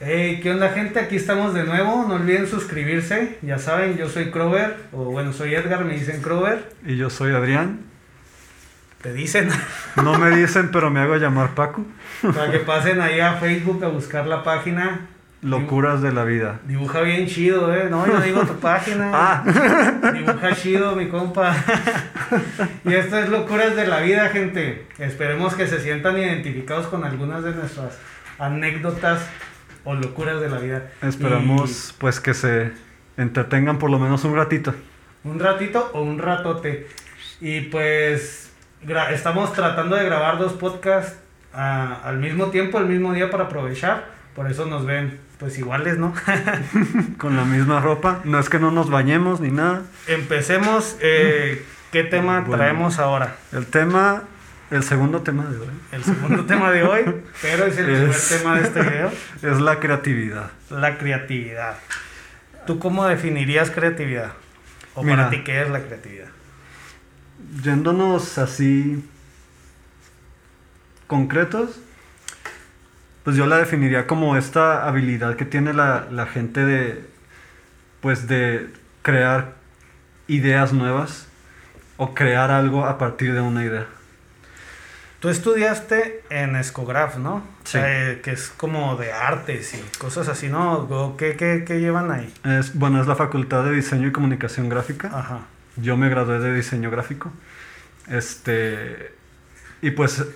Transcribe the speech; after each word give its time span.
Hey, 0.00 0.40
¿qué 0.42 0.50
onda 0.50 0.70
gente? 0.70 0.98
Aquí 0.98 1.14
estamos 1.14 1.54
de 1.54 1.62
nuevo, 1.62 2.04
no 2.08 2.14
olviden 2.16 2.48
suscribirse, 2.48 3.38
ya 3.42 3.58
saben, 3.60 3.96
yo 3.96 4.08
soy 4.08 4.32
Crover, 4.32 4.74
o 4.90 5.04
bueno, 5.04 5.32
soy 5.32 5.54
Edgar, 5.54 5.84
me 5.84 5.94
dicen 5.94 6.20
Crover, 6.20 6.68
Y 6.84 6.96
yo 6.96 7.10
soy 7.10 7.32
Adrián. 7.32 7.78
te 9.02 9.12
dicen, 9.12 9.48
No 10.02 10.18
me 10.18 10.34
dicen, 10.36 10.72
pero 10.72 10.90
me 10.90 10.98
hago 10.98 11.14
llamar 11.16 11.54
Paco. 11.54 11.86
para 12.34 12.50
que 12.50 12.58
pasen 12.58 13.00
ahí 13.00 13.20
a 13.20 13.34
Facebook 13.34 13.84
a 13.84 13.86
buscar 13.88 14.26
la 14.26 14.42
página. 14.42 15.06
Locuras 15.42 16.02
de 16.02 16.12
la 16.12 16.24
vida. 16.24 16.58
Dibuja 16.66 17.00
bien 17.02 17.28
chido, 17.28 17.72
eh, 17.72 17.86
no, 17.88 18.04
yo 18.04 18.20
digo 18.20 18.44
tu 18.44 18.54
página. 18.58 19.10
Ah, 19.14 19.44
Dibuja 20.12 20.56
chido, 20.56 20.96
mi 20.96 21.06
compa. 21.06 21.54
y 22.84 22.94
esto 22.94 23.16
es 23.20 23.28
Locuras 23.28 23.76
de 23.76 23.86
la 23.86 24.00
Vida, 24.00 24.28
gente. 24.30 24.88
Esperemos 24.98 25.54
que 25.54 25.68
se 25.68 25.78
sientan 25.78 26.18
identificados 26.18 26.88
con 26.88 27.04
algunas 27.04 27.44
de 27.44 27.52
nuestras 27.54 27.96
anécdotas 28.40 29.24
o 29.84 29.94
locuras 29.94 30.40
de 30.40 30.48
la 30.48 30.58
vida. 30.58 30.90
esperamos 31.02 31.94
pues 31.98 32.20
que 32.20 32.34
se 32.34 32.72
entretengan 33.16 33.78
por 33.78 33.90
lo 33.90 33.98
menos 33.98 34.24
un 34.24 34.34
ratito. 34.36 34.74
Un 35.24 35.38
ratito 35.38 35.90
o 35.94 36.02
un 36.02 36.18
ratote. 36.18 36.86
Y 37.40 37.62
pues 37.62 38.50
estamos 39.12 39.52
tratando 39.52 39.96
de 39.96 40.04
grabar 40.04 40.38
dos 40.38 40.52
podcasts 40.54 41.16
ah, 41.52 42.00
al 42.04 42.18
mismo 42.18 42.46
tiempo, 42.48 42.78
el 42.78 42.86
mismo 42.86 43.12
día 43.12 43.30
para 43.30 43.44
aprovechar. 43.44 44.06
Por 44.34 44.50
eso 44.50 44.66
nos 44.66 44.84
ven 44.84 45.20
pues 45.38 45.58
iguales, 45.58 45.98
¿no? 45.98 46.12
Con 47.18 47.36
la 47.36 47.44
misma 47.44 47.80
ropa. 47.80 48.20
No 48.24 48.38
es 48.38 48.48
que 48.48 48.58
no 48.58 48.70
nos 48.70 48.90
bañemos 48.90 49.40
ni 49.40 49.50
nada. 49.50 49.82
Empecemos. 50.06 50.96
eh, 51.00 51.64
¿Qué 51.92 52.02
tema 52.02 52.40
Bueno. 52.40 52.56
traemos 52.56 52.98
ahora? 52.98 53.36
El 53.52 53.66
tema, 53.66 54.24
el 54.74 54.82
segundo 54.82 55.22
tema 55.22 55.44
de 55.44 55.56
hoy, 55.58 55.68
El 55.92 56.02
segundo 56.02 56.44
tema 56.46 56.72
de 56.72 56.82
hoy, 56.82 57.04
pero 57.40 57.66
es 57.66 57.78
el 57.78 57.84
primer 57.86 58.16
tema 58.28 58.56
de 58.56 58.62
este 58.62 58.82
video, 58.82 59.12
es 59.42 59.60
la 59.60 59.78
creatividad. 59.78 60.50
la 60.68 60.98
creatividad. 60.98 61.76
¿Tú 62.66 62.80
cómo 62.80 63.06
definirías 63.06 63.70
creatividad? 63.70 64.32
¿O 64.94 65.02
Mira. 65.02 65.16
para 65.16 65.30
ti 65.30 65.44
qué 65.44 65.62
es 65.62 65.70
la 65.70 65.80
creatividad? 65.80 66.28
Yéndonos 67.62 68.38
así 68.38 69.08
concretos, 71.06 71.78
pues 73.22 73.36
yo 73.36 73.46
la 73.46 73.58
definiría 73.58 74.06
como 74.08 74.36
esta 74.36 74.88
habilidad 74.88 75.36
que 75.36 75.44
tiene 75.44 75.72
la, 75.72 76.06
la 76.10 76.26
gente 76.26 76.64
de, 76.64 77.06
pues 78.00 78.26
de 78.26 78.70
crear 79.02 79.54
ideas 80.26 80.72
nuevas 80.72 81.28
o 81.96 82.12
crear 82.12 82.50
algo 82.50 82.86
a 82.86 82.98
partir 82.98 83.34
de 83.34 83.40
una 83.40 83.64
idea. 83.64 83.86
Tú 85.24 85.30
estudiaste 85.30 86.22
en 86.28 86.54
Escograph, 86.54 87.16
¿no? 87.16 87.36
O 87.36 87.42
Sí. 87.64 87.72
sea, 87.78 88.10
eh, 88.10 88.20
que 88.20 88.32
es 88.32 88.50
como 88.58 88.96
de 88.96 89.10
artes 89.10 89.72
y 89.72 89.98
cosas 89.98 90.28
así, 90.28 90.50
¿no? 90.50 90.80
¿O 90.80 91.16
¿Qué, 91.16 91.34
qué, 91.34 91.64
qué 91.66 91.80
llevan 91.80 92.10
ahí? 92.10 92.30
Es, 92.44 92.74
bueno, 92.74 93.00
es 93.00 93.06
la 93.06 93.16
Facultad 93.16 93.64
de 93.64 93.70
Diseño 93.70 94.08
y 94.08 94.12
Comunicación 94.12 94.68
Gráfica. 94.68 95.08
Ajá. 95.14 95.38
Yo 95.76 95.96
me 95.96 96.10
gradué 96.10 96.40
de 96.40 96.52
diseño 96.52 96.90
gráfico. 96.90 97.32
Este. 98.10 99.12
Y 99.80 99.92
pues 99.92 100.26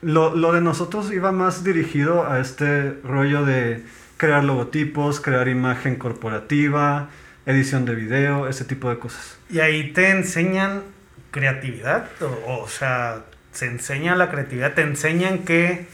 lo, 0.00 0.34
lo 0.34 0.52
de 0.54 0.62
nosotros 0.62 1.12
iba 1.12 1.30
más 1.30 1.62
dirigido 1.62 2.26
a 2.26 2.40
este 2.40 2.94
rollo 3.04 3.44
de 3.44 3.84
crear 4.16 4.44
logotipos, 4.44 5.20
crear 5.20 5.46
imagen 5.48 5.96
corporativa, 5.96 7.10
edición 7.44 7.84
de 7.84 7.94
video, 7.94 8.48
ese 8.48 8.64
tipo 8.64 8.88
de 8.88 8.98
cosas. 8.98 9.36
¿Y 9.50 9.60
ahí 9.60 9.92
te 9.92 10.08
enseñan 10.08 10.84
creatividad? 11.32 12.08
O, 12.46 12.62
o 12.62 12.68
sea, 12.68 13.24
¿se 13.52 13.66
enseña 13.66 14.16
la 14.16 14.30
creatividad? 14.30 14.74
¿Te 14.74 14.82
enseñan 14.82 15.40
qué, 15.40 15.86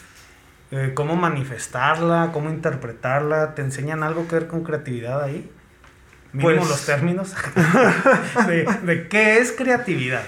eh, 0.71 0.93
cómo 0.95 1.17
manifestarla, 1.17 2.31
cómo 2.33 2.51
interpretarla? 2.51 3.55
¿Te 3.55 3.63
enseñan 3.63 4.03
algo 4.03 4.27
que 4.29 4.37
ver 4.37 4.47
con 4.47 4.65
creatividad 4.65 5.23
ahí? 5.23 5.51
Mínimo 6.33 6.57
Pues- 6.59 6.69
los 6.69 6.87
términos. 6.87 7.35
de, 8.47 8.65
de 8.85 9.09
qué 9.09 9.39
es 9.39 9.53
creatividad. 9.53 10.23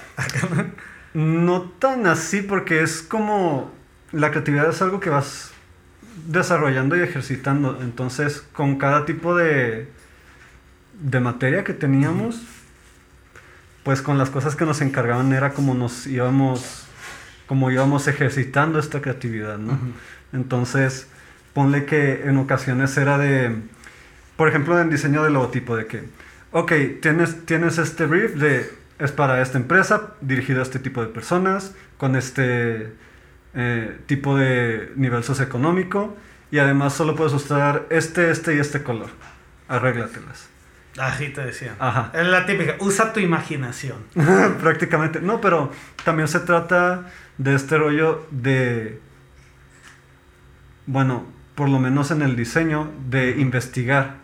No 1.13 1.63
tan 1.63 2.07
así 2.07 2.41
porque 2.41 2.81
es 2.81 3.01
como 3.01 3.71
la 4.11 4.31
creatividad 4.31 4.69
es 4.69 4.81
algo 4.81 4.99
que 4.99 5.09
vas 5.09 5.51
desarrollando 6.27 6.95
y 6.97 7.01
ejercitando. 7.01 7.79
Entonces, 7.81 8.41
con 8.53 8.77
cada 8.77 9.05
tipo 9.05 9.35
de, 9.35 9.89
de 11.01 11.19
materia 11.19 11.63
que 11.63 11.73
teníamos, 11.73 12.41
pues 13.83 14.01
con 14.01 14.17
las 14.17 14.29
cosas 14.29 14.55
que 14.55 14.65
nos 14.65 14.81
encargaban 14.81 15.33
era 15.33 15.53
como 15.53 15.73
nos 15.73 16.07
íbamos, 16.07 16.85
como 17.51 17.69
íbamos 17.69 18.07
ejercitando 18.07 18.79
esta 18.79 19.01
creatividad, 19.01 19.57
¿no? 19.57 19.77
Entonces, 20.31 21.09
ponle 21.53 21.83
que 21.83 22.21
en 22.23 22.37
ocasiones 22.37 22.95
era 22.95 23.17
de, 23.17 23.53
por 24.37 24.47
ejemplo, 24.47 24.79
en 24.79 24.89
diseño 24.89 25.21
de 25.21 25.31
logotipo, 25.31 25.75
de 25.75 25.85
que, 25.85 26.01
ok, 26.53 26.71
tienes, 27.01 27.45
tienes 27.45 27.77
este 27.77 28.05
brief 28.05 28.35
de, 28.35 28.71
es 28.99 29.11
para 29.11 29.41
esta 29.41 29.57
empresa, 29.57 30.13
dirigido 30.21 30.61
a 30.61 30.63
este 30.63 30.79
tipo 30.79 31.01
de 31.01 31.07
personas, 31.07 31.75
con 31.97 32.15
este 32.15 32.93
eh, 33.53 33.97
tipo 34.05 34.37
de 34.37 34.93
nivel 34.95 35.25
socioeconómico, 35.25 36.15
y 36.51 36.59
además 36.59 36.93
solo 36.93 37.17
puedes 37.17 37.33
usar 37.33 37.85
este, 37.89 38.31
este 38.31 38.55
y 38.55 38.59
este 38.59 38.81
color. 38.81 39.09
Arréglatelas. 39.67 40.47
Así 40.97 41.29
te 41.29 41.41
decían. 41.41 41.75
Ajá. 41.79 42.11
Es 42.13 42.25
la 42.27 42.45
típica. 42.45 42.75
Usa 42.79 43.13
tu 43.13 43.19
imaginación. 43.19 43.97
Prácticamente. 44.61 45.21
No, 45.21 45.39
pero 45.39 45.71
también 46.03 46.27
se 46.27 46.39
trata 46.41 47.11
de 47.41 47.55
este 47.55 47.77
rollo 47.77 48.23
de, 48.29 48.99
bueno, 50.85 51.25
por 51.55 51.69
lo 51.69 51.79
menos 51.79 52.11
en 52.11 52.21
el 52.21 52.35
diseño, 52.35 52.91
de 53.09 53.31
investigar. 53.39 54.17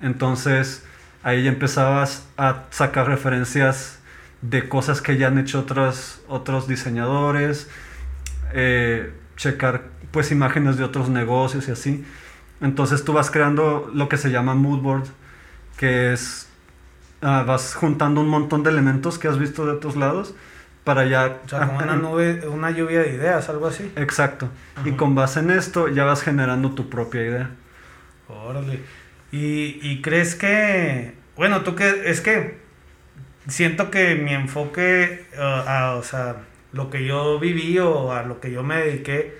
Entonces, 0.00 0.84
ahí 1.22 1.44
ya 1.44 1.50
empezabas 1.50 2.26
a 2.36 2.64
sacar 2.70 3.06
referencias 3.06 4.00
de 4.42 4.68
cosas 4.68 5.00
que 5.00 5.16
ya 5.16 5.28
han 5.28 5.38
hecho 5.38 5.60
otros, 5.60 6.20
otros 6.26 6.66
diseñadores, 6.66 7.70
eh, 8.52 9.12
checar 9.36 9.84
pues 10.10 10.32
imágenes 10.32 10.76
de 10.76 10.82
otros 10.82 11.08
negocios 11.08 11.68
y 11.68 11.70
así. 11.70 12.04
Entonces 12.60 13.04
tú 13.04 13.12
vas 13.12 13.30
creando 13.30 13.90
lo 13.94 14.08
que 14.08 14.16
se 14.16 14.30
llama 14.30 14.54
mood 14.54 14.80
board, 14.80 15.04
que 15.76 16.12
es 16.12 16.48
ah, 17.22 17.44
vas 17.46 17.74
juntando 17.74 18.20
un 18.20 18.28
montón 18.28 18.64
de 18.64 18.70
elementos 18.70 19.18
que 19.18 19.28
has 19.28 19.38
visto 19.38 19.66
de 19.66 19.72
otros 19.72 19.94
lados 19.94 20.34
para 20.86 21.04
ya 21.04 21.40
O 21.44 21.48
sea, 21.48 21.66
como 21.66 21.78
una 21.80 21.96
nube, 21.96 22.46
una 22.46 22.70
lluvia 22.70 23.00
de 23.00 23.08
ideas, 23.10 23.48
algo 23.48 23.66
así. 23.66 23.90
exacto. 23.96 24.48
Y 24.84 24.92
con 24.92 25.16
base 25.16 25.40
en 25.40 25.50
esto 25.50 25.88
ya 25.88 26.04
vas 26.04 26.22
generando 26.22 26.70
tu 26.76 26.88
propia 26.88 27.22
idea. 27.22 27.50
Órale. 28.28 28.78
Y, 29.32 29.80
y 29.82 30.00
crees 30.00 30.36
que, 30.36 31.14
bueno, 31.34 31.62
tú 31.62 31.74
que, 31.74 32.02
es 32.08 32.20
que 32.20 32.58
siento 33.48 33.90
que 33.90 34.14
mi 34.14 34.32
enfoque, 34.32 35.26
uh, 35.36 35.68
a, 35.68 35.94
o 35.96 36.04
sea, 36.04 36.36
lo 36.72 36.88
que 36.88 37.04
yo 37.04 37.40
viví 37.40 37.80
o 37.80 38.12
a 38.12 38.22
lo 38.22 38.38
que 38.38 38.52
yo 38.52 38.62
me 38.62 38.76
dediqué, 38.76 39.36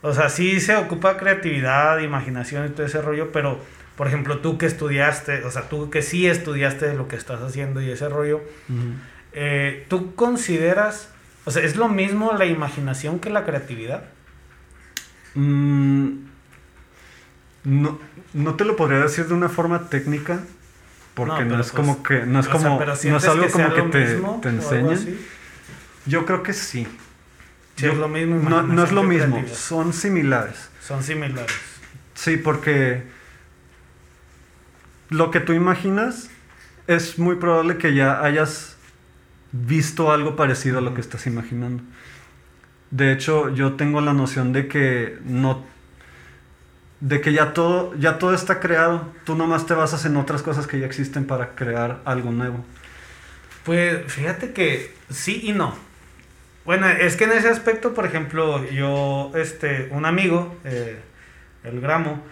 o 0.00 0.14
sea, 0.14 0.30
sí 0.30 0.58
se 0.58 0.74
ocupa 0.76 1.18
creatividad, 1.18 1.98
imaginación 1.98 2.64
y 2.64 2.70
todo 2.70 2.86
ese 2.86 3.02
rollo, 3.02 3.30
pero, 3.30 3.60
por 3.98 4.06
ejemplo, 4.06 4.38
tú 4.38 4.56
que 4.56 4.64
estudiaste, 4.64 5.44
o 5.44 5.50
sea, 5.50 5.68
tú 5.68 5.90
que 5.90 6.00
sí 6.00 6.26
estudiaste 6.26 6.94
lo 6.94 7.08
que 7.08 7.16
estás 7.16 7.42
haciendo 7.42 7.82
y 7.82 7.90
ese 7.90 8.08
rollo, 8.08 8.40
eh, 9.32 9.86
¿tú 9.88 10.14
consideras, 10.14 11.08
o 11.44 11.50
sea, 11.50 11.62
es 11.62 11.76
lo 11.76 11.88
mismo 11.88 12.32
la 12.32 12.46
imaginación 12.46 13.18
que 13.18 13.30
la 13.30 13.44
creatividad? 13.44 14.04
Mm, 15.34 16.24
no, 17.64 17.98
no 18.34 18.54
te 18.54 18.64
lo 18.64 18.76
podría 18.76 19.00
decir 19.00 19.26
de 19.26 19.34
una 19.34 19.48
forma 19.48 19.88
técnica 19.88 20.40
porque 21.14 21.44
no, 21.44 21.60
es 21.60 21.70
pues, 21.70 21.72
como 21.72 22.02
que 22.02 22.26
no 22.26 22.40
es 22.40 22.46
sea, 22.46 22.52
como 22.54 22.80
no 22.80 22.92
es 22.92 22.98
¿sientes 22.98 23.24
algo 23.26 23.48
como 23.48 23.74
que 23.74 23.82
te, 23.82 24.16
te 24.16 25.16
yo 26.06 26.24
creo 26.24 26.42
que 26.42 26.52
sí 26.52 26.86
Sí, 27.76 27.86
es 27.86 27.96
lo 27.96 28.08
mismo. 28.08 28.48
no, 28.48 28.62
no 28.62 28.84
es 28.84 28.92
lo 28.92 29.02
mismo 29.02 29.42
son 29.52 29.92
similares 29.92 30.70
Son 30.80 31.02
similares. 31.02 31.52
Sí, 32.14 32.36
porque 32.36 33.02
lo 35.10 35.30
que 35.30 35.40
tú 35.40 35.52
imaginas 35.52 36.30
es 36.86 37.18
muy 37.18 37.36
probable 37.36 37.78
que 37.78 37.94
ya 37.94 38.22
hayas 38.22 38.76
visto 39.52 40.10
algo 40.10 40.34
parecido 40.34 40.78
a 40.78 40.80
lo 40.80 40.94
que 40.94 41.00
estás 41.00 41.26
imaginando. 41.26 41.82
De 42.90 43.12
hecho, 43.12 43.54
yo 43.54 43.74
tengo 43.74 44.00
la 44.00 44.12
noción 44.12 44.52
de 44.52 44.68
que 44.68 45.18
no 45.24 45.64
de 47.00 47.20
que 47.20 47.32
ya 47.32 47.52
todo 47.52 47.94
ya 47.96 48.18
todo 48.18 48.32
está 48.32 48.60
creado, 48.60 49.12
tú 49.24 49.34
nomás 49.34 49.66
te 49.66 49.74
basas 49.74 50.04
en 50.04 50.16
otras 50.16 50.42
cosas 50.42 50.66
que 50.66 50.78
ya 50.78 50.86
existen 50.86 51.26
para 51.26 51.54
crear 51.54 52.00
algo 52.04 52.30
nuevo. 52.30 52.64
Pues 53.64 54.12
fíjate 54.12 54.52
que 54.52 54.94
sí 55.10 55.40
y 55.44 55.52
no. 55.52 55.74
Bueno, 56.64 56.88
es 56.88 57.16
que 57.16 57.24
en 57.24 57.32
ese 57.32 57.48
aspecto, 57.48 57.92
por 57.92 58.06
ejemplo, 58.06 58.64
yo, 58.70 59.32
este, 59.34 59.88
un 59.90 60.04
amigo, 60.04 60.56
eh, 60.64 61.00
el 61.64 61.80
Gramo, 61.80 62.22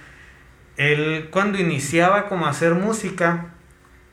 él 0.76 1.28
cuando 1.32 1.58
iniciaba 1.58 2.28
como 2.28 2.46
a 2.46 2.50
hacer 2.50 2.74
música, 2.74 3.46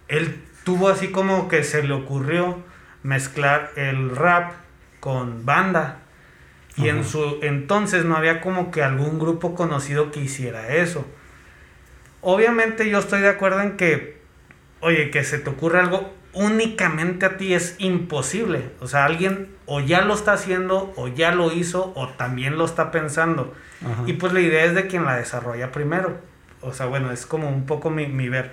él 0.08 0.44
tuvo 0.64 0.90
así 0.90 1.10
como 1.10 1.48
que 1.48 1.64
se 1.64 1.84
le 1.84 1.94
ocurrió 1.94 2.64
mezclar 3.08 3.72
el 3.78 4.14
rap 4.14 4.52
con 5.00 5.46
banda. 5.46 6.00
Y 6.76 6.90
en 6.90 7.06
su 7.06 7.40
entonces 7.42 8.04
no 8.06 8.18
había 8.18 8.42
como 8.42 8.70
que 8.70 8.84
algún 8.84 9.18
grupo 9.18 9.56
conocido 9.56 10.12
que 10.12 10.20
hiciera 10.20 10.76
eso. 10.76 11.08
obviamente 12.22 12.90
yo 12.90 13.00
estoy 13.00 13.22
de 13.22 13.30
acuerdo 13.30 13.62
en 13.62 13.78
que, 13.78 14.20
oye, 14.82 15.10
que 15.10 15.24
se 15.24 15.40
te 15.40 15.50
ocurra 15.50 15.80
algo 15.80 16.14
únicamente 16.34 17.26
a 17.26 17.38
ti 17.38 17.54
es 17.54 17.76
imposible. 17.80 18.70
O 18.82 18.88
sea, 18.88 19.06
alguien 19.06 19.56
o 19.66 19.80
ya 19.80 20.02
lo 20.02 20.14
está 20.14 20.34
haciendo, 20.34 20.94
o 20.98 21.08
ya 21.08 21.32
lo 21.32 21.52
hizo, 21.52 21.94
o 21.96 22.10
también 22.10 22.58
lo 22.58 22.66
está 22.66 22.92
pensando. 22.92 23.54
Y 24.06 24.14
pues 24.14 24.34
la 24.34 24.42
idea 24.42 24.66
es 24.66 24.76
de 24.76 24.88
quien 24.88 25.06
la 25.06 25.16
desarrolla 25.16 25.72
primero. 25.72 26.20
O 26.62 26.74
sea, 26.74 26.86
bueno, 26.88 27.12
es 27.12 27.26
como 27.26 27.48
un 27.48 27.66
poco 27.66 27.90
mi, 27.90 28.08
mi 28.08 28.28
ver. 28.28 28.52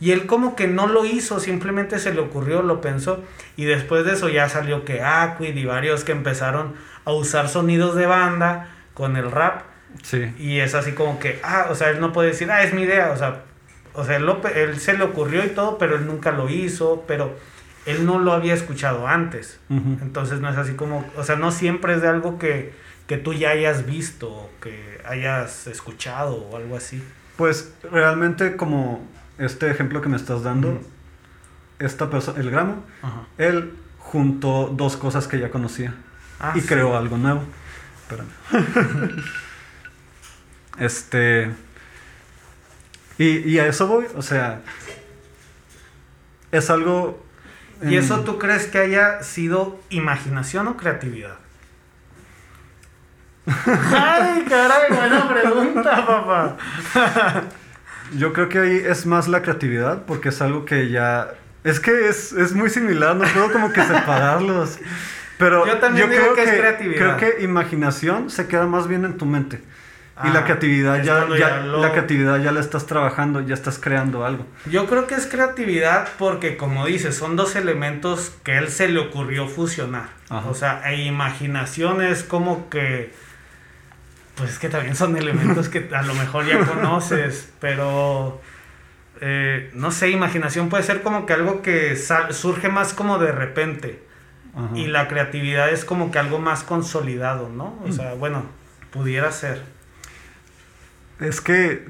Y 0.00 0.12
él 0.12 0.26
como 0.26 0.54
que 0.54 0.68
no 0.68 0.86
lo 0.86 1.04
hizo, 1.04 1.40
simplemente 1.40 1.98
se 1.98 2.14
le 2.14 2.20
ocurrió, 2.20 2.62
lo 2.62 2.80
pensó. 2.80 3.22
Y 3.56 3.64
después 3.64 4.04
de 4.04 4.12
eso 4.12 4.28
ya 4.28 4.48
salió 4.48 4.84
que 4.84 5.02
Aquid 5.02 5.56
y 5.56 5.64
varios 5.64 6.04
que 6.04 6.12
empezaron 6.12 6.74
a 7.04 7.12
usar 7.12 7.48
sonidos 7.48 7.96
de 7.96 8.06
banda 8.06 8.68
con 8.94 9.16
el 9.16 9.30
rap. 9.30 9.62
Sí. 10.02 10.32
Y 10.38 10.60
es 10.60 10.74
así 10.74 10.92
como 10.92 11.18
que, 11.18 11.40
ah, 11.42 11.66
o 11.70 11.74
sea, 11.74 11.90
él 11.90 12.00
no 12.00 12.12
puede 12.12 12.28
decir, 12.28 12.50
ah, 12.50 12.62
es 12.62 12.72
mi 12.72 12.82
idea. 12.82 13.10
O 13.10 13.16
sea, 13.16 13.42
o 13.94 14.04
sea 14.04 14.16
él, 14.16 14.30
él 14.54 14.78
se 14.78 14.96
le 14.96 15.02
ocurrió 15.02 15.44
y 15.44 15.48
todo, 15.48 15.78
pero 15.78 15.96
él 15.96 16.06
nunca 16.06 16.30
lo 16.30 16.48
hizo, 16.48 17.04
pero 17.08 17.36
él 17.86 18.06
no 18.06 18.18
lo 18.18 18.32
había 18.32 18.54
escuchado 18.54 19.08
antes. 19.08 19.58
Entonces 19.70 20.40
no 20.40 20.48
es 20.50 20.56
así 20.56 20.74
como, 20.74 21.04
o 21.16 21.24
sea, 21.24 21.36
no 21.36 21.50
siempre 21.50 21.94
es 21.94 22.02
de 22.02 22.08
algo 22.08 22.38
que, 22.38 22.72
que 23.06 23.16
tú 23.16 23.32
ya 23.32 23.50
hayas 23.50 23.86
visto 23.86 24.28
o 24.28 24.50
que 24.60 25.00
hayas 25.04 25.66
escuchado 25.66 26.36
o 26.36 26.56
algo 26.56 26.76
así. 26.76 27.02
Pues 27.36 27.72
realmente 27.90 28.56
como 28.56 29.08
este 29.38 29.70
ejemplo 29.70 30.00
que 30.00 30.08
me 30.08 30.16
estás 30.16 30.42
dando, 30.42 30.80
esta 31.78 32.10
persona, 32.10 32.40
el 32.40 32.50
gramo, 32.50 32.84
él 33.38 33.74
juntó 33.98 34.72
dos 34.74 34.96
cosas 34.96 35.28
que 35.28 35.38
ya 35.38 35.50
conocía 35.50 35.94
ah, 36.40 36.52
y 36.54 36.60
creó 36.62 36.96
algo 36.96 37.16
nuevo. 37.16 37.42
Espérame. 38.02 39.22
este. 40.78 41.52
Y, 43.18 43.38
y, 43.50 43.58
a 43.58 43.66
eso 43.66 43.86
voy, 43.86 44.06
o 44.14 44.22
sea. 44.22 44.60
Es 46.50 46.70
algo. 46.70 47.24
¿Y 47.82 47.96
eso 47.96 48.20
tú 48.20 48.38
crees 48.38 48.66
que 48.66 48.78
haya 48.78 49.22
sido 49.22 49.78
imaginación 49.90 50.66
o 50.66 50.76
creatividad? 50.76 51.36
Ay, 53.46 54.44
caray, 54.48 54.90
buena 54.90 55.28
pregunta, 55.28 56.06
papá. 56.06 56.56
Yo 58.16 58.32
creo 58.32 58.48
que 58.48 58.58
ahí 58.58 58.82
es 58.84 59.06
más 59.06 59.28
la 59.28 59.42
creatividad, 59.42 60.02
porque 60.06 60.30
es 60.30 60.40
algo 60.40 60.64
que 60.64 60.90
ya. 60.90 61.34
Es 61.64 61.80
que 61.80 62.08
es, 62.08 62.32
es 62.32 62.52
muy 62.52 62.70
similar, 62.70 63.16
no 63.16 63.24
puedo 63.26 63.52
como 63.52 63.72
que 63.72 63.82
separarlos. 63.82 64.78
Pero 65.38 65.66
yo 65.66 65.78
también 65.78 66.08
creo 66.08 66.34
que, 66.34 66.42
es 66.42 66.50
creatividad. 66.50 67.16
Creo 67.18 67.36
que 67.36 67.42
imaginación 67.42 68.28
se 68.28 68.48
queda 68.48 68.66
más 68.66 68.88
bien 68.88 69.04
en 69.04 69.16
tu 69.16 69.24
mente. 69.24 69.62
y 70.24 70.30
la 70.30 70.44
creatividad 70.44 71.02
ya, 71.04 71.28
ya, 71.38 71.60
la 71.60 71.92
creatividad 71.92 72.42
ya 72.42 72.50
la 72.50 72.58
estás 72.58 72.86
trabajando, 72.86 73.40
ya 73.40 73.54
estás 73.54 73.78
creando 73.78 74.24
algo. 74.24 74.44
Yo 74.66 74.86
creo 74.86 75.06
que 75.06 75.14
es 75.14 75.26
creatividad 75.26 76.08
porque 76.18 76.56
como 76.56 76.86
dices, 76.86 77.16
son 77.16 77.36
dos 77.36 77.54
elementos 77.54 78.32
que 78.42 78.58
él 78.58 78.68
se 78.68 78.88
le 78.88 78.98
ocurrió 78.98 79.46
fusionar. 79.46 80.08
O 80.48 80.54
sea, 80.54 80.82
e 80.90 81.04
imaginación 81.04 82.02
es 82.02 82.24
como 82.24 82.68
que 82.68 83.12
pues 84.38 84.50
es 84.52 84.58
que 84.58 84.68
también 84.68 84.94
son 84.94 85.16
elementos 85.16 85.68
que 85.68 85.90
a 85.92 86.02
lo 86.02 86.14
mejor 86.14 86.46
ya 86.46 86.64
conoces, 86.64 87.50
pero 87.60 88.40
eh, 89.20 89.70
no 89.74 89.90
sé, 89.90 90.10
imaginación 90.10 90.68
puede 90.68 90.84
ser 90.84 91.02
como 91.02 91.26
que 91.26 91.32
algo 91.32 91.60
que 91.60 91.96
surge 92.30 92.68
más 92.68 92.94
como 92.94 93.18
de 93.18 93.32
repente. 93.32 94.06
Y 94.74 94.88
la 94.88 95.06
creatividad 95.06 95.70
es 95.70 95.84
como 95.84 96.10
que 96.10 96.18
algo 96.18 96.40
más 96.40 96.64
consolidado, 96.64 97.48
¿no? 97.48 97.78
O 97.86 97.92
sea, 97.92 98.14
bueno, 98.14 98.44
pudiera 98.90 99.30
ser. 99.30 99.62
Es 101.20 101.40
que 101.40 101.86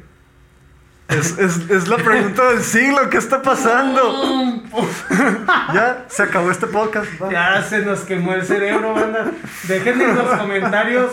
es, 1.09 1.39
es, 1.39 1.89
la 1.89 1.97
pregunta 1.97 2.51
del 2.51 2.63
siglo, 2.63 3.09
¿qué 3.09 3.17
está 3.17 3.41
pasando? 3.41 4.63
ya, 5.73 6.05
se 6.09 6.23
acabó 6.25 6.51
este 6.51 6.67
podcast. 6.67 7.09
Ya 7.31 7.63
se 7.63 7.79
nos 7.81 8.01
quemó 8.01 8.35
el 8.35 8.45
cerebro, 8.45 8.93
banda. 8.93 9.31
Dejen 9.67 10.03
en 10.03 10.15
los 10.15 10.39
comentarios 10.39 11.11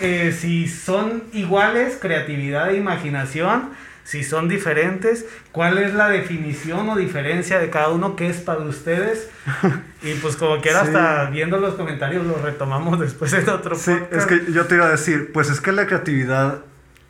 eh, 0.00 0.36
si 0.38 0.68
son 0.68 1.24
iguales, 1.32 1.98
creatividad 2.00 2.70
e 2.70 2.76
imaginación, 2.76 3.70
si 4.04 4.24
son 4.24 4.48
diferentes, 4.48 5.24
cuál 5.52 5.78
es 5.78 5.94
la 5.94 6.08
definición 6.08 6.88
o 6.88 6.96
diferencia 6.96 7.58
de 7.58 7.70
cada 7.70 7.90
uno, 7.90 8.16
qué 8.16 8.28
es 8.28 8.38
para 8.38 8.60
ustedes. 8.60 9.30
Y 10.02 10.14
pues 10.14 10.34
como 10.36 10.62
quiera, 10.62 10.80
hasta 10.80 11.28
viendo 11.28 11.58
los 11.58 11.74
comentarios 11.74 12.24
lo 12.24 12.38
retomamos 12.38 12.98
después 12.98 13.30
en 13.34 13.46
otro 13.50 13.76
Sí, 13.76 13.92
es 14.10 14.24
que 14.24 14.50
yo 14.50 14.64
te 14.64 14.76
iba 14.76 14.86
a 14.86 14.90
decir, 14.92 15.30
pues 15.30 15.50
es 15.50 15.60
que 15.60 15.72
la 15.72 15.86
creatividad 15.86 16.62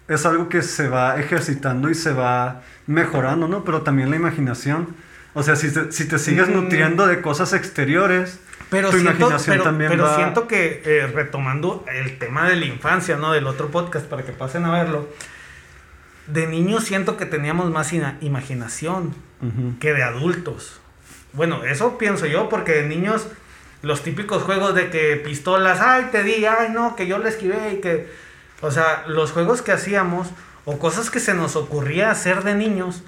es 0.08 0.26
algo 0.26 0.48
que 0.48 0.60
se 0.62 0.88
va 0.88 1.16
ejercitando 1.20 1.88
y 1.88 1.94
se 1.94 2.12
va 2.12 2.62
mejorando, 2.88 3.46
¿no? 3.46 3.62
Pero 3.62 3.82
también 3.82 4.10
la 4.10 4.16
imaginación. 4.16 4.88
O 5.34 5.44
sea, 5.44 5.54
si 5.54 5.72
te, 5.72 5.92
si 5.92 6.08
te 6.08 6.18
sigues 6.18 6.48
mm. 6.48 6.52
nutriendo 6.52 7.06
de 7.06 7.20
cosas 7.20 7.52
exteriores, 7.52 8.40
pero 8.68 8.92
siento, 8.92 9.28
pero, 9.78 10.14
siento 10.16 10.46
que 10.46 10.82
eh, 10.84 11.06
retomando 11.06 11.84
el 11.92 12.18
tema 12.18 12.48
de 12.48 12.56
la 12.56 12.66
infancia, 12.66 13.16
¿no? 13.16 13.32
Del 13.32 13.46
otro 13.46 13.70
podcast 13.70 14.06
para 14.06 14.24
que 14.24 14.32
pasen 14.32 14.64
a 14.64 14.72
verlo. 14.72 15.08
De 16.26 16.46
niños 16.46 16.84
siento 16.84 17.16
que 17.16 17.26
teníamos 17.26 17.70
más 17.70 17.92
imaginación 18.20 19.14
que 19.80 19.92
de 19.92 20.02
adultos. 20.02 20.80
Bueno, 21.32 21.64
eso 21.64 21.96
pienso 21.98 22.26
yo, 22.26 22.48
porque 22.48 22.72
de 22.72 22.88
niños 22.88 23.26
los 23.82 24.02
típicos 24.02 24.42
juegos 24.42 24.74
de 24.74 24.90
que 24.90 25.16
pistolas, 25.16 25.80
ay, 25.80 26.08
te 26.12 26.22
di, 26.22 26.44
ay, 26.44 26.68
no, 26.70 26.96
que 26.96 27.06
yo 27.06 27.18
le 27.18 27.28
esquivé 27.28 27.74
y 27.74 27.80
que... 27.80 28.08
O 28.60 28.70
sea, 28.70 29.04
los 29.06 29.32
juegos 29.32 29.62
que 29.62 29.72
hacíamos 29.72 30.28
o 30.66 30.78
cosas 30.78 31.10
que 31.10 31.18
se 31.18 31.32
nos 31.32 31.56
ocurría 31.56 32.10
hacer 32.10 32.44
de 32.44 32.54
niños, 32.54 33.02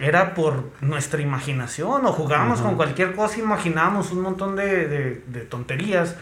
era 0.00 0.34
por 0.34 0.70
nuestra 0.80 1.20
imaginación 1.20 2.04
o 2.06 2.12
jugábamos 2.12 2.60
con 2.60 2.76
cualquier 2.76 3.14
cosa, 3.14 3.38
imaginábamos 3.38 4.12
un 4.12 4.22
montón 4.22 4.56
de, 4.56 5.22
tonterías 5.48 6.16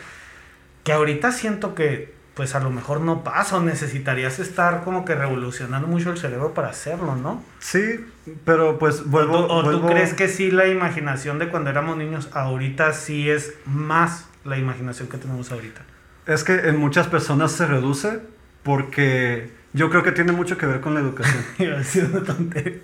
que 0.84 0.92
ahorita 0.92 1.32
siento 1.32 1.74
que 1.74 2.14
pues 2.34 2.54
a 2.54 2.60
lo 2.60 2.70
mejor 2.70 3.00
no 3.00 3.24
pasa 3.24 3.56
o 3.56 3.60
necesitarías 3.60 4.38
estar 4.38 4.84
como 4.84 5.06
que 5.06 5.14
revolucionando 5.14 5.88
mucho 5.88 6.10
el 6.10 6.18
cerebro 6.18 6.52
para 6.52 6.68
hacerlo, 6.68 7.16
¿no? 7.16 7.42
Sí, 7.60 8.04
pero 8.44 8.78
pues 8.78 9.08
vuelvo... 9.08 9.46
¿O, 9.46 9.70
tú, 9.70 9.86
crees 9.86 10.12
que 10.12 10.28
sí 10.28 10.50
la 10.50 10.66
imaginación 10.66 11.38
de 11.38 11.48
cuando 11.48 11.70
éramos 11.70 11.96
niños 11.96 12.28
ahorita 12.34 12.92
sí 12.92 13.30
es 13.30 13.54
más 13.64 14.28
la 14.44 14.58
imaginación 14.58 15.08
que 15.08 15.16
tenemos 15.16 15.50
ahorita? 15.50 15.80
Es 16.26 16.44
que 16.44 16.52
en 16.52 16.76
muchas 16.76 17.06
personas 17.06 17.52
se 17.52 17.66
reduce 17.66 18.20
porque 18.62 19.50
yo 19.76 19.90
creo 19.90 20.02
que 20.02 20.10
tiene 20.10 20.32
mucho 20.32 20.56
que 20.56 20.64
ver 20.64 20.80
con 20.80 20.94
la 20.94 21.00
educación. 21.00 21.44
Iba 21.58 21.74
a 21.74 21.78
decir 21.78 22.08
una 22.10 22.24
tontería. 22.24 22.78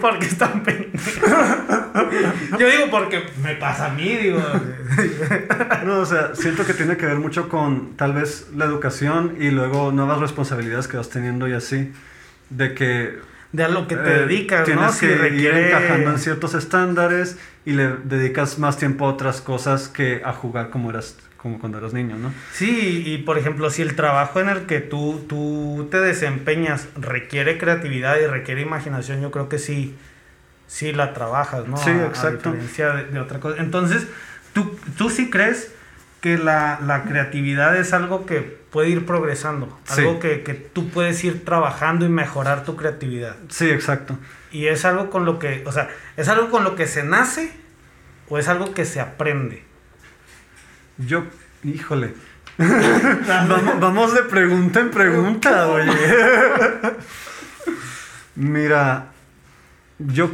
Porque 0.00 0.26
están 0.26 0.64
Yo 2.58 2.66
digo 2.66 2.90
porque 2.90 3.24
me 3.42 3.54
pasa 3.56 3.86
a 3.86 3.88
mí, 3.90 4.08
digo. 4.16 4.42
no, 5.84 5.98
o 5.98 6.06
sea, 6.06 6.34
siento 6.34 6.64
que 6.64 6.72
tiene 6.72 6.96
que 6.96 7.04
ver 7.04 7.18
mucho 7.18 7.50
con 7.50 7.94
tal 7.96 8.14
vez 8.14 8.48
la 8.56 8.64
educación 8.64 9.36
y 9.38 9.50
luego 9.50 9.92
nuevas 9.92 10.18
responsabilidades 10.18 10.88
que 10.88 10.96
vas 10.96 11.10
teniendo 11.10 11.46
y 11.46 11.52
así. 11.52 11.92
De 12.48 12.72
que. 12.72 13.18
De 13.52 13.62
a 13.62 13.68
lo 13.68 13.86
que 13.86 13.96
te 13.96 14.16
eh, 14.16 14.18
dedicas, 14.20 14.64
tienes 14.64 14.94
¿no? 14.94 14.98
que 14.98 15.28
ir 15.36 15.54
encajando 15.54 16.10
en 16.10 16.18
ciertos 16.18 16.54
estándares 16.54 17.36
y 17.66 17.72
le 17.72 17.96
dedicas 18.02 18.58
más 18.58 18.78
tiempo 18.78 19.06
a 19.06 19.10
otras 19.10 19.42
cosas 19.42 19.88
que 19.88 20.22
a 20.24 20.32
jugar 20.32 20.70
como 20.70 20.90
eras 20.90 21.16
como 21.44 21.58
cuando 21.58 21.76
eras 21.76 21.92
niño, 21.92 22.16
¿no? 22.16 22.32
Sí, 22.54 23.02
y 23.04 23.18
por 23.18 23.36
ejemplo, 23.36 23.68
si 23.68 23.82
el 23.82 23.94
trabajo 23.96 24.40
en 24.40 24.48
el 24.48 24.64
que 24.64 24.80
tú, 24.80 25.26
tú 25.28 25.88
te 25.90 26.00
desempeñas 26.00 26.88
requiere 26.96 27.58
creatividad 27.58 28.18
y 28.18 28.26
requiere 28.26 28.62
imaginación, 28.62 29.20
yo 29.20 29.30
creo 29.30 29.50
que 29.50 29.58
sí, 29.58 29.94
sí 30.68 30.94
la 30.94 31.12
trabajas, 31.12 31.68
¿no? 31.68 31.76
Sí, 31.76 31.90
exacto. 31.90 32.48
A 32.48 32.52
diferencia 32.52 32.94
de, 32.94 33.20
otra 33.20 33.40
cosa. 33.40 33.60
Entonces, 33.60 34.06
¿tú, 34.54 34.74
tú 34.96 35.10
sí 35.10 35.28
crees 35.28 35.70
que 36.22 36.38
la, 36.38 37.04
creatividad 37.06 37.76
es 37.76 37.92
algo 37.92 38.24
que 38.24 38.40
puede 38.40 38.88
ir 38.88 39.04
progresando, 39.04 39.78
algo 39.88 40.20
que, 40.20 40.44
que, 40.44 40.54
tú 40.54 40.88
puedes 40.88 41.22
ir 41.24 41.44
trabajando 41.44 42.06
y 42.06 42.08
mejorar 42.08 42.64
tu 42.64 42.74
creatividad. 42.74 43.36
Sí, 43.50 43.68
exacto. 43.68 44.16
Y 44.50 44.68
es 44.68 44.86
algo 44.86 45.10
con 45.10 45.26
lo 45.26 45.38
que, 45.38 45.62
o 45.66 45.72
sea, 45.72 45.90
¿es 46.16 46.26
algo 46.28 46.48
con 46.48 46.64
lo 46.64 46.74
que 46.74 46.86
se 46.86 47.02
nace 47.02 47.52
o 48.30 48.38
es 48.38 48.48
algo 48.48 48.72
que 48.72 48.86
se 48.86 48.98
aprende? 48.98 49.73
Yo, 50.98 51.24
híjole. 51.62 52.14
vamos, 53.80 54.14
de 54.14 54.22
pregunta 54.22 54.80
en 54.80 54.90
pregunta, 54.90 55.68
oye. 55.68 55.90
Mira, 58.36 59.08
yo 59.98 60.30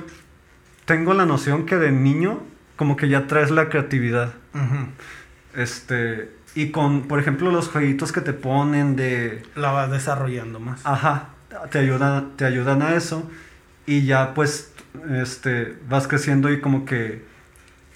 tengo 0.85 1.15
la 1.15 1.25
noción 1.25 1.65
que 1.65 1.77
de 1.77 1.93
niño 1.93 2.43
como 2.77 2.97
que 2.97 3.09
ya 3.09 3.27
traes 3.27 3.51
la 3.51 3.69
creatividad. 3.69 4.35
Este, 5.55 6.31
y 6.55 6.71
con, 6.71 7.09
por 7.09 7.21
ejemplo, 7.21 7.51
los 7.51 7.69
jueguitos 7.69 8.13
que 8.13 8.21
te 8.21 8.33
ponen 8.33 8.97
de... 8.97 9.43
La 9.55 9.73
vas 9.73 9.91
desarrollando 9.91 10.61
más. 10.61 10.81
Ajá, 10.85 11.29
te 11.71 11.79
ayudan, 11.79 12.37
te 12.37 12.45
ayudan 12.45 12.83
a 12.83 12.95
eso. 12.95 13.29
Y 13.87 14.05
ya 14.05 14.35
pues, 14.35 14.73
este, 15.11 15.77
vas 15.89 16.07
creciendo 16.07 16.51
y 16.51 16.61
como 16.61 16.85
que 16.85 17.25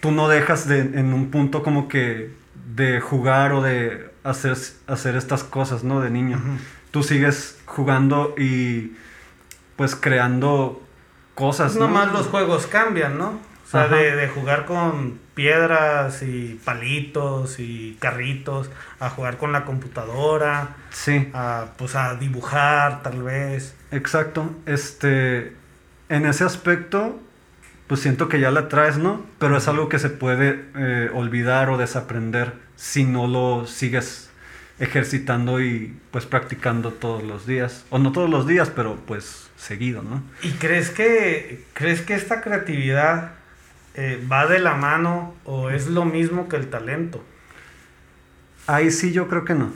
tú 0.01 0.13
no 0.13 0.29
dejas 0.29 0.69
de, 0.69 0.81
en 0.81 1.13
un 1.13 1.31
punto 1.31 1.63
como 1.63 1.89
que 1.89 2.44
de 2.75 3.01
jugar 3.01 3.53
o 3.53 3.63
de 3.63 4.11
hacer, 4.25 4.57
hacer 4.87 5.17
estas 5.17 5.45
cosas, 5.45 5.85
¿no? 5.85 6.01
De 6.01 6.11
niño. 6.11 6.41
Tú 6.91 7.03
sigues 7.03 7.61
jugando 7.67 8.35
y 8.39 8.93
pues 9.77 9.97
creando 9.97 10.83
cosas. 11.35 11.75
¿no? 11.77 11.89
Nomás 11.89 12.13
los 12.13 12.27
juegos 12.29 12.67
cambian, 12.67 13.19
¿no? 13.19 13.29
O 13.67 13.71
sea, 13.77 13.89
de, 13.89 14.15
de, 14.15 14.29
jugar 14.29 14.67
con 14.67 15.19
piedras 15.35 16.23
y 16.23 16.61
palitos 16.65 17.59
y 17.59 17.97
carritos, 17.99 18.71
a 19.01 19.11
jugar 19.11 19.37
con 19.37 19.51
la 19.53 19.65
computadora. 19.65 20.77
Sí. 20.91 21.31
A, 21.33 21.67
pues 21.77 21.97
a 21.97 22.15
dibujar, 22.15 23.03
tal 23.03 23.23
vez. 23.23 23.75
Exacto. 23.91 24.51
Este, 24.67 25.57
en 26.09 26.27
ese 26.27 26.45
aspecto, 26.45 27.19
pues 27.87 28.01
siento 28.01 28.29
que 28.29 28.41
ya 28.41 28.51
la 28.51 28.69
traes, 28.69 28.97
¿no? 28.97 29.25
Pero 29.39 29.57
es 29.57 29.69
algo 29.69 29.89
que 29.89 29.99
se 29.99 30.11
puede 30.11 30.65
eh, 30.77 31.11
olvidar 31.13 31.71
o 31.71 31.77
desaprender 31.77 32.55
si 32.77 33.05
no 33.05 33.27
lo 33.27 33.67
sigues 33.67 34.31
ejercitando 34.79 35.61
y 35.61 35.97
pues 36.11 36.27
practicando 36.27 36.93
todos 36.93 37.23
los 37.23 37.47
días. 37.47 37.85
O 37.91 37.99
no 37.99 38.13
todos 38.13 38.31
los 38.31 38.47
días, 38.47 38.71
pero 38.75 38.97
pues 39.07 39.51
seguido, 39.57 40.03
¿no? 40.03 40.23
¿Y 40.43 40.53
crees 40.53 40.91
que, 40.91 41.65
crees 41.75 42.01
que 42.01 42.15
esta 42.15 42.41
creatividad 42.41 43.33
eh, 43.95 44.23
va 44.31 44.47
de 44.47 44.59
la 44.59 44.75
mano 44.75 45.35
o 45.45 45.71
es 45.71 45.87
lo 45.87 46.05
mismo 46.05 46.49
que 46.49 46.57
el 46.57 46.69
talento? 46.69 47.23
Ahí 48.67 48.91
sí 48.91 49.13
yo 49.13 49.29
creo 49.29 49.45
que 49.45 49.55
no. 49.55 49.73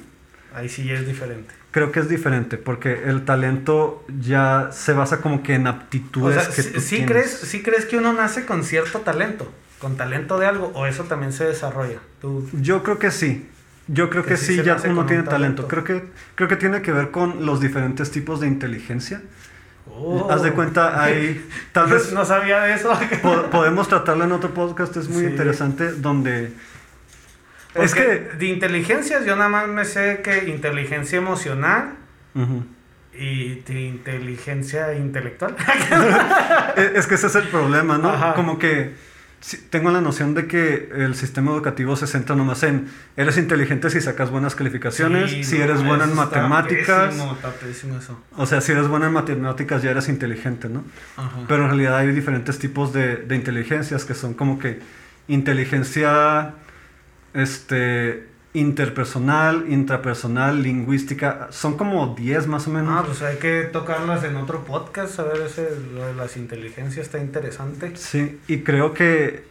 Ahí 0.54 0.68
sí 0.68 0.90
es 0.90 1.06
diferente. 1.06 1.54
Creo 1.78 1.92
que 1.92 2.00
es 2.00 2.08
diferente 2.08 2.56
porque 2.56 3.04
el 3.04 3.24
talento 3.24 4.04
ya 4.20 4.70
se 4.72 4.94
basa 4.94 5.20
como 5.20 5.44
que 5.44 5.54
en 5.54 5.68
aptitudes 5.68 6.48
que 6.48 6.64
tú 6.64 6.80
¿sí 6.80 7.06
crees, 7.06 7.30
¿Sí 7.30 7.62
crees 7.62 7.86
que 7.86 7.96
uno 7.96 8.12
nace 8.12 8.44
con 8.46 8.64
cierto 8.64 8.98
talento? 9.02 9.48
¿Con 9.78 9.96
talento 9.96 10.40
de 10.40 10.46
algo? 10.46 10.72
¿O 10.74 10.86
eso 10.86 11.04
también 11.04 11.32
se 11.32 11.44
desarrolla? 11.44 12.00
¿Tú... 12.20 12.50
Yo 12.52 12.82
creo 12.82 12.98
que 12.98 13.12
sí. 13.12 13.48
Yo 13.86 14.10
creo 14.10 14.26
que, 14.26 14.36
sí, 14.36 14.60
ya 14.60 14.76
uno 14.88 15.06
tiene 15.06 15.22
talento. 15.22 15.68
Creo 15.68 15.84
que, 15.84 16.02
creo 16.34 16.48
que 16.48 16.56
tiene 16.56 16.82
que 16.82 16.90
ver 16.90 17.12
con 17.12 17.46
los 17.46 17.60
diferentes 17.60 18.10
tipos 18.10 18.40
de 18.40 18.48
inteligencia. 18.48 19.22
Oh. 19.86 20.28
Haz 20.32 20.42
de 20.42 20.54
cuenta, 20.54 21.00
hay. 21.00 21.48
Tal 21.72 21.88
vez. 21.88 22.12
no 22.12 22.24
sabía 22.24 22.62
de 22.62 22.74
eso. 22.74 22.92
podemos 23.52 23.86
tratarlo 23.86 24.24
en 24.24 24.32
otro 24.32 24.52
podcast, 24.52 24.96
es 24.96 25.08
muy 25.08 25.26
interesante, 25.26 25.92
donde. 25.92 26.52
Es 27.74 27.94
que. 27.94 28.30
De 28.38 28.46
inteligencias, 28.46 29.24
yo 29.24 29.36
nada 29.36 29.48
más 29.48 29.68
me 29.68 29.84
sé 29.84 30.20
que 30.22 30.48
inteligencia 30.48 31.18
emocional. 31.18 31.94
Y 33.14 33.60
de 33.60 33.80
inteligencia 33.80 34.94
intelectual. 34.94 35.56
es 36.94 37.06
que 37.08 37.16
ese 37.16 37.26
es 37.26 37.34
el 37.34 37.48
problema, 37.48 37.98
¿no? 37.98 38.34
Como 38.34 38.58
que 38.60 38.94
tengo 39.70 39.90
la 39.90 40.00
noción 40.00 40.34
de 40.34 40.48
que 40.48 40.88
el 40.92 41.14
sistema 41.14 41.52
educativo 41.52 41.94
se 41.94 42.08
centra 42.08 42.34
nomás 42.34 42.64
en 42.64 42.88
eres 43.16 43.38
inteligente 43.38 43.88
si 43.88 44.00
sacas 44.00 44.30
buenas 44.30 44.56
calificaciones, 44.56 45.46
si 45.46 45.60
eres 45.60 45.84
buena 45.84 46.04
en 46.04 46.14
matemáticas. 46.14 47.14
eso. 47.14 48.20
O 48.36 48.46
sea, 48.46 48.60
si 48.60 48.72
eres 48.72 48.88
buena 48.88 49.06
en 49.06 49.12
matemáticas 49.12 49.82
ya 49.82 49.92
eres 49.92 50.08
inteligente, 50.08 50.68
¿no? 50.68 50.84
Pero 51.46 51.64
en 51.64 51.68
realidad 51.68 51.98
hay 51.98 52.08
diferentes 52.08 52.58
tipos 52.58 52.92
de, 52.92 53.16
de, 53.16 53.36
inteligencias 53.36 54.04
que 54.04 54.14
son 54.14 54.34
como 54.34 54.58
que 54.58 54.80
inteligencia 55.28 56.54
este 57.34 58.28
interpersonal, 58.54 59.66
intrapersonal, 59.68 60.62
lingüística, 60.62 61.48
son 61.50 61.76
como 61.76 62.14
10 62.14 62.46
más 62.46 62.66
o 62.66 62.70
menos. 62.70 62.94
Ah, 62.98 63.04
pues 63.06 63.22
hay 63.22 63.36
que 63.36 63.62
tocarlas 63.64 64.24
en 64.24 64.36
otro 64.36 64.64
podcast, 64.64 65.18
a 65.20 65.24
ver, 65.24 65.42
ese, 65.42 65.68
lo 65.94 66.06
de 66.06 66.14
las 66.14 66.36
inteligencias 66.36 67.06
está 67.06 67.18
interesante. 67.18 67.94
Sí, 67.96 68.40
y 68.48 68.60
creo 68.60 68.94
que 68.94 69.44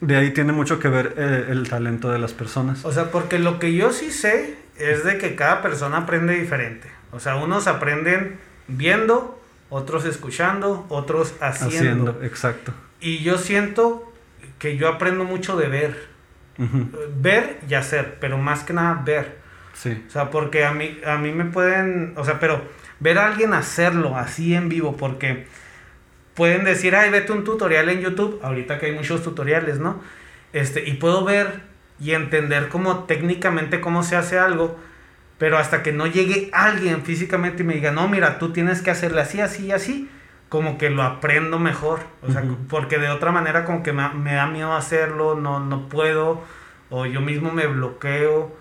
de 0.00 0.16
ahí 0.16 0.30
tiene 0.30 0.52
mucho 0.52 0.78
que 0.78 0.88
ver 0.88 1.14
eh, 1.16 1.46
el 1.50 1.68
talento 1.68 2.10
de 2.10 2.18
las 2.18 2.32
personas. 2.32 2.84
O 2.84 2.92
sea, 2.92 3.10
porque 3.10 3.38
lo 3.38 3.58
que 3.58 3.74
yo 3.74 3.92
sí 3.92 4.10
sé 4.12 4.56
es 4.78 5.04
de 5.04 5.18
que 5.18 5.34
cada 5.34 5.60
persona 5.60 5.98
aprende 5.98 6.38
diferente. 6.38 6.88
O 7.12 7.20
sea, 7.20 7.36
unos 7.36 7.66
aprenden 7.66 8.38
viendo, 8.68 9.40
otros 9.68 10.04
escuchando, 10.04 10.86
otros 10.88 11.34
haciendo. 11.40 12.12
Haciendo, 12.12 12.22
exacto. 12.22 12.72
Y 13.00 13.18
yo 13.22 13.36
siento 13.36 14.10
que 14.58 14.76
yo 14.76 14.88
aprendo 14.88 15.24
mucho 15.24 15.56
de 15.56 15.68
ver. 15.68 16.09
Ver 17.16 17.58
y 17.68 17.74
hacer, 17.74 18.18
pero 18.20 18.36
más 18.38 18.64
que 18.64 18.72
nada 18.72 19.02
ver. 19.04 19.38
Sí. 19.72 20.04
O 20.06 20.10
sea, 20.10 20.30
porque 20.30 20.64
a 20.64 20.72
mí, 20.72 20.98
a 21.06 21.16
mí 21.16 21.32
me 21.32 21.46
pueden, 21.46 22.12
o 22.16 22.24
sea, 22.24 22.38
pero 22.38 22.62
ver 22.98 23.18
a 23.18 23.26
alguien 23.26 23.54
hacerlo 23.54 24.16
así 24.16 24.54
en 24.54 24.68
vivo, 24.68 24.96
porque 24.96 25.46
pueden 26.34 26.64
decir, 26.64 26.94
ay, 26.94 27.10
vete 27.10 27.32
un 27.32 27.44
tutorial 27.44 27.88
en 27.88 28.00
YouTube, 28.00 28.40
ahorita 28.42 28.78
que 28.78 28.86
hay 28.86 28.92
muchos 28.92 29.22
tutoriales, 29.22 29.78
¿no? 29.78 30.00
Este, 30.52 30.88
y 30.88 30.94
puedo 30.94 31.24
ver 31.24 31.62
y 31.98 32.12
entender 32.12 32.68
cómo 32.68 33.04
técnicamente 33.04 33.80
cómo 33.80 34.02
se 34.02 34.16
hace 34.16 34.38
algo, 34.38 34.78
pero 35.38 35.58
hasta 35.58 35.82
que 35.82 35.92
no 35.92 36.06
llegue 36.06 36.50
alguien 36.52 37.02
físicamente 37.02 37.62
y 37.62 37.66
me 37.66 37.74
diga, 37.74 37.92
no, 37.92 38.08
mira, 38.08 38.38
tú 38.38 38.52
tienes 38.52 38.82
que 38.82 38.90
hacerle 38.90 39.22
así, 39.22 39.40
así, 39.40 39.72
así, 39.72 40.10
como 40.50 40.76
que 40.76 40.90
lo 40.90 41.02
aprendo 41.04 41.58
mejor. 41.58 42.00
O 42.22 42.30
sea, 42.30 42.42
porque 42.68 42.98
de 42.98 43.08
otra 43.08 43.32
manera 43.32 43.64
como 43.64 43.82
que 43.82 43.94
me, 43.94 44.34
da 44.34 44.46
miedo 44.46 44.74
hacerlo, 44.74 45.36
no, 45.36 45.60
no 45.60 45.88
puedo, 45.88 46.42
o 46.90 47.06
yo 47.06 47.22
mismo 47.22 47.52
me 47.52 47.66
bloqueo, 47.66 48.54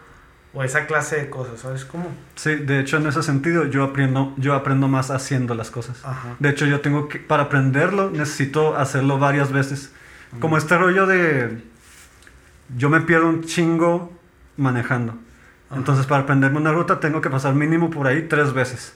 o 0.53 0.63
esa 0.63 0.85
clase 0.85 1.17
de 1.17 1.29
cosas, 1.29 1.59
¿sabes 1.59 1.85
cómo? 1.85 2.07
Sí, 2.35 2.55
de 2.55 2.79
hecho 2.79 2.97
en 2.97 3.07
ese 3.07 3.21
sentido 3.21 3.65
yo 3.65 3.83
aprendo, 3.83 4.33
yo 4.37 4.53
aprendo 4.53 4.87
más 4.87 5.11
haciendo 5.11 5.55
las 5.55 5.71
cosas. 5.71 6.01
De 6.39 6.49
hecho 6.49 6.65
yo 6.65 6.79
tengo 6.79 7.09
que, 7.09 7.19
para 7.19 7.43
aprenderlo 7.43 8.09
necesito 8.11 8.77
hacerlo 8.77 9.19
varias 9.19 9.51
veces. 9.51 9.91
Como 10.39 10.57
este 10.57 10.77
rollo 10.77 11.07
de, 11.07 11.63
yo 12.77 12.89
me 12.89 13.01
pierdo 13.01 13.29
un 13.29 13.43
chingo 13.43 14.13
manejando. 14.57 15.15
Entonces 15.75 16.05
para 16.05 16.23
aprenderme 16.23 16.57
una 16.57 16.71
ruta 16.71 16.99
tengo 16.99 17.19
que 17.21 17.31
pasar 17.31 17.55
mínimo 17.55 17.89
por 17.89 18.05
ahí 18.05 18.27
tres 18.27 18.53
veces 18.53 18.93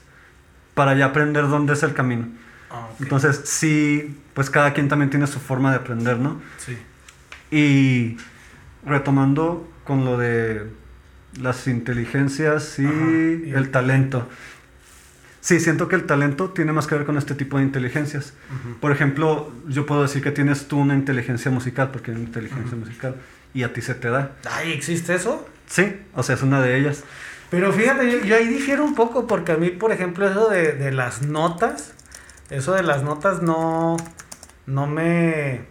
para 0.74 0.94
ya 0.94 1.06
aprender 1.06 1.48
dónde 1.48 1.72
es 1.72 1.82
el 1.82 1.92
camino. 1.94 2.26
Ah, 2.74 2.88
Entonces, 2.98 3.42
sí, 3.44 4.18
pues 4.34 4.50
cada 4.50 4.72
quien 4.72 4.88
también 4.88 5.10
tiene 5.10 5.26
su 5.26 5.38
forma 5.38 5.70
de 5.70 5.76
aprender, 5.76 6.18
¿no? 6.18 6.40
Sí. 6.58 6.76
Y 7.50 8.16
retomando 8.84 9.68
con 9.84 10.04
lo 10.04 10.18
de 10.18 10.66
las 11.40 11.66
inteligencias 11.68 12.78
y, 12.78 12.82
el 12.84 13.70
talento. 13.70 14.28
Sí, 15.40 15.60
siento 15.60 15.88
que 15.88 15.96
el 15.96 16.04
talento 16.04 16.50
tiene 16.50 16.72
más 16.72 16.86
que 16.86 16.94
ver 16.94 17.04
con 17.04 17.18
este 17.18 17.34
tipo 17.34 17.58
de 17.58 17.64
inteligencias. 17.64 18.32
Por 18.80 18.92
ejemplo, 18.92 19.52
yo 19.68 19.84
puedo 19.84 20.02
decir 20.02 20.22
que 20.22 20.30
tienes 20.30 20.68
tú 20.68 20.78
una 20.78 20.94
inteligencia 20.94 21.50
musical, 21.50 21.90
porque 21.92 22.10
hay 22.10 22.16
una 22.16 22.26
inteligencia 22.26 22.76
musical, 22.76 23.16
y 23.52 23.62
a 23.62 23.72
ti 23.72 23.82
se 23.82 23.94
te 23.94 24.08
da. 24.08 24.32
Ay, 24.50 24.72
¿existe 24.72 25.14
eso? 25.14 25.46
Sí, 25.66 25.96
o 26.14 26.22
sea, 26.22 26.34
es 26.34 26.42
una 26.42 26.62
de 26.62 26.78
ellas. 26.78 27.04
Pero 27.50 27.72
fíjate, 27.72 28.26
yo, 28.26 28.34
ahí 28.34 28.48
difiero 28.48 28.84
un 28.84 28.94
poco, 28.94 29.26
porque 29.26 29.52
a 29.52 29.56
mí, 29.56 29.70
por 29.70 29.92
ejemplo, 29.92 30.28
eso 30.28 30.48
de, 30.48 30.72
de 30.72 30.92
las 30.92 31.22
notas, 31.22 31.93
eso 32.56 32.72
de 32.72 32.82
las 32.82 33.02
notas 33.02 33.42
no, 33.42 33.96
no 34.66 34.86
me, 34.86 35.66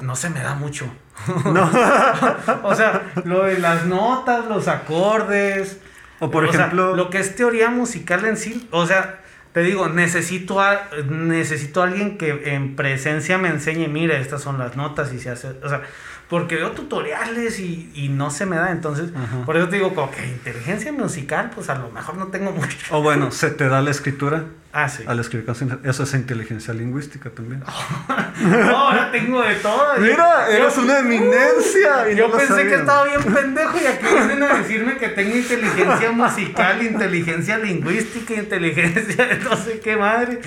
no 0.00 0.16
se 0.16 0.30
me 0.30 0.40
da 0.40 0.54
mucho. 0.54 0.86
No. 1.44 1.70
o 2.62 2.74
sea, 2.74 3.12
lo 3.24 3.44
de 3.44 3.58
las 3.58 3.84
notas, 3.84 4.46
los 4.46 4.68
acordes. 4.68 5.78
O 6.18 6.30
por 6.30 6.44
ejemplo. 6.46 6.96
lo 6.96 7.10
que 7.10 7.18
es 7.18 7.36
teoría 7.36 7.70
musical 7.70 8.24
en 8.24 8.36
sí. 8.36 8.68
O 8.70 8.86
sea, 8.86 9.20
te 9.52 9.62
digo, 9.62 9.88
necesito 9.88 10.60
a, 10.60 10.88
necesito 11.08 11.82
a 11.82 11.86
alguien 11.86 12.18
que 12.18 12.54
en 12.54 12.76
presencia 12.76 13.36
me 13.36 13.48
enseñe, 13.48 13.88
mira, 13.88 14.16
estas 14.16 14.42
son 14.42 14.58
las 14.58 14.76
notas 14.76 15.12
y 15.12 15.18
se 15.18 15.30
hace. 15.30 15.48
O 15.62 15.68
sea, 15.68 15.82
porque 16.28 16.54
veo 16.54 16.70
tutoriales 16.70 17.58
y, 17.58 17.90
y 17.92 18.08
no 18.08 18.30
se 18.30 18.46
me 18.46 18.54
da. 18.54 18.70
Entonces, 18.70 19.10
por 19.44 19.56
eso 19.56 19.68
te 19.68 19.76
digo, 19.76 19.92
como 19.94 20.12
que 20.12 20.24
inteligencia 20.24 20.92
musical, 20.92 21.50
pues 21.52 21.68
a 21.68 21.74
lo 21.74 21.90
mejor 21.90 22.16
no 22.16 22.28
tengo 22.28 22.52
mucho. 22.52 22.96
O 22.96 23.02
bueno, 23.02 23.32
se 23.32 23.50
te 23.50 23.68
da 23.68 23.82
la 23.82 23.90
escritura. 23.90 24.44
Ah, 24.72 24.88
sí. 24.88 25.02
Al 25.06 25.18
escribir 25.18 25.46
canciones. 25.46 25.78
Eso 25.82 26.04
es 26.04 26.14
inteligencia 26.14 26.72
lingüística 26.72 27.30
también. 27.30 27.64
no, 28.40 28.76
ahora 28.76 29.10
tengo 29.10 29.42
de 29.42 29.56
todo. 29.56 29.98
Mira, 29.98 30.48
eres 30.48 30.76
una 30.78 31.00
eminencia. 31.00 32.10
y 32.12 32.16
yo 32.16 32.30
pensé 32.30 32.68
que 32.68 32.76
estaba 32.76 33.04
bien 33.04 33.22
pendejo 33.22 33.78
y 33.82 33.86
aquí 33.86 34.06
vienen 34.12 34.42
a 34.44 34.58
decirme 34.58 34.96
que 34.96 35.08
tengo 35.08 35.36
inteligencia 35.36 36.12
musical, 36.12 36.82
inteligencia 36.82 37.58
lingüística, 37.58 38.34
inteligencia 38.34 39.38
no 39.42 39.56
sé 39.56 39.80
qué 39.80 39.96
madre. 39.96 40.40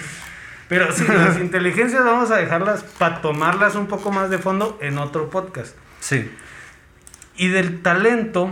Pero 0.70 0.92
sí, 0.94 1.06
las 1.08 1.38
inteligencias 1.42 2.06
vamos 2.06 2.32
a 2.32 2.38
dejarlas 2.38 2.84
para 2.98 3.22
tomarlas 3.22 3.75
un 3.75 3.88
poco 3.88 4.12
más 4.12 4.30
de 4.30 4.38
fondo 4.38 4.77
en 4.82 4.98
otro 5.00 5.30
podcast. 5.30 5.75
Sí. 6.00 6.32
Y 7.36 7.50
del 7.50 7.82
talento, 7.82 8.51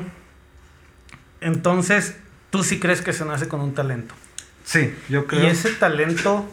entonces, 1.39 2.17
tú 2.49 2.63
sí 2.63 2.79
crees 2.79 3.01
que 3.01 3.13
se 3.13 3.23
nace 3.23 3.47
con 3.47 3.61
un 3.61 3.73
talento. 3.73 4.13
Sí, 4.71 4.95
yo 5.09 5.27
creo. 5.27 5.43
Y 5.43 5.47
ese 5.47 5.71
talento, 5.71 6.49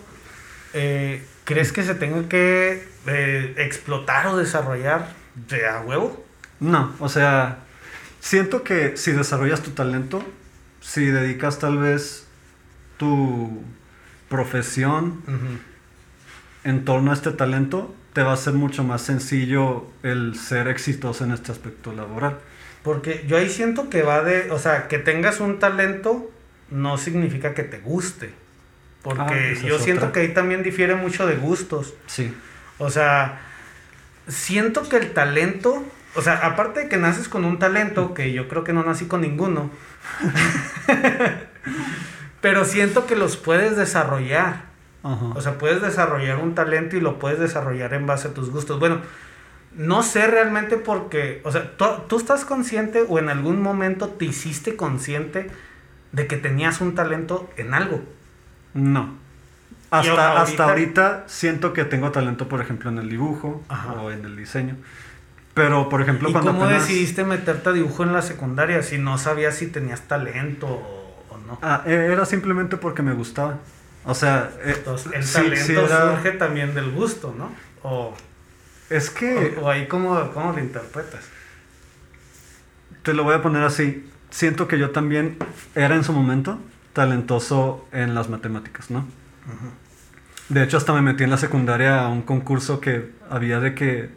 eh, 0.72 1.25
¿crees 1.44 1.70
que 1.70 1.84
se 1.84 1.94
tenga 1.94 2.28
que 2.28 2.84
eh, 3.06 3.54
explotar 3.58 4.26
o 4.26 4.37
desarrollar 4.37 5.14
de 5.48 5.68
a 5.68 5.82
huevo? 5.82 6.26
No, 6.58 6.96
o 6.98 7.08
sea, 7.08 7.58
siento 8.18 8.64
que 8.64 8.96
si 8.96 9.12
desarrollas 9.12 9.62
tu 9.62 9.70
talento, 9.70 10.20
si 10.80 11.06
dedicas 11.06 11.60
tal 11.60 11.78
vez 11.78 12.26
tu 12.96 13.62
profesión 14.28 15.22
en 16.64 16.84
torno 16.84 17.12
a 17.12 17.14
este 17.14 17.30
talento, 17.30 17.94
te 18.14 18.25
va 18.25 18.32
a 18.32 18.37
ser 18.37 18.54
mucho 18.54 18.82
más 18.82 19.02
sencillo 19.02 19.87
el 20.02 20.34
ser 20.34 20.66
exitoso 20.66 21.22
en 21.22 21.30
este 21.30 21.52
aspecto 21.52 21.92
laboral. 21.92 22.38
Porque 22.82 23.25
yo 23.28 23.37
ahí 23.37 23.48
siento 23.48 23.88
que 23.88 24.02
va 24.02 24.25
de, 24.25 24.50
o 24.50 24.58
sea, 24.58 24.88
que 24.88 24.98
tengas 24.98 25.38
un 25.38 25.60
talento 25.60 26.32
no 26.70 26.98
significa 26.98 27.54
que 27.54 27.62
te 27.62 27.78
guste. 27.78 28.32
Porque 29.02 29.52
esa 29.52 29.66
yo 29.66 29.78
siento 29.78 30.06
otra. 30.06 30.12
que 30.12 30.20
ahí 30.20 30.34
también 30.34 30.62
difiere 30.62 30.94
mucho 30.94 31.26
de 31.26 31.37
gustos. 31.37 31.94
Sí. 32.06 32.34
O 32.78 32.90
sea, 32.90 33.40
siento 34.26 34.88
que 34.88 34.96
el 34.96 35.12
talento, 35.12 35.84
o 36.14 36.22
sea, 36.22 36.46
aparte 36.46 36.80
de 36.80 36.88
que 36.88 36.96
naces 36.96 37.28
con 37.28 37.44
un 37.44 37.58
talento, 37.58 38.14
que 38.14 38.32
yo 38.32 38.48
creo 38.48 38.64
que 38.64 38.72
no 38.72 38.84
nací 38.84 39.06
con 39.06 39.20
ninguno, 39.20 39.70
pero 42.40 42.64
siento 42.64 43.06
que 43.06 43.16
los 43.16 43.37
puedes 43.37 43.76
desarrollar. 43.76 44.68
Ajá. 45.02 45.26
O 45.34 45.40
sea, 45.40 45.58
puedes 45.58 45.80
desarrollar 45.80 46.38
un 46.38 46.54
talento 46.54 46.96
y 46.96 47.00
lo 47.00 47.18
puedes 47.18 47.38
desarrollar 47.38 47.94
en 47.94 48.06
base 48.06 48.28
a 48.28 48.34
tus 48.34 48.50
gustos. 48.50 48.80
Bueno, 48.80 49.00
no 49.75 50.02
sé 50.02 50.26
realmente 50.26 50.76
porque, 50.76 51.40
o 51.44 51.52
sea, 51.52 51.76
¿tú, 51.76 51.84
tú 52.08 52.18
estás 52.18 52.44
consciente 52.44 53.04
o 53.08 53.18
en 53.18 53.28
algún 53.28 53.62
momento 53.62 54.08
te 54.08 54.25
hiciste 54.25 54.76
consciente 54.76 55.50
de 56.12 56.26
que 56.26 56.36
tenías 56.36 56.80
un 56.80 56.94
talento 56.94 57.48
en 57.56 57.74
algo. 57.74 58.02
No. 58.74 59.16
Hasta, 59.90 60.10
ahorita- 60.10 60.42
hasta 60.42 60.64
ahorita 60.64 61.24
siento 61.26 61.72
que 61.72 61.84
tengo 61.84 62.10
talento, 62.12 62.48
por 62.48 62.60
ejemplo, 62.60 62.90
en 62.90 62.98
el 62.98 63.08
dibujo 63.08 63.62
Ajá. 63.68 63.92
o 63.94 64.10
en 64.10 64.24
el 64.24 64.36
diseño. 64.36 64.76
Pero, 65.54 65.88
por 65.88 66.02
ejemplo, 66.02 66.28
¿Y 66.28 66.32
cuando 66.32 66.52
cómo 66.52 66.64
apenas- 66.64 66.86
decidiste 66.86 67.24
meterte 67.24 67.70
a 67.70 67.72
dibujo 67.72 68.02
en 68.04 68.12
la 68.12 68.22
secundaria 68.22 68.82
si 68.82 68.98
no 68.98 69.18
sabías 69.18 69.56
si 69.56 69.66
tenías 69.66 70.02
talento 70.02 70.66
o, 70.68 71.38
no? 71.46 71.58
Ah, 71.62 71.82
e- 71.86 71.92
era 72.12 72.24
simplemente 72.26 72.76
porque 72.76 73.02
me 73.02 73.12
gustaba. 73.14 73.58
O 74.04 74.14
sea, 74.14 74.50
eh, 74.62 74.76
el 75.14 75.24
sí- 75.24 75.32
talento 75.32 75.64
sí 75.64 75.72
era- 75.72 76.12
surge 76.14 76.32
también 76.32 76.74
del 76.74 76.90
gusto, 76.92 77.34
¿no? 77.36 77.50
O, 77.82 78.14
Es 78.90 79.10
que 79.10 79.56
o, 79.58 79.64
o 79.66 79.70
ahí 79.70 79.86
cómo, 79.88 80.30
cómo 80.32 80.52
lo 80.52 80.60
interpretas. 80.60 81.24
te 83.02 83.12
lo 83.14 83.24
voy 83.24 83.34
a 83.34 83.42
poner 83.42 83.62
así. 83.62 84.08
Siento 84.30 84.68
que 84.68 84.78
yo 84.78 84.90
también 84.90 85.37
era 85.75 85.94
en 85.94 86.04
su 86.04 86.12
momento 86.12 86.58
talentoso 86.92 87.87
en 87.92 88.14
las 88.14 88.28
matemáticas, 88.28 88.90
¿no? 88.90 89.06
De 90.49 90.62
hecho, 90.62 90.76
hasta 90.76 90.92
me 90.92 91.02
metí 91.02 91.25
en 91.25 91.30
la 91.30 91.37
secundaria 91.37 92.02
a 92.02 92.08
un 92.08 92.23
concurso 92.23 92.80
que 92.80 93.12
había 93.30 93.61
de 93.61 93.75
que 93.75 94.11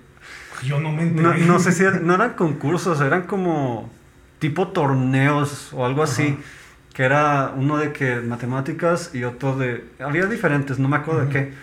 Yo 0.64 0.80
no 0.80 0.92
me 0.92 1.04
No, 1.06 1.32
enteré. 1.32 1.46
no 1.46 1.60
sé 1.60 1.72
si 1.72 1.84
eran, 1.84 2.06
no 2.08 2.16
eran 2.16 2.34
concursos, 2.34 3.00
eran 3.02 3.24
como 3.24 3.90
tipo 4.40 4.70
torneos 4.70 5.72
o 5.74 5.86
algo 5.86 6.04
así. 6.04 6.38
Ajá. 6.40 6.42
Que 6.94 7.04
era 7.04 7.54
uno 7.56 7.78
de 7.78 7.94
que 7.94 8.18
matemáticas 8.20 9.16
y 9.16 9.24
otro 9.24 9.56
de... 9.56 9.86
Había 10.00 10.26
diferentes, 10.26 10.78
no 10.78 10.90
me 10.90 10.98
acuerdo 10.98 11.22
Ujú. 11.22 11.32
de 11.32 11.34
qué. 11.34 11.54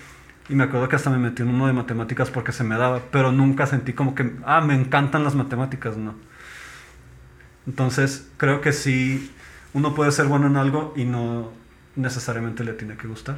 Y 0.49 0.55
me 0.55 0.65
acuerdo 0.65 0.89
que 0.89 0.97
hasta 0.97 1.11
me 1.11 1.19
metí 1.19 1.43
en 1.43 1.49
uno 1.51 1.67
de 1.67 1.75
matemáticas 1.75 2.31
porque 2.31 2.53
se 2.53 2.65
me 2.65 2.77
daba, 2.79 3.01
pero 3.11 3.31
nunca 3.31 3.67
sentí 3.67 3.93
como 3.93 4.15
que, 4.15 4.33
ah, 4.47 4.63
me 4.63 4.75
encantan 4.75 5.25
las 5.25 5.35
matemáticas, 5.35 5.99
no. 5.99 6.15
Entonces, 7.67 8.27
creo 8.37 8.61
que 8.61 8.73
sí, 8.73 9.33
uno 9.75 9.95
puede 9.95 10.13
ser 10.13 10.27
bueno 10.27 10.47
en 10.47 10.57
algo 10.57 10.93
y 10.97 11.05
no 11.05 11.53
necesariamente 11.97 12.65
le 12.65 12.73
tiene 12.73 12.97
que 12.97 13.07
gustar. 13.09 13.37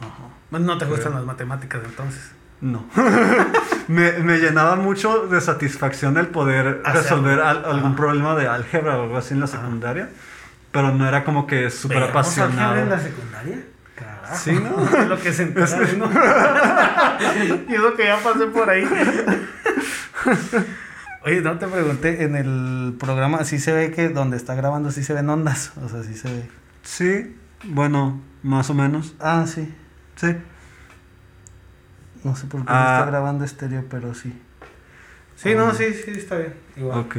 Ajá. 0.00 0.58
No 0.58 0.78
te 0.78 0.84
gustan 0.86 1.08
Creo. 1.08 1.16
las 1.18 1.24
matemáticas 1.26 1.80
entonces. 1.84 2.30
No. 2.60 2.86
me, 3.88 4.12
me 4.18 4.38
llenaba 4.38 4.76
mucho 4.76 5.26
de 5.26 5.40
satisfacción 5.40 6.16
el 6.16 6.28
poder 6.28 6.82
Hacer- 6.84 7.02
resolver 7.02 7.40
al- 7.40 7.64
algún 7.64 7.88
Ajá. 7.92 7.96
problema 7.96 8.34
de 8.34 8.48
álgebra 8.48 8.98
o 8.98 9.02
algo 9.04 9.16
así 9.18 9.34
en 9.34 9.40
la 9.40 9.46
Ajá. 9.46 9.58
secundaria, 9.58 10.08
pero 10.72 10.92
no 10.92 11.06
era 11.06 11.24
como 11.24 11.46
que 11.46 11.70
súper 11.70 11.98
¿Veíamos 11.98 12.10
apasionado. 12.26 12.72
álgebra 12.72 12.82
en 12.82 12.90
la 12.90 12.98
secundaria? 13.08 13.58
Carajo. 13.96 14.36
Sí, 14.36 14.52
¿no? 14.52 15.04
Lo 15.08 15.18
que 15.20 15.32
se 15.32 15.42
entera 15.44 15.68
uno. 15.96 16.10
y 17.68 17.74
eso 17.74 17.94
que 17.94 18.04
ya 18.04 18.18
pasé 18.22 18.46
por 18.46 18.70
ahí. 18.70 18.84
Oye, 21.28 21.40
no 21.42 21.58
te 21.58 21.66
pregunté, 21.66 22.22
en 22.24 22.34
el 22.36 22.94
programa 22.98 23.44
sí 23.44 23.58
se 23.58 23.72
ve 23.72 23.90
que 23.90 24.08
donde 24.08 24.36
está 24.36 24.54
grabando 24.54 24.90
sí 24.90 25.02
se 25.04 25.12
ven 25.12 25.28
ondas. 25.28 25.72
O 25.82 25.88
sea, 25.88 26.02
sí 26.02 26.14
se 26.14 26.28
ve. 26.32 26.48
Sí, 26.82 27.36
bueno, 27.64 28.20
más 28.42 28.70
o 28.70 28.74
menos. 28.74 29.14
Ah, 29.20 29.44
sí. 29.46 29.72
Sí. 30.16 30.34
No 32.24 32.34
sé 32.34 32.46
por 32.46 32.60
qué 32.62 32.66
Ah. 32.70 32.84
no 32.92 32.98
está 33.00 33.10
grabando 33.10 33.44
estéreo, 33.44 33.84
pero 33.90 34.14
sí. 34.14 34.32
Sí, 35.36 35.54
no, 35.54 35.72
sí, 35.74 35.84
sí, 35.94 36.12
está 36.12 36.36
bien. 36.38 36.54
Igual. 36.76 37.00
Ok. 37.00 37.16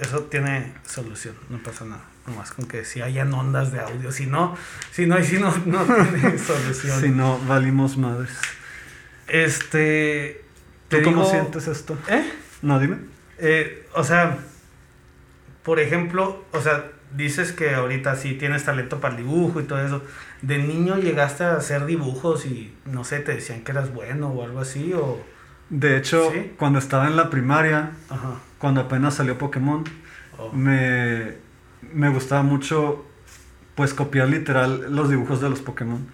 Eso 0.00 0.20
tiene 0.24 0.72
solución, 0.84 1.34
no 1.48 1.58
pasa 1.62 1.84
nada. 1.84 2.04
Nomás 2.26 2.52
con 2.52 2.66
que 2.66 2.84
si 2.84 3.02
hayan 3.02 3.32
ondas 3.34 3.72
de 3.72 3.80
audio. 3.80 4.12
Si 4.12 4.26
no, 4.26 4.56
si 4.92 5.06
no, 5.06 5.18
y 5.18 5.24
si 5.24 5.38
no, 5.38 5.52
no 5.66 5.84
tiene 5.84 6.38
solución. 6.38 7.00
Si 7.00 7.08
no, 7.08 7.38
valimos 7.48 7.96
madres. 7.96 8.30
Este. 9.26 10.44
¿Tú 10.88 10.98
cómo 11.02 11.22
digo- 11.24 11.30
sientes 11.30 11.66
esto? 11.68 11.98
¿Eh? 12.08 12.30
No, 12.62 12.78
dime. 12.78 12.98
Eh, 13.38 13.86
o 13.94 14.04
sea, 14.04 14.38
por 15.62 15.80
ejemplo, 15.80 16.44
o 16.52 16.60
sea, 16.60 16.90
dices 17.16 17.52
que 17.52 17.74
ahorita 17.74 18.16
sí 18.16 18.34
tienes 18.34 18.64
talento 18.64 19.00
para 19.00 19.14
el 19.16 19.22
dibujo 19.24 19.60
y 19.60 19.64
todo 19.64 19.84
eso. 19.84 20.02
¿De 20.42 20.58
niño 20.58 20.96
llegaste 20.98 21.44
a 21.44 21.56
hacer 21.56 21.86
dibujos 21.86 22.46
y 22.46 22.74
no 22.86 23.04
sé, 23.04 23.20
te 23.20 23.34
decían 23.34 23.62
que 23.62 23.72
eras 23.72 23.92
bueno 23.92 24.28
o 24.28 24.42
algo 24.44 24.60
así? 24.60 24.92
O... 24.94 25.20
De 25.70 25.96
hecho, 25.96 26.30
¿Sí? 26.32 26.52
cuando 26.58 26.78
estaba 26.78 27.06
en 27.06 27.16
la 27.16 27.30
primaria, 27.30 27.92
Ajá. 28.10 28.34
cuando 28.58 28.80
apenas 28.82 29.14
salió 29.14 29.38
Pokémon, 29.38 29.84
Oh. 30.38 30.50
me, 30.50 31.34
me 31.92 32.08
gustaba 32.08 32.42
mucho 32.42 33.04
pues 33.74 33.92
copiar 33.92 34.28
literal 34.28 34.86
los 34.96 35.10
dibujos 35.10 35.42
de 35.42 35.50
los 35.50 35.60
Pokémon. 35.60 36.06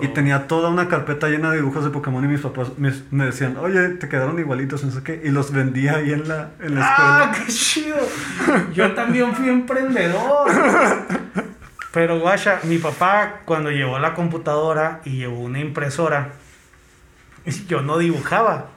Y 0.00 0.06
Oh. 0.06 0.12
tenía 0.12 0.46
toda 0.48 0.70
una 0.70 0.88
carpeta 0.88 1.28
llena 1.28 1.50
de 1.50 1.56
dibujos 1.58 1.84
de 1.84 1.90
Pokémon 1.90 2.24
y 2.24 2.28
mis 2.28 2.40
papás 2.40 2.72
me, 2.78 2.92
me 3.10 3.26
decían, 3.26 3.56
oye, 3.58 3.88
te 3.90 4.08
quedaron 4.08 4.38
igualitos, 4.38 4.82
no 4.84 4.90
sé 4.90 5.02
qué. 5.02 5.20
Y 5.24 5.30
los 5.30 5.52
vendía 5.52 5.96
ahí 5.96 6.12
en 6.12 6.26
la, 6.28 6.50
en 6.60 6.74
la 6.74 6.80
escuela. 6.80 7.22
¡Ah, 7.24 7.32
qué 7.36 7.52
chido! 7.52 7.96
Yo 8.74 8.92
también 8.92 9.34
fui 9.34 9.48
emprendedor. 9.48 10.50
Pero 11.92 12.18
guacha, 12.20 12.58
mi 12.64 12.78
papá 12.78 13.40
cuando 13.44 13.70
llevó 13.70 13.98
la 13.98 14.14
computadora 14.14 15.00
y 15.04 15.18
llevó 15.18 15.40
una 15.40 15.60
impresora, 15.60 16.30
yo 17.68 17.82
no 17.82 17.98
dibujaba, 17.98 18.68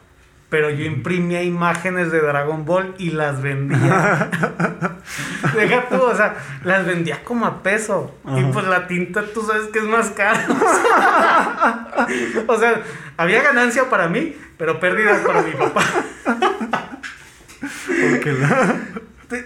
pero 0.50 0.70
yo 0.70 0.86
imprimía 0.86 1.44
imágenes 1.44 2.12
de 2.12 2.22
Dragon 2.22 2.66
Ball 2.66 2.94
y 2.98 3.12
las 3.12 3.42
vendía. 3.42 4.30
Deja 5.56 5.90
tú, 5.90 6.02
o 6.02 6.16
sea, 6.16 6.36
las 6.64 6.86
vendía 6.86 7.24
como 7.24 7.46
a 7.46 7.64
peso. 7.64 8.16
Y 8.38 8.44
pues 8.46 8.66
la 8.68 8.88
tinta 8.88 9.24
tú 9.34 9.42
sabes 9.42 9.68
que 9.68 9.80
es 9.80 9.86
más 9.86 10.12
cara. 10.12 10.46
o 12.48 12.58
sea, 12.58 12.82
había 13.18 13.42
ganancia 13.42 13.90
para 13.90 14.08
mí, 14.08 14.36
pero 14.58 14.80
pérdidas 14.80 15.22
para 15.22 15.42
mi 15.42 15.52
papá. 15.52 15.84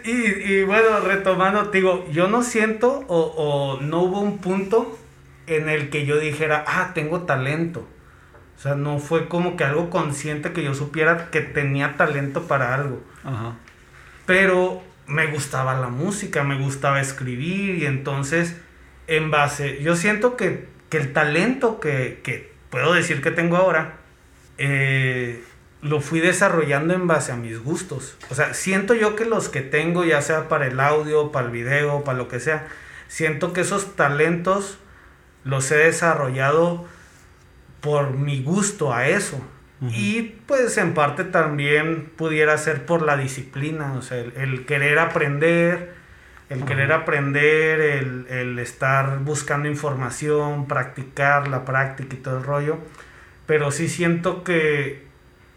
Y, 0.03 0.11
y 0.11 0.63
bueno, 0.63 0.99
retomando, 0.99 1.69
te 1.69 1.77
digo, 1.77 2.05
yo 2.11 2.27
no 2.27 2.43
siento 2.43 3.05
o, 3.07 3.19
o 3.19 3.81
no 3.81 4.01
hubo 4.01 4.19
un 4.19 4.39
punto 4.39 4.99
en 5.47 5.69
el 5.69 5.89
que 5.89 6.05
yo 6.05 6.19
dijera, 6.19 6.65
ah, 6.67 6.91
tengo 6.93 7.21
talento. 7.21 7.87
O 8.59 8.61
sea, 8.61 8.75
no 8.75 8.99
fue 8.99 9.29
como 9.29 9.55
que 9.55 9.63
algo 9.63 9.89
consciente 9.89 10.51
que 10.51 10.61
yo 10.61 10.73
supiera 10.73 11.31
que 11.31 11.39
tenía 11.39 11.95
talento 11.95 12.43
para 12.43 12.75
algo. 12.75 13.01
Ajá. 13.23 13.55
Pero 14.25 14.83
me 15.07 15.27
gustaba 15.27 15.79
la 15.79 15.87
música, 15.87 16.43
me 16.43 16.57
gustaba 16.57 16.99
escribir 16.99 17.75
y 17.75 17.85
entonces, 17.85 18.57
en 19.07 19.31
base, 19.31 19.81
yo 19.81 19.95
siento 19.95 20.35
que, 20.35 20.67
que 20.89 20.97
el 20.97 21.13
talento 21.13 21.79
que, 21.79 22.19
que 22.21 22.51
puedo 22.69 22.91
decir 22.91 23.21
que 23.21 23.31
tengo 23.31 23.55
ahora, 23.55 23.93
eh, 24.57 25.41
lo 25.81 26.01
fui 26.01 26.19
desarrollando 26.19 26.93
en 26.93 27.07
base 27.07 27.31
a 27.31 27.37
mis 27.37 27.63
gustos. 27.63 28.17
O 28.29 28.35
sea, 28.35 28.53
siento 28.53 28.93
yo 28.93 29.15
que 29.15 29.23
los 29.23 29.47
que 29.47 29.61
tengo, 29.61 30.03
ya 30.03 30.21
sea 30.21 30.49
para 30.49 30.67
el 30.67 30.81
audio, 30.81 31.31
para 31.31 31.45
el 31.45 31.53
video, 31.53 32.03
para 32.03 32.17
lo 32.17 32.27
que 32.27 32.41
sea, 32.41 32.67
siento 33.07 33.53
que 33.53 33.61
esos 33.61 33.95
talentos 33.95 34.79
los 35.45 35.71
he 35.71 35.77
desarrollado 35.77 36.85
por 37.81 38.11
mi 38.11 38.43
gusto 38.43 38.93
a 38.93 39.07
eso. 39.07 39.37
Ujú. 39.81 39.91
Y 39.93 40.35
pues 40.45 40.77
en 40.77 40.93
parte 40.93 41.23
también 41.23 42.11
pudiera 42.15 42.57
ser 42.57 42.85
por 42.85 43.01
la 43.01 43.15
disciplina, 43.15 43.93
o 43.93 44.01
sea, 44.01 44.17
el, 44.17 44.33
el 44.35 44.65
querer 44.65 44.99
aprender, 44.99 45.93
el 46.49 46.59
Ajá. 46.59 46.67
querer 46.67 46.91
aprender, 46.91 47.79
el, 47.79 48.27
el 48.29 48.59
estar 48.59 49.19
buscando 49.19 49.69
información, 49.69 50.67
practicar 50.67 51.47
la 51.47 51.63
práctica 51.63 52.15
y 52.15 52.19
todo 52.19 52.37
el 52.37 52.43
rollo. 52.43 52.77
Pero 53.45 53.71
sí 53.71 53.87
siento 53.87 54.43
que, 54.43 55.05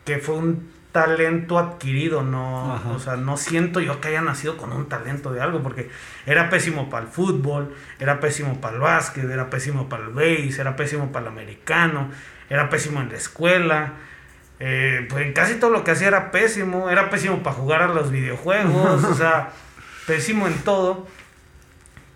que 0.05 0.19
fue 0.19 0.37
un 0.37 0.72
talento 0.93 1.59
adquirido, 1.59 2.23
no, 2.23 2.75
Ajá. 2.75 2.91
o 2.91 2.99
sea, 2.99 3.17
no 3.17 3.37
siento 3.37 3.81
yo 3.81 4.01
que 4.01 4.09
haya 4.09 4.21
nacido 4.21 4.57
con 4.57 4.73
un 4.73 4.89
talento 4.89 5.33
de 5.33 5.41
algo, 5.41 5.63
porque 5.63 5.91
era 6.27 6.51
pésimo 6.51 6.91
para 6.91 7.07
el 7.07 7.11
fútbol, 7.11 7.75
era 7.99 8.21
pésimo 8.21 8.61
para 8.61 8.75
el 8.75 8.81
básquet, 8.81 9.25
era 9.25 9.51
pésimo 9.51 9.89
para 9.89 10.05
el 10.05 10.11
base, 10.11 10.61
era 10.61 10.77
pésimo 10.77 11.11
para 11.11 11.27
el 11.27 11.33
americano, 11.33 12.11
era 12.51 12.69
pésimo 12.69 13.01
en 13.01 13.09
la 13.09 13.17
escuela, 13.17 13.95
eh, 14.61 15.07
pues 15.09 15.27
en 15.27 15.33
casi 15.33 15.55
todo 15.55 15.71
lo 15.71 15.83
que 15.83 15.93
hacía 15.93 16.09
era 16.09 16.31
pésimo, 16.31 16.91
era 16.91 17.11
pésimo 17.11 17.43
para 17.43 17.57
jugar 17.57 17.83
a 17.83 17.89
los 17.89 18.11
videojuegos, 18.11 19.03
o 19.05 19.15
sea, 19.15 19.51
pésimo 20.07 20.47
en 20.47 20.55
todo, 20.59 21.07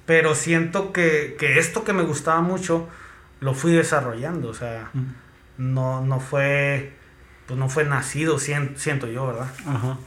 pero 0.04 0.34
siento 0.34 0.92
que, 0.92 1.36
que 1.38 1.58
esto 1.58 1.82
que 1.82 1.92
me 1.92 2.02
gustaba 2.02 2.42
mucho 2.42 2.88
lo 3.40 3.54
fui 3.54 3.72
desarrollando, 3.72 4.48
o 4.48 4.54
sea, 4.54 4.90
no, 5.58 6.02
no 6.02 6.20
fue, 6.20 6.92
pues 7.46 7.58
no 7.58 7.68
fue 7.68 7.84
nacido, 7.84 8.38
siento, 8.38 8.78
siento 8.78 9.06
yo, 9.06 9.26
¿verdad? 9.26 9.50
Ajá. 9.66 9.98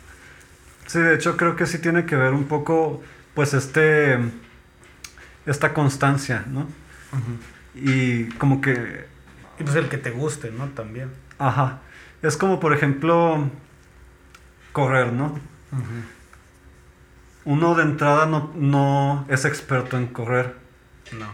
Sí, 0.88 1.00
de 1.00 1.16
hecho 1.16 1.38
creo 1.38 1.56
que 1.56 1.66
sí 1.66 1.80
tiene 1.80 2.06
que 2.06 2.16
ver 2.16 2.34
un 2.34 2.46
poco, 2.46 3.02
pues 3.34 3.54
este, 3.54 4.18
esta 5.46 5.74
constancia, 5.74 6.46
¿no? 6.48 6.68
Y 7.76 8.26
como 8.34 8.60
que... 8.62 9.06
Y 9.60 9.64
pues 9.64 9.76
el 9.76 9.90
que 9.90 9.98
te 9.98 10.12
guste, 10.12 10.52
¿no? 10.52 10.68
También. 10.70 11.12
Ajá. 11.38 11.80
Es 12.22 12.38
como, 12.38 12.60
por 12.60 12.74
ejemplo, 12.74 13.50
correr, 14.74 15.14
¿no? 15.14 15.40
Uno 17.46 17.76
de 17.76 17.84
entrada 17.84 18.26
no, 18.26 18.52
no 18.56 19.26
es 19.30 19.46
experto 19.46 19.98
en 19.98 20.08
correr. 20.08 20.56
No. 21.18 21.28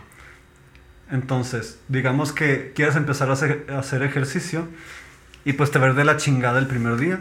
Entonces, 1.11 1.79
digamos 1.87 2.31
que 2.31 2.73
quieres 2.75 2.95
empezar 2.95 3.29
a 3.29 3.33
hacer, 3.33 3.67
a 3.69 3.79
hacer 3.79 4.03
ejercicio 4.03 4.67
y 5.45 5.53
pues 5.53 5.71
te 5.71 5.79
ves 5.79 5.95
de 5.95 6.03
la 6.03 6.17
chingada 6.17 6.59
el 6.59 6.67
primer 6.67 6.97
día. 6.97 7.19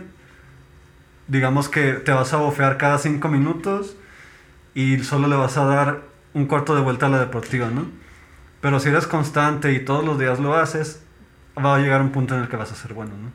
Digamos 1.28 1.68
que 1.68 1.92
te 1.92 2.10
vas 2.10 2.32
a 2.32 2.38
bofear 2.38 2.78
cada 2.78 2.98
cinco 2.98 3.28
minutos 3.28 3.96
y 4.74 4.98
solo 5.04 5.28
le 5.28 5.36
vas 5.36 5.56
a 5.56 5.66
dar 5.66 6.00
un 6.32 6.46
cuarto 6.46 6.74
de 6.74 6.80
vuelta 6.80 7.06
a 7.06 7.10
la 7.10 7.20
deportiva, 7.20 7.68
¿no? 7.68 7.86
Pero 8.60 8.80
si 8.80 8.88
eres 8.88 9.06
constante 9.06 9.72
y 9.72 9.84
todos 9.84 10.04
los 10.04 10.18
días 10.18 10.40
lo 10.40 10.54
haces, 10.54 11.02
va 11.62 11.76
a 11.76 11.78
llegar 11.78 12.00
un 12.00 12.10
punto 12.10 12.34
en 12.34 12.42
el 12.42 12.48
que 12.48 12.56
vas 12.56 12.72
a 12.72 12.74
ser 12.74 12.94
bueno, 12.94 13.12
¿no? 13.12 13.30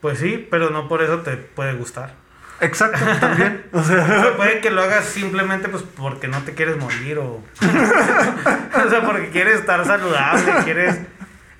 Pues 0.00 0.18
sí, 0.18 0.46
pero 0.50 0.70
no 0.70 0.88
por 0.88 1.02
eso 1.02 1.18
te 1.20 1.36
puede 1.36 1.74
gustar. 1.74 2.14
Exacto, 2.60 3.04
también. 3.20 3.66
O 3.72 3.82
sea, 3.82 4.34
puede 4.36 4.60
que 4.60 4.70
lo 4.70 4.82
hagas 4.82 5.04
simplemente 5.04 5.68
pues 5.68 5.82
porque 5.82 6.26
no 6.28 6.40
te 6.42 6.54
quieres 6.54 6.78
morir 6.78 7.18
o... 7.18 7.42
o 7.60 8.90
sea, 8.90 9.02
porque 9.04 9.28
quieres 9.30 9.60
estar 9.60 9.84
saludable, 9.84 10.64
quieres 10.64 11.00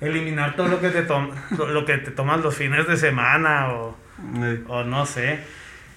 eliminar 0.05 0.55
todo 0.55 0.67
lo 0.67 0.79
que 0.81 0.89
te, 0.89 1.05
lo, 1.57 1.85
que 1.85 1.97
te 1.97 2.11
tomas 2.11 2.41
los 2.41 2.55
fines 2.55 2.87
de 2.87 2.97
semana 2.97 3.69
o, 3.73 3.95
o 4.67 4.83
no 4.83 5.05
sé. 5.05 5.39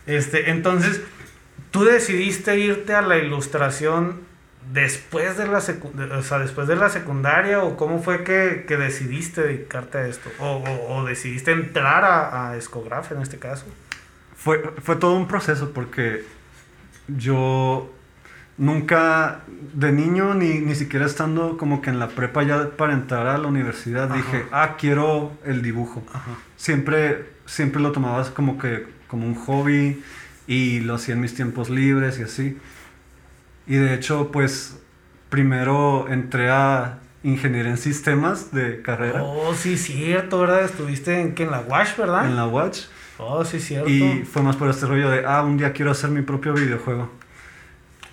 Este, 0.07 0.51
entonces, 0.51 1.03
¿tú 1.71 1.85
decidiste 1.85 2.59
irte 2.59 2.95
a 2.95 3.03
la 3.03 3.19
ilustración 3.19 4.21
después 4.73 5.37
de 5.39 5.47
la, 5.47 5.59
o 5.59 6.23
sea, 6.23 6.39
después 6.39 6.69
de 6.69 6.77
la 6.77 6.89
secundaria 6.91 7.63
o 7.63 7.77
cómo 7.77 8.03
fue 8.03 8.25
que, 8.25 8.65
que 8.67 8.77
decidiste 8.77 9.43
dedicarte 9.43 9.99
a 9.99 10.07
esto? 10.07 10.31
O, 10.39 10.57
o- 10.57 10.97
o 10.97 11.05
decidiste 11.05 11.53
entrar 11.53 12.05
a, 12.05 12.51
a 12.51 12.55
en 12.55 13.23
este 13.23 13.39
caso? 13.39 13.67
fue, 14.37 14.63
fue 14.83 14.97
todo 14.97 15.15
un 15.15 15.27
proceso 15.27 15.73
porque 15.73 16.25
yo 17.09 17.93
nunca, 18.59 19.41
de 19.73 19.93
niño, 19.93 20.35
ni, 20.35 20.59
ni 20.59 20.75
siquiera 20.75 21.07
estando 21.07 21.57
como 21.57 21.81
que 21.81 21.91
en 21.91 21.99
la 21.99 22.09
prepa 22.09 22.43
ya 22.43 22.71
para 22.77 22.93
entrar 22.93 23.27
a 23.27 23.39
la 23.39 23.49
universidad, 23.49 24.05
Ajá. 24.05 24.17
dije, 24.17 24.45
ah, 24.53 24.77
quiero 24.79 25.33
el 25.45 25.63
dibujo. 25.63 26.03
Ajá. 26.13 26.33
Siempre, 26.57 27.31
siempre 27.47 27.81
lo 27.81 27.93
tomabas 27.93 28.31
como 28.31 28.59
que 28.59 28.87
como 29.09 29.27
un 29.27 29.35
hobby 29.35 30.03
y 30.47 30.81
lo 30.81 30.95
hacía 30.97 31.15
en 31.15 31.21
mis 31.21 31.35
tiempos 31.35 31.71
libres 31.71 32.19
y 32.19 32.23
así. 32.23 32.59
Y 33.67 33.77
de 33.77 33.95
hecho, 33.95 34.31
pues 34.33 34.79
primero 35.31 36.07
entré 36.09 36.51
a 36.51 36.99
ingeniería 37.23 37.71
en 37.71 37.79
sistemas 37.79 38.53
de 38.53 38.81
carrera 38.83 39.23
Oh, 39.23 39.53
sí, 39.55 39.77
cierto, 39.77 40.41
¿verdad? 40.41 40.65
Estuviste 40.65 41.21
en, 41.21 41.35
que 41.35 41.45
en 41.45 41.51
la 41.51 41.61
Wash, 41.61 41.97
¿verdad? 41.97 42.27
en 42.27 42.37
la 42.37 42.47
Watch. 42.47 42.83
Oh, 43.19 43.45
sí, 43.45 43.61
cierto. 43.61 43.89
Y 43.91 44.25
fue 44.25 44.43
más 44.43 44.57
por 44.57 44.69
este 44.71 44.87
rollo 44.87 45.11
de, 45.11 45.25
ah, 45.27 45.43
un 45.43 45.59
día 45.59 45.73
quiero 45.73 45.91
hacer 45.91 46.11
mi 46.11 46.23
propio 46.23 46.55
videojuego. 46.55 47.11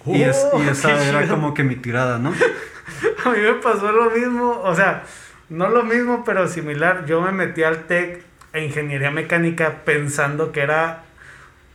Y, 0.07 0.21
es, 0.23 0.47
Oh, 0.51 0.61
y 0.63 0.67
esa 0.67 1.03
era 1.07 1.23
chido. 1.23 1.35
como 1.35 1.53
que 1.53 1.63
mi 1.63 1.75
tirada, 1.75 2.17
¿no? 2.19 2.31
A 3.25 3.29
mí 3.31 3.39
me 3.39 3.53
pasó 3.53 3.91
lo 3.91 4.11
mismo, 4.11 4.61
o 4.63 4.75
sea, 4.75 5.03
no 5.49 5.69
lo 5.69 5.83
mismo, 5.83 6.23
pero 6.25 6.47
similar. 6.47 7.05
Yo 7.05 7.21
me 7.21 7.31
metí 7.31 7.63
al 7.63 7.85
TEC 7.85 8.23
e 8.53 8.63
ingeniería 8.63 9.11
mecánica 9.11 9.81
pensando 9.85 10.51
que 10.51 10.61
era 10.61 11.03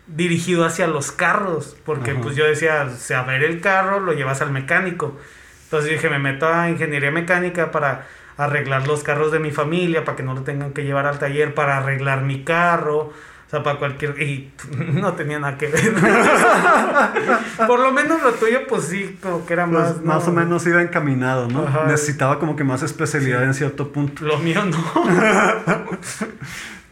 dirigido 0.06 0.64
hacia 0.64 0.86
los 0.86 1.12
carros, 1.12 1.76
porque 1.84 2.12
Ajá. 2.12 2.20
pues 2.20 2.36
yo 2.36 2.44
decía, 2.44 2.88
saber 2.90 3.44
el 3.44 3.60
carro 3.60 4.00
lo 4.00 4.12
llevas 4.12 4.40
al 4.42 4.50
mecánico. 4.50 5.16
Entonces 5.64 5.90
dije, 5.90 6.08
me 6.10 6.18
meto 6.18 6.48
a 6.52 6.68
ingeniería 6.68 7.10
mecánica 7.12 7.70
para 7.70 8.06
arreglar 8.36 8.86
los 8.88 9.02
carros 9.04 9.30
de 9.30 9.38
mi 9.38 9.50
familia, 9.50 10.04
para 10.04 10.16
que 10.16 10.22
no 10.22 10.34
lo 10.34 10.42
tengan 10.42 10.72
que 10.72 10.82
llevar 10.84 11.06
al 11.06 11.18
taller, 11.18 11.54
para 11.54 11.76
arreglar 11.78 12.22
mi 12.22 12.42
carro. 12.42 13.12
O 13.50 13.52
sea, 13.52 13.64
para 13.64 13.80
cualquier... 13.80 14.22
Y 14.22 14.52
no 14.92 15.14
tenía 15.14 15.40
nada 15.40 15.58
que 15.58 15.66
ver. 15.66 15.92
Por 17.66 17.80
lo 17.80 17.90
menos 17.90 18.22
lo 18.22 18.30
tuyo, 18.34 18.60
pues 18.68 18.84
sí, 18.84 19.18
como 19.20 19.44
que 19.44 19.54
era 19.54 19.66
más... 19.66 19.94
Pues, 19.94 20.04
más 20.04 20.24
¿no? 20.24 20.32
o 20.32 20.36
menos 20.36 20.64
iba 20.68 20.80
encaminado, 20.80 21.48
¿no? 21.48 21.64
Ajá. 21.66 21.86
Necesitaba 21.86 22.38
como 22.38 22.54
que 22.54 22.62
más 22.62 22.84
especialidad 22.84 23.40
Sí. 23.40 23.44
en 23.46 23.54
cierto 23.54 23.90
punto. 23.90 24.24
Lo 24.24 24.38
mío 24.38 24.64
no. 24.64 24.78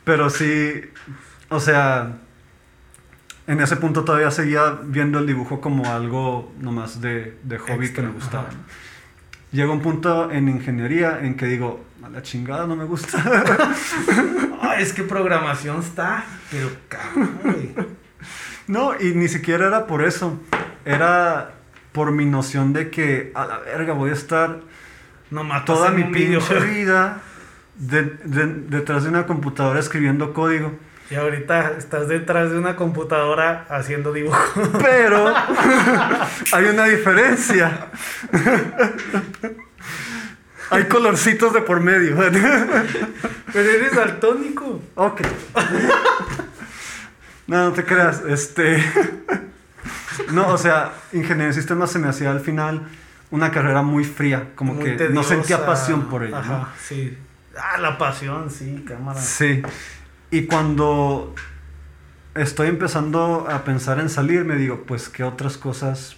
Pero 0.04 0.30
sí, 0.30 0.80
o 1.48 1.60
sea, 1.60 2.16
en 3.46 3.60
ese 3.60 3.76
punto 3.76 4.02
todavía 4.04 4.32
seguía 4.32 4.80
viendo 4.82 5.20
el 5.20 5.28
dibujo 5.28 5.60
como 5.60 5.88
algo 5.88 6.52
nomás 6.58 7.00
de, 7.00 7.38
de 7.44 7.58
hobby 7.58 7.86
Extra, 7.86 8.02
que 8.02 8.08
me 8.08 8.14
gustaba. 8.14 8.48
¿no? 8.50 8.58
Llega 9.52 9.70
un 9.70 9.80
punto 9.80 10.28
en 10.32 10.48
ingeniería 10.48 11.20
en 11.22 11.36
que 11.36 11.46
digo, 11.46 11.84
a 12.02 12.08
la 12.08 12.20
chingada 12.20 12.66
no 12.66 12.74
me 12.74 12.84
gusta. 12.84 13.22
Es 14.76 14.92
que 14.92 15.02
programación 15.02 15.80
está, 15.80 16.24
pero 16.50 16.68
cabrón, 16.88 17.88
no, 18.66 18.92
y 19.00 19.14
ni 19.14 19.28
siquiera 19.28 19.66
era 19.66 19.86
por 19.86 20.04
eso. 20.04 20.40
Era 20.84 21.52
por 21.92 22.12
mi 22.12 22.24
noción 22.26 22.72
de 22.72 22.90
que, 22.90 23.32
a 23.34 23.46
la 23.46 23.58
verga, 23.58 23.92
voy 23.94 24.10
a 24.10 24.14
estar 24.14 24.60
No 25.30 25.42
toda 25.64 25.90
mi 25.90 26.04
pinche 26.04 26.60
vida 26.72 27.20
de- 27.76 28.02
de- 28.24 28.46
detrás 28.68 29.04
de 29.04 29.10
una 29.10 29.26
computadora 29.26 29.80
escribiendo 29.80 30.32
código. 30.32 30.72
Y 31.10 31.14
ahorita 31.14 31.72
estás 31.78 32.06
detrás 32.08 32.50
de 32.50 32.58
una 32.58 32.76
computadora 32.76 33.64
haciendo 33.70 34.12
dibujo. 34.12 34.38
Pero 34.82 35.32
hay 36.52 36.64
una 36.66 36.84
diferencia. 36.84 37.86
Hay 40.70 40.84
colorcitos 40.84 41.52
de 41.52 41.62
por 41.62 41.80
medio. 41.80 42.16
Pero 43.52 43.70
eres 43.70 43.94
daltónico. 43.96 44.80
ok. 44.94 45.20
No, 47.46 47.64
no 47.64 47.72
te 47.72 47.84
creas. 47.84 48.22
Este. 48.28 48.82
No, 50.32 50.48
o 50.48 50.58
sea, 50.58 50.92
ingeniería 51.12 51.46
de 51.48 51.52
sistemas 51.54 51.90
se 51.90 51.98
me 51.98 52.08
hacía 52.08 52.30
al 52.30 52.40
final 52.40 52.82
una 53.30 53.50
carrera 53.50 53.82
muy 53.82 54.04
fría. 54.04 54.50
Como 54.54 54.74
Muy 54.74 54.96
que 54.96 55.08
no 55.08 55.22
sentía 55.22 55.64
pasión 55.64 56.08
por 56.08 56.24
ella. 56.24 56.38
Ajá, 56.38 56.52
¿no? 56.58 56.68
sí. 56.82 57.16
Ah, 57.56 57.78
la 57.78 57.98
pasión, 57.98 58.50
sí, 58.50 58.84
cámara. 58.86 59.20
Sí. 59.20 59.62
Y 60.30 60.42
cuando 60.46 61.34
estoy 62.34 62.68
empezando 62.68 63.48
a 63.50 63.64
pensar 63.64 63.98
en 63.98 64.08
salir, 64.10 64.44
me 64.44 64.54
digo, 64.56 64.84
pues, 64.86 65.08
¿qué 65.08 65.24
otras 65.24 65.56
cosas? 65.56 66.16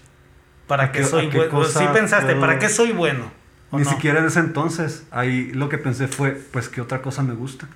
¿Para 0.67 0.85
¿A 0.85 0.93
qué 0.93 1.03
soy 1.05 1.29
bueno? 1.29 1.65
Sí 1.65 1.85
pensaste, 1.93 2.27
puedo- 2.33 2.41
¿para 2.41 2.59
qué 2.59 2.69
soy 2.69 2.93
bueno? 2.93 3.31
¿O 3.71 3.79
Ni 3.79 3.85
no? 3.85 3.91
siquiera 3.91 4.21
en 4.21 4.27
ese 4.27 4.41
entonces. 4.41 5.05
Ahí 5.11 5.53
lo 5.53 5.69
que 5.69 5.79
pensé 5.79 6.09
fue, 6.09 6.33
pues, 6.33 6.69
¿qué 6.69 6.81
otra 6.81 7.03
cosa 7.03 7.23
me 7.23 7.35
gusta? 7.35 7.67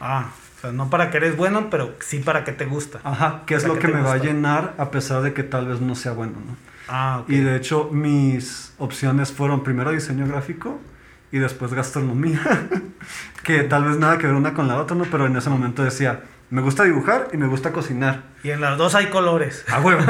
Ah, 0.00 0.26
o 0.58 0.60
sea, 0.60 0.72
no 0.72 0.90
para 0.90 1.10
que 1.10 1.16
eres 1.18 1.36
bueno, 1.36 1.68
pero 1.70 1.94
sí 2.00 2.18
para 2.20 2.44
que 2.44 2.52
te 2.52 2.64
gusta. 2.66 3.00
Ajá, 3.04 3.42
¿qué 3.46 3.54
es 3.54 3.66
lo 3.66 3.74
¿qué 3.74 3.80
que 3.80 3.88
te 3.88 3.94
me 3.94 4.00
va 4.02 4.12
a 4.12 4.16
gusta? 4.16 4.18
llenar 4.18 4.74
a 4.78 4.90
pesar 4.90 5.22
de 5.22 5.32
que 5.34 5.42
tal 5.42 5.66
vez 5.66 5.80
no 5.80 5.94
sea 5.94 6.12
bueno, 6.12 6.34
¿no? 6.46 6.56
Ah, 6.88 7.18
ok. 7.22 7.30
Y 7.30 7.38
de 7.40 7.56
hecho, 7.56 7.90
mis 7.92 8.72
opciones 8.78 9.32
fueron 9.32 9.62
primero 9.62 9.90
diseño 9.92 10.26
gráfico 10.26 10.80
y 11.30 11.38
después 11.38 11.72
gastronomía. 11.74 12.40
que 13.44 13.62
tal 13.64 13.84
vez 13.84 13.98
nada 13.98 14.18
que 14.18 14.26
ver 14.26 14.36
una 14.36 14.54
con 14.54 14.68
la 14.68 14.76
otra, 14.76 14.96
¿no? 14.96 15.04
Pero 15.04 15.26
en 15.26 15.36
ese 15.36 15.50
momento 15.50 15.82
decía, 15.84 16.22
me 16.50 16.62
gusta 16.62 16.84
dibujar 16.84 17.28
y 17.32 17.36
me 17.36 17.46
gusta 17.46 17.72
cocinar. 17.72 18.22
Y 18.42 18.50
en 18.50 18.60
las 18.60 18.78
dos 18.78 18.94
hay 18.94 19.06
colores. 19.06 19.64
A 19.70 19.80
huevo. 19.80 20.02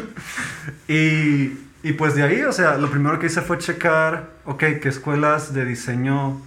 y, 0.88 1.52
y 1.82 1.92
pues 1.92 2.14
de 2.14 2.22
ahí, 2.22 2.42
o 2.42 2.52
sea, 2.52 2.76
lo 2.76 2.90
primero 2.90 3.18
que 3.18 3.26
hice 3.26 3.40
fue 3.40 3.58
checar, 3.58 4.30
ok, 4.44 4.58
qué 4.82 4.88
escuelas 4.88 5.54
de 5.54 5.64
diseño 5.64 6.40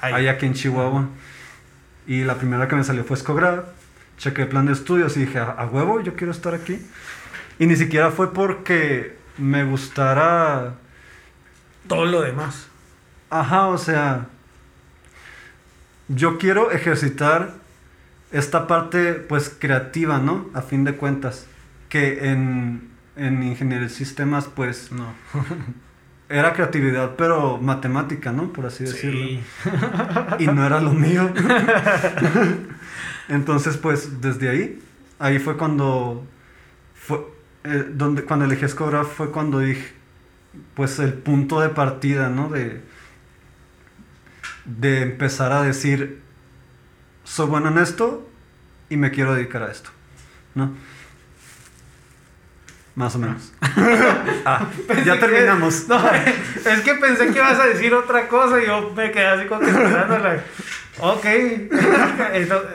hay 0.00 0.28
aquí 0.28 0.46
en 0.46 0.54
Chihuahua. 0.54 1.08
Y 2.06 2.24
la 2.24 2.36
primera 2.36 2.68
que 2.68 2.76
me 2.76 2.84
salió 2.84 3.04
fue 3.04 3.16
Escograd. 3.16 3.64
Chequé 4.16 4.42
el 4.42 4.48
plan 4.48 4.66
de 4.66 4.72
estudios 4.72 5.16
y 5.16 5.20
dije, 5.20 5.38
a, 5.38 5.50
a 5.50 5.66
huevo, 5.66 6.00
yo 6.00 6.14
quiero 6.14 6.32
estar 6.32 6.54
aquí. 6.54 6.80
Y 7.58 7.66
ni 7.66 7.76
siquiera 7.76 8.10
fue 8.10 8.32
porque 8.32 9.16
me 9.36 9.64
gustara. 9.64 10.74
Todo 11.86 12.06
lo 12.06 12.22
demás. 12.22 12.68
Ajá, 13.30 13.66
o 13.66 13.78
sea. 13.78 14.26
Yo 16.08 16.38
quiero 16.38 16.70
ejercitar 16.70 17.54
esta 18.32 18.66
parte, 18.66 19.14
pues, 19.14 19.54
creativa, 19.56 20.18
¿no? 20.18 20.48
A 20.54 20.62
fin 20.62 20.84
de 20.84 20.94
cuentas. 20.94 21.46
Que 21.88 22.30
en, 22.30 22.87
en 23.18 23.42
ingeniería 23.42 23.88
de 23.88 23.92
sistemas, 23.94 24.46
pues, 24.46 24.90
No. 24.92 25.12
era 26.30 26.52
creatividad, 26.52 27.16
pero 27.16 27.58
matemática, 27.58 28.32
¿no? 28.32 28.52
Por 28.52 28.66
así 28.66 28.84
decirlo. 28.84 29.26
Sí. 29.26 29.40
y 30.40 30.46
no 30.46 30.64
era 30.64 30.80
lo 30.80 30.92
mío. 30.92 31.30
Entonces, 33.28 33.76
pues 33.76 34.20
desde 34.20 34.48
ahí, 34.48 34.82
ahí 35.18 35.38
fue 35.38 35.56
cuando 35.56 36.26
fue 36.94 37.20
eh, 37.64 37.86
donde 37.92 38.24
cuando 38.24 38.44
elegí 38.44 38.64
Escobra 38.64 39.04
fue 39.04 39.30
cuando 39.30 39.58
dije 39.60 39.92
pues 40.74 40.98
el 40.98 41.12
punto 41.12 41.60
de 41.60 41.68
partida, 41.68 42.28
¿no? 42.30 42.48
De 42.48 42.82
de 44.64 45.02
empezar 45.02 45.52
a 45.52 45.62
decir 45.62 46.20
soy 47.24 47.46
bueno 47.48 47.68
en 47.68 47.78
esto 47.78 48.28
y 48.90 48.96
me 48.96 49.10
quiero 49.10 49.34
dedicar 49.34 49.62
a 49.62 49.70
esto, 49.70 49.90
¿no? 50.54 50.72
Más 52.98 53.14
o 53.14 53.20
menos. 53.20 53.52
ah, 54.44 54.66
ya 55.06 55.20
terminamos. 55.20 55.86
no, 55.88 56.00
es 56.10 56.80
que 56.80 56.94
pensé 56.94 57.28
que 57.28 57.38
ibas 57.38 57.60
a 57.60 57.66
decir 57.66 57.94
otra 57.94 58.26
cosa 58.26 58.60
y 58.60 58.66
yo 58.66 58.90
me 58.90 59.12
quedé 59.12 59.26
así 59.28 59.46
como 59.46 59.60
que 59.60 59.70
esperándola. 59.70 60.42
Ok. 60.98 61.26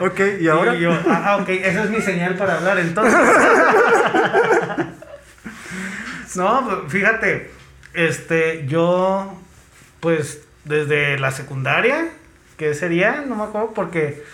ok, 0.00 0.20
¿y 0.40 0.48
ahora? 0.48 0.76
yo, 0.76 0.98
ah, 1.10 1.36
ok, 1.42 1.48
esa 1.50 1.84
es 1.84 1.90
mi 1.90 2.00
señal 2.00 2.36
para 2.36 2.56
hablar 2.56 2.78
entonces. 2.78 3.20
no, 6.36 6.64
pues, 6.64 6.78
fíjate, 6.90 7.50
este, 7.92 8.66
yo, 8.66 9.38
pues, 10.00 10.40
desde 10.64 11.18
la 11.18 11.32
secundaria, 11.32 12.08
¿qué 12.56 12.72
sería? 12.72 13.24
No 13.28 13.36
me 13.36 13.44
acuerdo 13.44 13.74
porque 13.74 14.24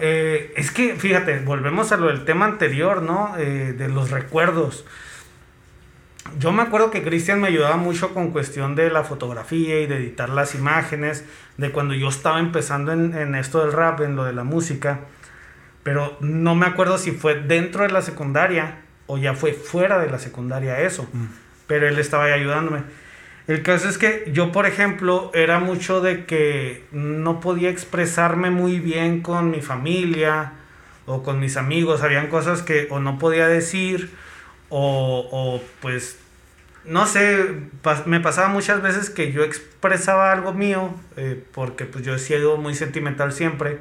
eh, 0.00 0.52
es 0.56 0.70
que, 0.70 0.94
fíjate, 0.94 1.40
volvemos 1.40 1.92
a 1.92 1.96
lo 1.96 2.08
del 2.08 2.24
tema 2.24 2.44
anterior, 2.44 3.02
¿no? 3.02 3.34
Eh, 3.38 3.74
de 3.76 3.88
los 3.88 4.10
recuerdos. 4.10 4.84
Yo 6.38 6.52
me 6.52 6.62
acuerdo 6.62 6.90
que 6.90 7.02
Cristian 7.02 7.40
me 7.40 7.48
ayudaba 7.48 7.76
mucho 7.76 8.12
con 8.12 8.30
cuestión 8.30 8.74
de 8.74 8.90
la 8.90 9.02
fotografía 9.02 9.80
y 9.80 9.86
de 9.86 9.96
editar 9.96 10.28
las 10.28 10.54
imágenes, 10.54 11.24
de 11.56 11.70
cuando 11.70 11.94
yo 11.94 12.08
estaba 12.08 12.38
empezando 12.38 12.92
en, 12.92 13.34
esto 13.34 13.62
del 13.62 13.72
rap, 13.72 14.00
en 14.00 14.14
lo 14.14 14.24
de 14.24 14.32
la 14.32 14.44
música, 14.44 15.00
pero 15.82 16.16
no 16.20 16.54
me 16.54 16.66
acuerdo 16.66 16.98
si 16.98 17.12
fue 17.12 17.34
dentro 17.34 17.82
de 17.82 17.90
la 17.90 18.02
secundaria 18.02 18.82
o 19.06 19.16
ya 19.16 19.34
fue 19.34 19.54
fuera 19.54 19.98
de 19.98 20.10
la 20.10 20.18
secundaria 20.18 20.80
eso, 20.80 21.08
mm. 21.12 21.26
pero 21.66 21.88
él 21.88 21.98
estaba 21.98 22.24
ahí 22.24 22.32
ayudándome. 22.32 22.82
El 23.48 23.62
caso 23.62 23.88
es 23.88 23.96
que 23.96 24.30
yo, 24.30 24.52
por 24.52 24.66
ejemplo, 24.66 25.30
era 25.32 25.58
mucho 25.58 26.02
de 26.02 26.26
que 26.26 26.84
no 26.92 27.40
podía 27.40 27.70
expresarme 27.70 28.50
muy 28.50 28.78
bien 28.78 29.22
con 29.22 29.50
mi 29.50 29.62
familia 29.62 30.52
o 31.06 31.22
con 31.22 31.40
mis 31.40 31.56
amigos. 31.56 32.02
Habían 32.02 32.26
cosas 32.26 32.60
que 32.60 32.88
o 32.90 33.00
no 33.00 33.18
podía 33.18 33.48
decir 33.48 34.10
o, 34.68 35.62
pues, 35.80 36.18
no 36.84 37.06
sé, 37.06 37.54
me 38.04 38.20
pasaba 38.20 38.48
muchas 38.48 38.82
veces 38.82 39.08
que 39.08 39.32
yo 39.32 39.42
expresaba 39.42 40.30
algo 40.30 40.52
mío, 40.52 40.94
eh, 41.16 41.42
porque 41.52 41.86
pues 41.86 42.04
yo 42.04 42.14
he 42.14 42.18
sido 42.18 42.58
muy 42.58 42.74
sentimental 42.74 43.32
siempre, 43.32 43.78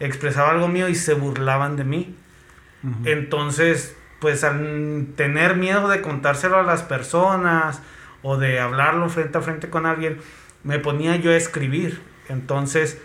expresaba 0.00 0.52
algo 0.52 0.68
mío 0.68 0.88
y 0.88 0.94
se 0.94 1.12
burlaban 1.12 1.76
de 1.76 1.84
mí. 1.84 2.16
Entonces, 3.04 3.94
pues 4.20 4.42
al 4.42 5.06
tener 5.16 5.54
miedo 5.56 5.88
de 5.88 6.00
contárselo 6.00 6.56
a 6.56 6.62
las 6.62 6.82
personas, 6.82 7.82
o 8.22 8.36
de 8.36 8.60
hablarlo 8.60 9.08
frente 9.08 9.38
a 9.38 9.40
frente 9.40 9.68
con 9.68 9.86
alguien, 9.86 10.18
me 10.64 10.78
ponía 10.78 11.16
yo 11.16 11.30
a 11.30 11.36
escribir. 11.36 12.00
Entonces 12.28 12.98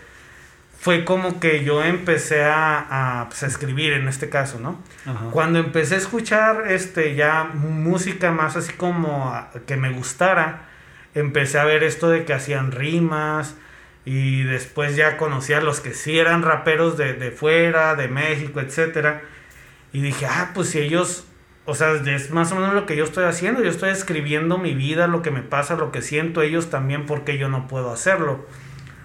fue 0.80 1.04
como 1.04 1.40
que 1.40 1.64
yo 1.64 1.82
empecé 1.82 2.44
a, 2.44 3.26
pues, 3.28 3.42
escribir 3.42 3.94
en 3.94 4.06
este 4.06 4.28
caso, 4.28 4.60
¿no? 4.60 4.80
Cuando 5.32 5.58
empecé 5.58 5.96
a 5.96 5.98
escuchar 5.98 6.70
este, 6.70 7.16
ya 7.16 7.44
música 7.44 8.30
más 8.30 8.56
así 8.56 8.72
como 8.74 9.34
que 9.66 9.76
me 9.76 9.90
gustara, 9.90 10.68
empecé 11.14 11.58
a 11.58 11.64
ver 11.64 11.82
esto 11.82 12.08
de 12.08 12.24
que 12.24 12.32
hacían 12.32 12.70
rimas 12.70 13.56
y 14.04 14.44
después 14.44 14.94
ya 14.94 15.16
conocí 15.16 15.52
a 15.52 15.60
los 15.60 15.80
que 15.80 15.94
sí 15.94 16.18
eran 16.18 16.42
raperos 16.42 16.96
de, 16.96 17.14
de 17.14 17.32
fuera, 17.32 17.96
de 17.96 18.06
México, 18.06 18.60
etcétera. 18.60 19.22
Y 19.92 20.00
dije, 20.00 20.26
ah, 20.26 20.52
pues 20.54 20.70
si 20.70 20.78
ellos 20.78 21.27
o 21.70 21.74
sea, 21.74 21.92
es 21.92 22.30
más 22.30 22.50
o 22.50 22.54
menos 22.54 22.72
lo 22.72 22.86
que 22.86 22.96
yo 22.96 23.04
estoy 23.04 23.26
haciendo. 23.26 23.62
Yo 23.62 23.68
estoy 23.68 23.90
escribiendo 23.90 24.56
mi 24.56 24.72
vida, 24.72 25.06
lo 25.06 25.20
que 25.20 25.30
me 25.30 25.42
pasa, 25.42 25.76
lo 25.76 25.92
que 25.92 26.00
siento 26.00 26.40
ellos 26.40 26.70
también, 26.70 27.04
porque 27.04 27.36
yo 27.36 27.50
no 27.50 27.68
puedo 27.68 27.92
hacerlo. 27.92 28.46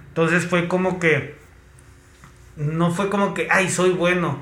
Entonces 0.07 0.45
fue 0.45 0.69
como 0.69 0.97
que. 0.97 1.35
No 2.55 2.89
fue 2.89 3.09
como 3.09 3.33
que, 3.33 3.49
ay, 3.51 3.69
soy 3.69 3.89
bueno. 3.89 4.41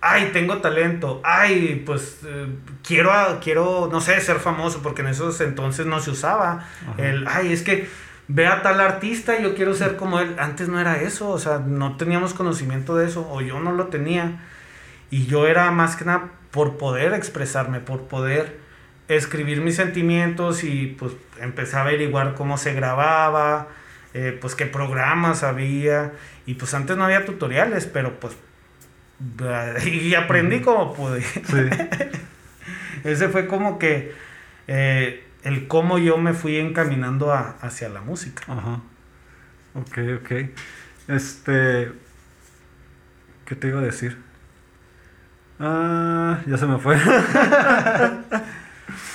Ay, 0.00 0.30
tengo 0.32 0.58
talento. 0.58 1.20
Ay, 1.24 1.82
pues 1.84 2.20
eh, 2.24 2.46
quiero, 2.86 3.10
quiero, 3.42 3.88
no 3.90 4.00
sé, 4.00 4.20
ser 4.20 4.36
famoso, 4.36 4.80
porque 4.80 5.02
en 5.02 5.08
esos 5.08 5.40
entonces 5.40 5.86
no 5.86 5.98
se 5.98 6.12
usaba. 6.12 6.68
El, 6.98 7.26
ay, 7.26 7.52
es 7.52 7.62
que 7.62 7.88
ve 8.28 8.46
a 8.46 8.62
tal 8.62 8.80
artista 8.80 9.40
y 9.40 9.42
yo 9.42 9.56
quiero 9.56 9.74
ser 9.74 9.96
como 9.96 10.20
él. 10.20 10.36
Antes 10.38 10.68
no 10.68 10.78
era 10.78 11.02
eso, 11.02 11.30
o 11.30 11.38
sea, 11.40 11.58
no 11.58 11.96
teníamos 11.96 12.32
conocimiento 12.32 12.94
de 12.94 13.08
eso, 13.08 13.28
o 13.28 13.40
yo 13.40 13.58
no 13.58 13.72
lo 13.72 13.86
tenía. 13.88 14.40
Y 15.10 15.26
yo 15.26 15.48
era 15.48 15.72
más 15.72 15.96
que 15.96 16.04
nada 16.04 16.30
por 16.56 16.78
poder 16.78 17.12
expresarme, 17.12 17.80
por 17.80 18.08
poder 18.08 18.56
escribir 19.08 19.60
mis 19.60 19.76
sentimientos 19.76 20.64
y 20.64 20.86
pues 20.98 21.12
empecé 21.38 21.76
a 21.76 21.82
averiguar 21.82 22.34
cómo 22.34 22.56
se 22.56 22.72
grababa, 22.72 23.68
eh, 24.14 24.36
pues 24.40 24.54
qué 24.54 24.64
programas 24.64 25.42
había 25.42 26.14
y 26.46 26.54
pues 26.54 26.72
antes 26.72 26.96
no 26.96 27.04
había 27.04 27.26
tutoriales, 27.26 27.84
pero 27.84 28.18
pues 28.18 28.38
y 29.86 30.14
aprendí 30.14 30.62
como 30.62 30.94
pude. 30.94 31.22
Ese 33.04 33.28
fue 33.28 33.46
como 33.46 33.78
que 33.78 34.14
eh, 34.66 35.26
el 35.42 35.68
cómo 35.68 35.98
yo 35.98 36.16
me 36.16 36.32
fui 36.32 36.56
encaminando 36.56 37.34
hacia 37.34 37.90
la 37.90 38.00
música. 38.00 38.44
Ajá. 38.48 38.80
Ok, 39.74 39.98
ok. 40.22 40.32
Este, 41.08 41.92
¿qué 43.44 43.54
te 43.56 43.68
iba 43.68 43.80
a 43.80 43.84
decir? 43.84 44.25
Ah, 45.58 46.40
ya 46.46 46.56
se 46.58 46.66
me 46.66 46.78
fue. 46.78 46.96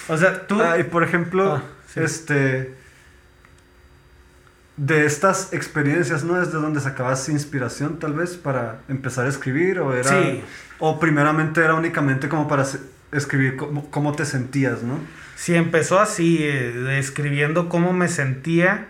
o 0.09 0.17
sea, 0.17 0.47
tú. 0.47 0.61
Ah, 0.61 0.79
y 0.79 0.83
por 0.83 1.03
ejemplo, 1.03 1.55
ah, 1.55 1.63
este. 1.95 2.75
De 4.77 5.05
estas 5.05 5.53
experiencias, 5.53 6.23
¿no? 6.23 6.41
¿Es 6.41 6.51
de 6.51 6.57
donde 6.57 6.79
sacabas 6.79 7.29
inspiración, 7.29 7.99
tal 7.99 8.13
vez, 8.13 8.35
para 8.37 8.79
empezar 8.87 9.27
a 9.27 9.29
escribir? 9.29 9.79
¿O 9.79 9.93
era. 9.93 10.09
Sí. 10.09 10.43
O 10.79 10.99
primeramente 10.99 11.61
era 11.61 11.75
únicamente 11.75 12.27
como 12.27 12.47
para 12.47 12.65
escribir 13.11 13.57
cómo, 13.57 14.13
te 14.13 14.25
sentías, 14.25 14.81
¿no? 14.81 14.97
Sí, 15.35 15.53
empezó 15.55 15.99
así, 15.99 16.39
eh, 16.41 16.97
escribiendo 16.97 17.69
cómo 17.69 17.93
me 17.93 18.07
sentía. 18.07 18.87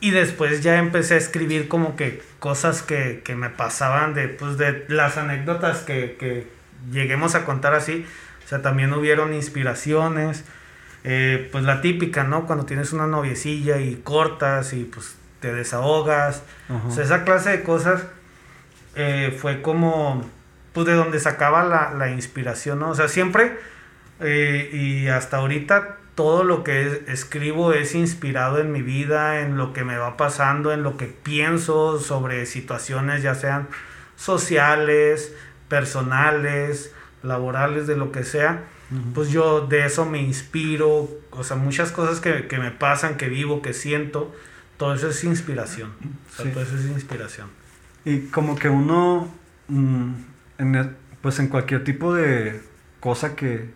Y 0.00 0.12
después 0.12 0.62
ya 0.62 0.78
empecé 0.78 1.14
a 1.14 1.16
escribir 1.16 1.66
como 1.66 1.96
que 1.96 2.22
cosas 2.38 2.82
que, 2.82 3.22
que 3.24 3.34
me 3.34 3.50
pasaban 3.50 4.14
de, 4.14 4.28
pues, 4.28 4.56
de 4.56 4.84
las 4.88 5.16
anécdotas 5.16 5.78
que, 5.78 6.16
que, 6.16 6.46
lleguemos 6.90 7.34
a 7.34 7.44
contar 7.44 7.74
así. 7.74 8.06
O 8.44 8.48
sea, 8.48 8.62
también 8.62 8.92
hubieron 8.92 9.34
inspiraciones. 9.34 10.44
Eh, 11.04 11.48
pues 11.52 11.64
la 11.64 11.80
típica, 11.80 12.24
¿no? 12.24 12.46
Cuando 12.46 12.66
tienes 12.66 12.92
una 12.92 13.06
noviecilla 13.06 13.78
y 13.78 13.96
cortas 13.96 14.72
y 14.72 14.84
pues 14.84 15.16
te 15.40 15.52
desahogas. 15.54 16.42
O 16.86 16.90
sea, 16.90 17.04
esa 17.04 17.24
clase 17.24 17.50
de 17.50 17.62
cosas 17.62 18.04
eh, 18.96 19.36
fue 19.38 19.62
como, 19.62 20.28
pues 20.72 20.86
de 20.86 20.94
donde 20.94 21.20
sacaba 21.20 21.92
la, 21.94 22.10
inspiración, 22.10 22.80
¿no? 22.80 22.90
O 22.90 22.94
sea, 22.94 23.08
siempre 23.08 23.58
eh, 24.20 24.70
y 24.72 25.08
hasta 25.08 25.38
ahorita 25.38 25.98
todo 26.14 26.42
lo 26.42 26.64
que 26.64 27.04
escribo 27.06 27.72
es 27.72 27.94
inspirado 27.94 28.58
en 28.58 28.72
mi 28.72 28.82
vida, 28.82 29.40
en 29.40 29.56
lo 29.56 29.72
que 29.72 29.84
me 29.84 29.96
va 29.98 30.16
pasando, 30.16 30.72
en 30.72 30.82
lo 30.82 30.96
que 30.96 31.06
pienso 31.06 32.00
sobre 32.00 32.44
situaciones, 32.44 33.22
ya 33.22 33.36
sean 33.36 33.68
sociales, 34.16 35.32
personales, 35.68 36.92
laborales, 37.22 37.86
de 37.86 37.96
lo 37.96 38.12
que 38.12 38.24
sea, 38.24 38.64
pues 39.14 39.30
yo 39.30 39.66
de 39.66 39.84
eso 39.84 40.06
me 40.06 40.22
inspiro, 40.22 41.10
o 41.30 41.44
sea, 41.44 41.56
muchas 41.56 41.92
cosas 41.92 42.20
que, 42.20 42.58
me 42.58 42.70
pasan, 42.70 43.16
que 43.16 43.28
vivo, 43.28 43.60
que 43.60 43.74
siento, 43.74 44.34
todo 44.78 44.94
eso 44.94 45.08
es 45.08 45.24
inspiración, 45.24 45.92
todo 46.36 46.62
eso 46.62 46.76
es 46.76 46.86
inspiración. 46.86 47.48
Y 48.04 48.20
como 48.28 48.56
que 48.56 48.70
uno, 48.70 49.32
mm, 49.68 50.12
en 50.58 50.96
pues 51.20 51.38
en 51.40 51.48
cualquier 51.48 51.84
tipo 51.84 52.14
de 52.14 52.62
cosa 53.00 53.36
que, 53.36 53.70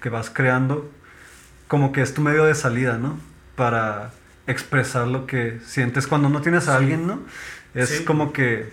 que 0.00 0.10
vas 0.10 0.30
creando, 0.30 0.88
como 1.66 1.90
que 1.90 2.02
es 2.02 2.14
tu 2.14 2.20
medio 2.20 2.44
de 2.44 2.54
salida, 2.54 2.98
¿no? 2.98 3.18
Para 3.56 4.12
expresar 4.46 5.08
lo 5.08 5.26
que 5.26 5.58
sientes 5.64 6.06
cuando 6.06 6.28
no 6.28 6.40
tienes 6.40 6.68
a 6.68 6.76
alguien, 6.76 7.06
¿no? 7.06 7.20
Es 7.74 8.00
como 8.02 8.32
que 8.32 8.72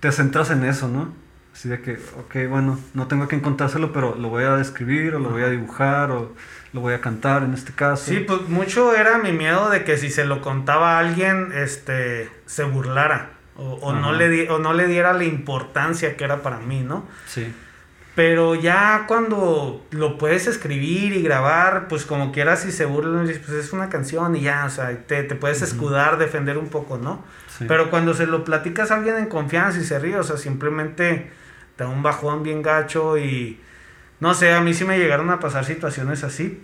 te 0.00 0.12
centras 0.12 0.50
en 0.50 0.64
eso, 0.64 0.88
¿no? 0.88 1.12
Así 1.52 1.68
de 1.68 1.80
que, 1.80 1.94
ok, 1.94 2.48
bueno, 2.48 2.78
no 2.94 3.08
tengo 3.08 3.26
que 3.26 3.34
encontrárselo, 3.34 3.92
pero 3.92 4.14
lo 4.14 4.28
voy 4.28 4.44
a 4.44 4.54
describir, 4.54 5.16
o 5.16 5.18
lo 5.18 5.30
voy 5.30 5.42
a 5.42 5.48
dibujar, 5.48 6.12
o 6.12 6.32
lo 6.72 6.80
voy 6.80 6.94
a 6.94 7.00
cantar 7.00 7.42
en 7.42 7.54
este 7.54 7.72
caso. 7.72 8.04
Sí, 8.04 8.20
pues 8.20 8.48
mucho 8.48 8.94
era 8.94 9.18
mi 9.18 9.32
miedo 9.32 9.68
de 9.68 9.82
que 9.82 9.96
si 9.96 10.10
se 10.10 10.24
lo 10.24 10.40
contaba 10.40 10.96
a 10.96 10.98
alguien, 11.00 11.50
este, 11.52 12.30
se 12.46 12.62
burlara, 12.62 13.30
o, 13.56 13.92
no, 13.92 14.12
le 14.12 14.48
o 14.50 14.60
no 14.60 14.72
le 14.72 14.86
diera 14.86 15.12
la 15.14 15.24
importancia 15.24 16.16
que 16.16 16.22
era 16.22 16.42
para 16.42 16.58
mí, 16.58 16.82
¿no? 16.82 17.04
Sí. 17.26 17.52
Pero 18.14 18.54
ya 18.54 19.04
cuando 19.08 19.84
lo 19.90 20.18
puedes 20.18 20.46
escribir 20.46 21.12
y 21.12 21.22
grabar, 21.22 21.88
pues 21.88 22.04
como 22.04 22.30
quieras, 22.30 22.62
si 22.62 22.72
se 22.72 22.84
burlan, 22.84 23.26
pues 23.26 23.50
es 23.50 23.72
una 23.72 23.88
canción 23.88 24.36
y 24.36 24.42
ya, 24.42 24.64
o 24.64 24.70
sea, 24.70 24.96
te, 25.06 25.22
puedes 25.34 25.62
escudar, 25.62 26.18
defender 26.18 26.58
un 26.58 26.68
poco, 26.68 26.98
¿no? 26.98 27.24
Pero 27.66 27.90
cuando 27.90 28.14
se 28.14 28.26
lo 28.26 28.44
platicas 28.44 28.90
a 28.90 28.96
alguien 28.96 29.16
en 29.16 29.26
confianza 29.26 29.80
y 29.80 29.84
se 29.84 29.98
ríe, 29.98 30.16
o 30.16 30.22
sea, 30.22 30.36
simplemente 30.36 31.30
te 31.76 31.84
da 31.84 31.90
un 31.90 32.02
bajón 32.02 32.42
bien 32.42 32.62
gacho 32.62 33.18
y 33.18 33.60
no 34.20 34.34
sé, 34.34 34.52
a 34.52 34.60
mí 34.60 34.74
sí 34.74 34.84
me 34.84 34.98
llegaron 34.98 35.30
a 35.30 35.40
pasar 35.40 35.64
situaciones 35.64 36.24
así. 36.24 36.62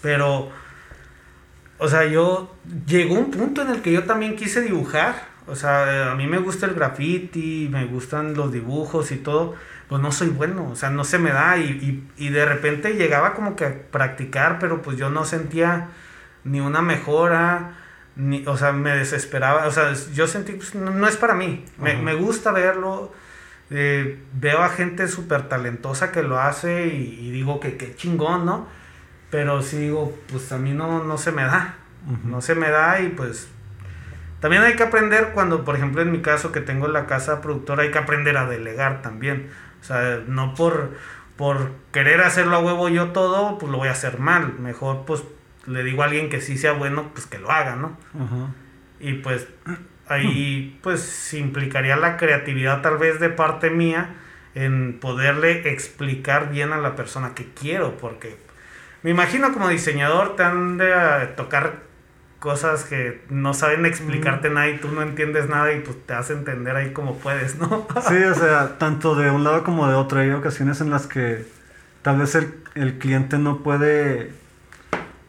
Pero, 0.00 0.50
o 1.78 1.88
sea, 1.88 2.04
yo 2.06 2.56
llegó 2.86 3.14
un 3.14 3.30
punto 3.30 3.62
en 3.62 3.68
el 3.70 3.82
que 3.82 3.92
yo 3.92 4.04
también 4.04 4.36
quise 4.36 4.60
dibujar. 4.60 5.30
O 5.46 5.56
sea, 5.56 6.12
a 6.12 6.14
mí 6.14 6.26
me 6.26 6.38
gusta 6.38 6.66
el 6.66 6.74
graffiti, 6.74 7.68
me 7.70 7.84
gustan 7.86 8.34
los 8.34 8.52
dibujos 8.52 9.10
y 9.10 9.16
todo, 9.16 9.56
pues 9.88 10.00
no 10.00 10.12
soy 10.12 10.28
bueno, 10.28 10.70
o 10.70 10.76
sea, 10.76 10.90
no 10.90 11.02
se 11.02 11.18
me 11.18 11.32
da 11.32 11.58
y, 11.58 12.04
y, 12.16 12.26
y 12.26 12.28
de 12.28 12.44
repente 12.44 12.94
llegaba 12.94 13.34
como 13.34 13.56
que 13.56 13.64
a 13.64 13.74
practicar, 13.90 14.60
pero 14.60 14.82
pues 14.82 14.96
yo 14.96 15.10
no 15.10 15.24
sentía 15.24 15.88
ni 16.44 16.60
una 16.60 16.80
mejora, 16.80 17.81
ni, 18.16 18.46
o 18.46 18.56
sea, 18.56 18.72
me 18.72 18.96
desesperaba, 18.96 19.66
o 19.66 19.70
sea, 19.70 19.92
yo 20.12 20.26
sentí, 20.26 20.52
pues 20.52 20.74
no, 20.74 21.08
es 21.08 21.16
para 21.16 21.34
mí, 21.34 21.64
me, 21.78 21.96
me, 21.96 22.14
gusta 22.14 22.52
verlo, 22.52 23.12
eh, 23.70 24.18
veo 24.34 24.62
a 24.62 24.68
gente 24.68 25.08
súper 25.08 25.48
talentosa 25.48 26.12
que 26.12 26.22
lo 26.22 26.38
hace 26.38 26.88
y, 26.88 27.18
y 27.20 27.30
digo 27.30 27.60
que 27.60 27.76
qué 27.76 27.94
chingón, 27.94 28.44
¿no? 28.44 28.68
Pero 29.30 29.62
sí 29.62 29.78
digo, 29.78 30.16
pues 30.30 30.52
a 30.52 30.58
mí 30.58 30.72
no, 30.72 31.02
no 31.04 31.16
se 31.16 31.32
me 31.32 31.44
da, 31.44 31.76
no 32.24 32.40
se 32.40 32.54
me 32.54 32.70
da 32.70 33.00
y 33.00 33.08
pues 33.08 33.48
también 34.42 34.64
hay 34.64 34.74
que 34.74 34.82
aprender 34.82 35.30
cuando, 35.34 35.64
por 35.64 35.76
ejemplo, 35.76 36.02
en 36.02 36.10
mi 36.10 36.20
caso 36.20 36.50
que 36.50 36.60
tengo 36.60 36.88
la 36.88 37.06
casa 37.06 37.40
productora, 37.40 37.84
hay 37.84 37.92
que 37.92 37.98
aprender 37.98 38.36
a 38.36 38.48
delegar 38.48 39.00
también. 39.00 39.50
O 39.80 39.84
sea, 39.84 40.20
no 40.26 40.54
por, 40.54 40.90
por 41.36 41.70
querer 41.92 42.20
hacerlo 42.22 42.56
a 42.56 42.58
huevo 42.58 42.88
yo 42.88 43.12
todo, 43.12 43.56
pues 43.58 43.70
lo 43.70 43.78
voy 43.78 43.86
a 43.86 43.92
hacer 43.92 44.18
mal. 44.18 44.54
Mejor 44.58 45.04
pues 45.06 45.22
le 45.66 45.84
digo 45.84 46.02
a 46.02 46.06
alguien 46.06 46.28
que 46.28 46.40
sí 46.40 46.58
sea 46.58 46.72
bueno, 46.72 47.10
pues 47.12 47.26
que 47.26 47.38
lo 47.38 47.50
haga, 47.50 47.76
¿no? 47.76 47.96
Y 49.00 49.14
pues 49.14 49.46
ahí 50.08 50.78
pues 50.82 51.32
implicaría 51.34 51.96
la 51.96 52.16
creatividad 52.16 52.82
tal 52.82 52.98
vez 52.98 53.20
de 53.20 53.28
parte 53.28 53.70
mía 53.70 54.14
en 54.54 54.98
poderle 55.00 55.68
explicar 55.70 56.50
bien 56.50 56.72
a 56.72 56.78
la 56.78 56.94
persona 56.96 57.34
que 57.34 57.46
quiero, 57.54 57.96
porque 57.96 58.36
me 59.02 59.10
imagino 59.10 59.52
como 59.52 59.68
diseñador 59.68 60.36
te 60.36 60.42
han 60.42 60.78
de 60.78 60.92
tocar 61.36 61.92
cosas 62.38 62.84
que 62.84 63.22
no 63.30 63.54
saben 63.54 63.86
explicarte 63.86 64.50
nada 64.50 64.68
y 64.68 64.78
tú 64.78 64.88
no 64.88 65.02
entiendes 65.02 65.48
nada 65.48 65.72
y 65.72 65.80
pues 65.80 65.96
te 66.04 66.12
hace 66.12 66.32
entender 66.32 66.74
ahí 66.74 66.92
como 66.92 67.16
puedes, 67.18 67.56
¿no? 67.56 67.86
sí, 68.08 68.16
o 68.16 68.34
sea, 68.34 68.78
tanto 68.78 69.14
de 69.14 69.30
un 69.30 69.44
lado 69.44 69.62
como 69.62 69.88
de 69.88 69.94
otro. 69.94 70.18
Hay 70.18 70.30
ocasiones 70.32 70.80
en 70.80 70.90
las 70.90 71.06
que 71.06 71.46
tal 72.02 72.18
vez 72.18 72.34
el, 72.34 72.52
el 72.74 72.98
cliente 72.98 73.38
no 73.38 73.62
puede 73.62 74.32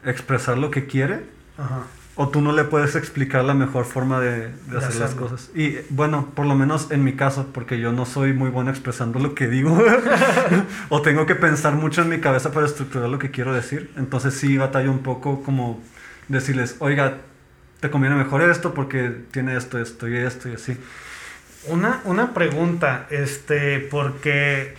expresar 0.05 0.57
lo 0.57 0.71
que 0.71 0.85
quiere. 0.85 1.21
Ajá. 1.57 1.83
O 2.15 2.29
tú 2.29 2.41
no 2.41 2.51
le 2.51 2.63
puedes 2.63 2.95
explicar 2.95 3.43
la 3.43 3.55
mejor 3.55 3.85
forma 3.85 4.19
de, 4.19 4.49
de 4.49 4.77
hacer 4.77 4.97
las 4.97 5.15
cosas. 5.15 5.49
Y 5.55 5.77
bueno, 5.89 6.29
por 6.35 6.45
lo 6.45 6.53
menos 6.53 6.91
en 6.91 7.03
mi 7.03 7.13
caso, 7.13 7.47
porque 7.51 7.79
yo 7.79 7.91
no 7.91 8.05
soy 8.05 8.33
muy 8.33 8.51
bueno 8.51 8.69
expresando 8.69 9.17
lo 9.17 9.33
que 9.33 9.47
digo. 9.47 9.83
o 10.89 11.01
tengo 11.01 11.25
que 11.25 11.33
pensar 11.33 11.73
mucho 11.73 12.03
en 12.03 12.09
mi 12.09 12.19
cabeza 12.19 12.51
para 12.51 12.67
estructurar 12.67 13.09
lo 13.09 13.17
que 13.17 13.31
quiero 13.31 13.51
decir. 13.51 13.91
Entonces 13.97 14.35
sí 14.35 14.57
batallo 14.57 14.91
un 14.91 14.99
poco 14.99 15.41
como 15.41 15.81
decirles, 16.27 16.75
oiga, 16.79 17.17
te 17.79 17.89
conviene 17.89 18.15
mejor 18.15 18.41
esto 18.43 18.73
porque 18.75 19.09
tiene 19.31 19.57
esto, 19.57 19.79
esto 19.79 20.07
y 20.07 20.15
esto 20.15 20.49
y 20.49 20.53
así. 20.53 20.77
Una, 21.67 22.01
una 22.05 22.33
pregunta, 22.33 23.07
este, 23.09 23.79
porque, 23.79 24.75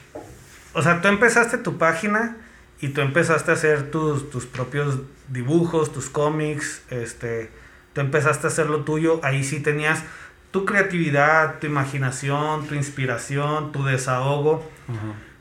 o 0.72 0.82
sea, 0.82 1.00
tú 1.00 1.08
empezaste 1.08 1.58
tu 1.58 1.78
página 1.78 2.36
y 2.80 2.88
tú 2.88 3.00
empezaste 3.00 3.50
a 3.50 3.54
hacer 3.54 3.90
tus, 3.90 4.30
tus 4.30 4.46
propios 4.46 4.98
dibujos, 5.28 5.92
tus 5.92 6.10
cómics, 6.10 6.82
este, 6.90 7.50
tú 7.92 8.00
empezaste 8.00 8.46
a 8.46 8.50
hacer 8.50 8.68
lo 8.68 8.80
tuyo, 8.84 9.20
ahí 9.22 9.44
sí 9.44 9.60
tenías 9.60 10.02
tu 10.50 10.64
creatividad, 10.64 11.58
tu 11.58 11.66
imaginación, 11.66 12.66
tu 12.66 12.74
inspiración, 12.74 13.72
tu 13.72 13.84
desahogo. 13.84 14.68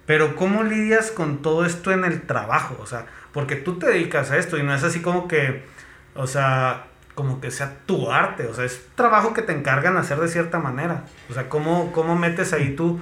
Pero 0.05 0.35
¿cómo 0.35 0.63
lidias 0.63 1.11
con 1.11 1.41
todo 1.41 1.65
esto 1.65 1.91
en 1.91 2.03
el 2.03 2.21
trabajo? 2.21 2.77
O 2.81 2.85
sea, 2.85 3.05
porque 3.31 3.55
tú 3.55 3.77
te 3.77 3.87
dedicas 3.87 4.31
a 4.31 4.37
esto 4.37 4.57
y 4.57 4.63
no 4.63 4.73
es 4.73 4.83
así 4.83 5.01
como 5.01 5.27
que 5.27 5.63
o 6.15 6.27
sea, 6.27 6.87
como 7.15 7.41
que 7.41 7.51
sea 7.51 7.77
tu 7.85 8.11
arte, 8.11 8.47
o 8.47 8.53
sea, 8.53 8.65
es 8.65 8.87
trabajo 8.95 9.33
que 9.33 9.41
te 9.41 9.53
encargan 9.53 9.97
hacer 9.97 10.19
de 10.19 10.27
cierta 10.27 10.59
manera. 10.59 11.05
O 11.29 11.33
sea, 11.33 11.49
¿cómo, 11.49 11.91
cómo 11.91 12.15
metes 12.15 12.53
ahí 12.53 12.75
tú 12.75 12.99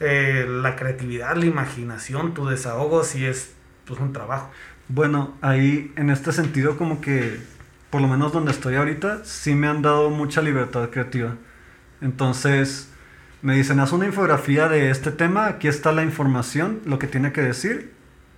eh, 0.00 0.46
la 0.48 0.76
creatividad, 0.76 1.36
la 1.36 1.46
imaginación, 1.46 2.34
tu 2.34 2.46
desahogo 2.46 3.04
si 3.04 3.26
es 3.26 3.52
pues, 3.86 4.00
un 4.00 4.12
trabajo? 4.12 4.50
Bueno, 4.88 5.34
ahí 5.40 5.92
en 5.96 6.10
este 6.10 6.32
sentido 6.32 6.76
como 6.76 7.00
que, 7.00 7.40
por 7.90 8.00
lo 8.00 8.08
menos 8.08 8.32
donde 8.32 8.50
estoy 8.50 8.76
ahorita, 8.76 9.24
sí 9.24 9.54
me 9.54 9.66
han 9.66 9.82
dado 9.82 10.10
mucha 10.10 10.42
libertad 10.42 10.90
creativa. 10.90 11.36
Entonces, 12.00 12.90
me 13.42 13.54
dicen, 13.54 13.80
haz 13.80 13.92
una 13.92 14.06
infografía 14.06 14.68
de 14.68 14.90
este 14.90 15.10
tema, 15.10 15.46
aquí 15.46 15.68
está 15.68 15.92
la 15.92 16.02
información, 16.02 16.80
lo 16.84 16.98
que 16.98 17.06
tiene 17.06 17.32
que 17.32 17.42
decir, 17.42 17.92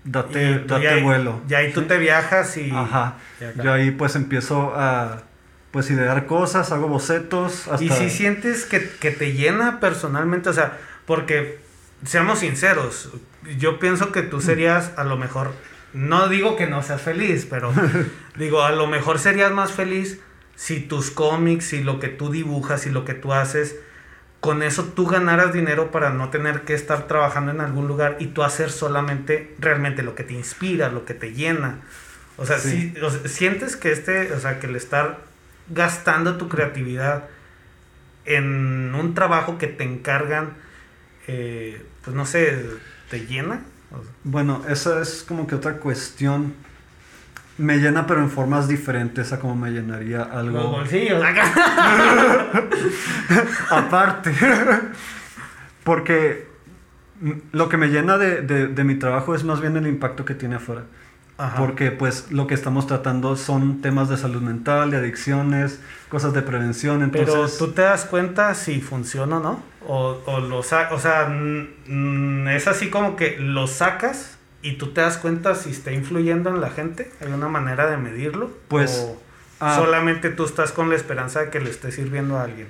date, 0.04 0.60
date 0.60 1.02
vuelo. 1.02 1.40
Y 1.48 1.54
ahí 1.54 1.72
tú 1.72 1.82
te 1.82 1.98
viajas 1.98 2.56
y... 2.56 2.70
Ajá. 2.70 3.16
Yo 3.62 3.72
ahí 3.72 3.90
pues 3.90 4.16
empiezo 4.16 4.72
a 4.76 5.22
pues 5.70 5.90
idear 5.90 6.26
cosas, 6.26 6.72
hago 6.72 6.88
bocetos. 6.88 7.68
Y 7.80 7.90
si 7.90 8.08
sientes 8.08 8.64
que, 8.64 8.80
te 8.80 9.32
llena 9.34 9.78
personalmente, 9.78 10.48
o 10.48 10.52
sea, 10.52 10.78
porque 11.04 11.58
seamos 12.04 12.40
sinceros, 12.40 13.10
yo 13.58 13.78
pienso 13.78 14.12
que 14.12 14.22
tú 14.22 14.40
serías 14.40 14.92
a 14.96 15.04
lo 15.04 15.16
mejor, 15.16 15.52
no 15.92 16.28
digo 16.28 16.56
que 16.56 16.66
no 16.66 16.82
seas 16.82 17.02
feliz, 17.02 17.46
pero 17.48 17.72
digo, 18.36 18.62
a 18.62 18.72
lo 18.72 18.86
mejor 18.86 19.18
serías 19.18 19.52
más 19.52 19.72
feliz 19.72 20.20
si 20.54 20.80
tus 20.80 21.10
cómics, 21.10 21.72
y 21.72 21.82
lo 21.82 22.00
que 22.00 22.08
tú 22.08 22.30
dibujas 22.30 22.86
y 22.86 22.90
lo 22.90 23.04
que 23.04 23.14
tú 23.14 23.32
haces 23.32 23.76
con 24.46 24.62
eso 24.62 24.84
tú 24.84 25.06
ganaras 25.06 25.52
dinero 25.52 25.90
para 25.90 26.10
no 26.10 26.30
tener 26.30 26.62
que 26.62 26.74
estar 26.74 27.08
trabajando 27.08 27.50
en 27.50 27.60
algún 27.60 27.88
lugar 27.88 28.16
y 28.20 28.26
tú 28.28 28.44
hacer 28.44 28.70
solamente 28.70 29.56
realmente 29.58 30.04
lo 30.04 30.14
que 30.14 30.22
te 30.22 30.34
inspira, 30.34 30.88
lo 30.88 31.04
que 31.04 31.14
te 31.14 31.32
llena. 31.32 31.80
O 32.36 32.46
sea, 32.46 32.58
si, 32.58 32.94
sientes 33.24 33.76
que 33.76 33.90
este, 33.90 34.32
o 34.32 34.38
sea, 34.38 34.60
que 34.60 34.66
el 34.66 34.76
estar 34.76 35.18
gastando 35.68 36.36
tu 36.36 36.48
creatividad 36.48 37.24
en 38.24 38.94
un 38.94 39.14
trabajo 39.14 39.58
que 39.58 39.66
te 39.66 39.82
encargan, 39.82 40.52
eh, 41.26 41.84
pues 42.04 42.16
no 42.16 42.26
sé, 42.26 42.64
¿te 43.10 43.26
llena? 43.26 43.60
Bueno, 44.24 44.62
esa 44.68 45.00
es 45.00 45.24
como 45.26 45.46
que 45.46 45.54
otra 45.54 45.78
cuestión 45.78 46.54
me 47.58 47.78
llena, 47.78 48.06
pero 48.06 48.20
en 48.20 48.30
formas 48.30 48.68
diferentes 48.68 49.32
a 49.32 49.40
como 49.40 49.56
me 49.56 49.70
llenaría 49.70 50.22
algo. 50.22 50.58
Los 50.58 50.70
bolsillos 50.70 51.22
acá. 51.22 52.62
Aparte. 53.70 54.32
Porque 55.84 56.46
lo 57.52 57.68
que 57.68 57.76
me 57.76 57.88
llena 57.88 58.18
de, 58.18 58.42
de, 58.42 58.84
mi 58.84 58.96
trabajo 58.96 59.34
es 59.34 59.44
más 59.44 59.60
bien 59.60 59.76
el 59.76 59.86
impacto 59.86 60.24
que 60.24 60.34
tiene 60.34 60.56
afuera. 60.56 60.82
Porque 61.58 61.90
pues 61.90 62.32
lo 62.32 62.46
que 62.46 62.54
estamos 62.54 62.86
tratando 62.86 63.36
son 63.36 63.82
temas 63.82 64.08
de 64.08 64.16
salud 64.16 64.40
mental, 64.40 64.90
de 64.90 64.96
adicciones, 64.96 65.80
cosas 66.08 66.32
de 66.32 66.40
prevención. 66.40 67.02
Entonces... 67.02 67.34
Pero 67.34 67.48
tú 67.58 67.72
te 67.72 67.82
das 67.82 68.06
cuenta 68.06 68.54
si 68.54 68.80
funciona 68.80 69.36
o 69.36 69.40
no. 69.40 69.62
O, 69.86 70.18
o, 70.24 70.40
lo 70.40 70.60
o 70.60 70.62
sea, 70.62 70.90
es 72.50 72.68
así 72.68 72.88
como 72.88 73.16
que 73.16 73.36
lo 73.38 73.66
sacas 73.66 74.36
¿Y 74.66 74.72
tú 74.78 74.88
te 74.88 75.00
das 75.00 75.16
cuenta 75.18 75.54
si 75.54 75.70
está 75.70 75.92
influyendo 75.92 76.50
en 76.50 76.60
la 76.60 76.70
gente? 76.70 77.12
¿Hay 77.20 77.32
una 77.32 77.46
manera 77.46 77.88
de 77.88 77.96
medirlo? 77.98 78.50
Pues... 78.66 78.98
¿O 78.98 79.20
ah. 79.60 79.76
solamente 79.76 80.28
tú 80.28 80.44
estás 80.44 80.72
con 80.72 80.90
la 80.90 80.96
esperanza 80.96 81.40
de 81.40 81.50
que 81.50 81.60
le 81.60 81.70
esté 81.70 81.92
sirviendo 81.92 82.36
a 82.36 82.42
alguien? 82.42 82.66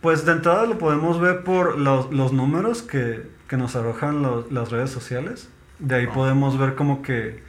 Pues 0.00 0.26
de 0.26 0.32
entrada 0.32 0.66
lo 0.66 0.76
podemos 0.76 1.20
ver 1.20 1.44
por 1.44 1.78
los, 1.78 2.12
los 2.12 2.32
números 2.32 2.82
que, 2.82 3.30
que, 3.46 3.56
nos 3.56 3.76
arrojan 3.76 4.44
las 4.50 4.70
redes 4.70 4.90
sociales. 4.90 5.48
De 5.78 5.94
ahí 5.94 6.06
ah. 6.10 6.12
podemos 6.12 6.58
ver 6.58 6.74
como 6.74 7.00
que 7.00 7.44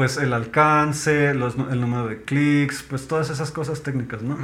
pues 0.00 0.16
el 0.16 0.32
alcance, 0.32 1.34
los, 1.34 1.56
el 1.56 1.78
número 1.78 2.08
de 2.08 2.22
clics, 2.22 2.82
pues 2.82 3.06
todas 3.06 3.28
esas 3.28 3.50
cosas 3.50 3.82
técnicas, 3.82 4.22
¿no? 4.22 4.38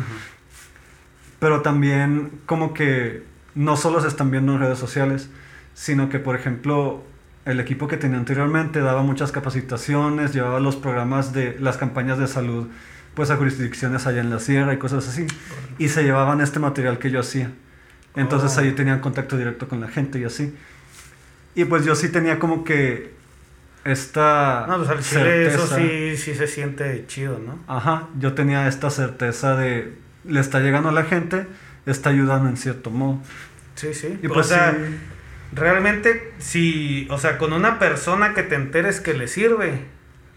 Pero 1.39 1.63
también 1.63 2.31
como 2.45 2.75
que 2.75 3.23
no 3.55 3.79
solo 3.79 4.03
se 4.03 4.09
están 4.09 4.31
viendo 4.31 4.53
en 4.53 4.61
redes 4.61 4.79
sociales, 4.79 5.31
sino 5.73 6.11
que 6.11 6.19
por 6.19 6.37
ejemplo 6.37 7.05
el 7.47 7.59
equipo 7.59 7.89
que 7.89 7.97
tenía 7.97 8.19
anteriormente 8.19 8.81
daba 8.81 9.03
muchas 9.03 9.33
capacitaciones, 9.33 10.35
llevaba 10.35 10.61
los 10.61 10.77
programas 10.77 11.33
de 11.33 11.59
las 11.59 11.79
campañas 11.79 12.19
de 12.19 12.27
salud 12.27 12.69
pues 13.15 13.31
a 13.31 13.37
jurisdicciones 13.37 14.07
allá 14.07 14.21
en 14.21 14.29
la 14.29 14.41
sierra 14.41 14.75
y 14.75 14.77
cosas 14.77 15.09
así. 15.09 15.27
Y 15.79 15.89
se 15.89 16.03
llevaban 16.03 16.43
este 16.43 16.59
material 16.59 16.99
que 16.99 17.11
yo 17.11 17.21
hacía. 17.21 17.51
Entonces 18.15 18.55
oh. 18.59 18.61
ahí 18.61 18.73
tenían 18.73 19.01
contacto 19.01 19.39
directo 19.39 19.69
con 19.69 19.81
la 19.81 19.89
gente 19.89 20.19
y 20.19 20.25
así. 20.25 20.55
Y 21.55 21.65
pues 21.65 21.87
yo 21.87 21.95
sí 21.95 22.11
tenía 22.11 22.39
como 22.39 22.63
que 22.63 23.16
esta... 23.87 24.67
No, 24.69 24.79
pues 24.79 24.89
al 24.89 25.03
chile 25.03 25.47
eso 25.47 25.67
sí, 25.67 26.17
sí 26.17 26.35
se 26.35 26.47
siente 26.47 27.05
chido, 27.07 27.39
¿no? 27.39 27.59
Ajá, 27.67 28.09
yo 28.19 28.35
tenía 28.35 28.69
esta 28.69 28.91
certeza 28.91 29.57
de 29.57 30.07
le 30.29 30.41
está 30.41 30.61
llegando 30.61 30.89
a 30.89 30.93
la 30.93 31.05
gente, 31.05 31.47
está 31.87 32.11
ayudando 32.11 32.49
en 32.49 32.57
cierto 32.57 32.91
modo. 32.91 33.21
Sí, 33.75 33.95
sí. 33.95 34.19
Y 34.23 34.29
pues, 34.29 34.53
realmente, 35.53 36.33
si, 36.39 37.07
o 37.11 37.19
sea, 37.19 37.39
con 37.39 37.53
una 37.53 37.79
persona 37.79 38.35
que 38.35 38.43
te 38.43 38.55
enteres 38.55 39.01
que 39.01 39.15
le 39.15 39.29
sirve. 39.29 39.85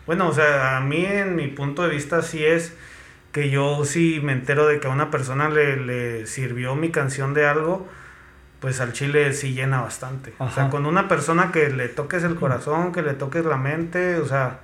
Bueno, 0.06 0.28
o 0.28 0.34
sea, 0.34 0.78
a 0.78 0.82
mí 0.82 1.06
en 1.06 1.36
mi 1.36 1.48
punto 1.48 1.84
de 1.84 1.90
vista 1.90 2.22
sí 2.22 2.44
es 2.44 2.74
que 3.32 3.50
yo 3.50 3.86
sí 3.86 4.20
me 4.24 4.34
entero 4.34 4.68
de 4.68 4.80
que 4.80 4.88
a 4.88 4.90
una 4.90 5.12
persona 5.12 5.50
le, 5.50 5.78
le 5.78 6.26
sirvió 6.26 6.76
mi 6.76 6.90
canción 6.90 7.34
de 7.34 7.46
algo, 7.46 7.88
pues 8.60 8.80
al 8.82 8.94
chile 8.94 9.34
sí 9.34 9.54
llena 9.54 9.82
bastante. 9.82 10.34
O 10.38 10.50
sea, 10.52 10.70
con 10.70 10.86
una 10.86 11.08
persona 11.08 11.52
que 11.52 11.70
le 11.70 11.88
toques 11.88 12.24
el 12.24 12.36
corazón, 12.36 12.92
que 12.92 13.02
le 13.02 13.14
toques 13.14 13.46
la 13.46 13.58
mente, 13.58 14.18
o 14.18 14.26
sea, 14.28 14.60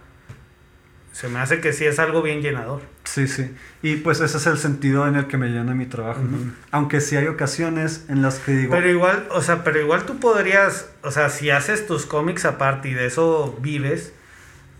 se 1.13 1.29
me 1.29 1.39
hace 1.39 1.61
que 1.61 1.71
sí 1.71 1.85
es 1.85 1.97
algo 1.99 2.21
bien 2.21 2.41
llenador. 2.41 2.81
Sí, 3.05 3.27
sí. 3.29 3.55
Y 3.81 3.95
pues 3.97 4.19
ese 4.19 4.35
es 4.35 4.47
el 4.47 4.57
sentido 4.57 5.07
en 5.07 5.15
el 5.15 5.27
que 5.27 5.37
me 5.37 5.47
llena 5.47 5.73
mi 5.73 5.85
trabajo, 5.85 6.19
¿no? 6.21 6.37
Aunque 6.71 6.99
sí 6.99 7.15
hay 7.15 7.27
ocasiones 7.27 8.03
en 8.09 8.21
las 8.21 8.39
que 8.39 8.51
digo... 8.51 8.71
Pero 8.73 8.89
igual, 8.89 9.25
o 9.31 9.41
sea, 9.41 9.63
pero 9.63 9.79
igual 9.79 10.05
tú 10.05 10.19
podrías, 10.19 10.89
o 11.03 11.11
sea, 11.11 11.29
si 11.29 11.49
haces 11.49 11.87
tus 11.87 12.05
cómics 12.05 12.43
aparte 12.43 12.89
y 12.89 12.93
de 12.93 13.05
eso 13.05 13.57
vives, 13.61 14.11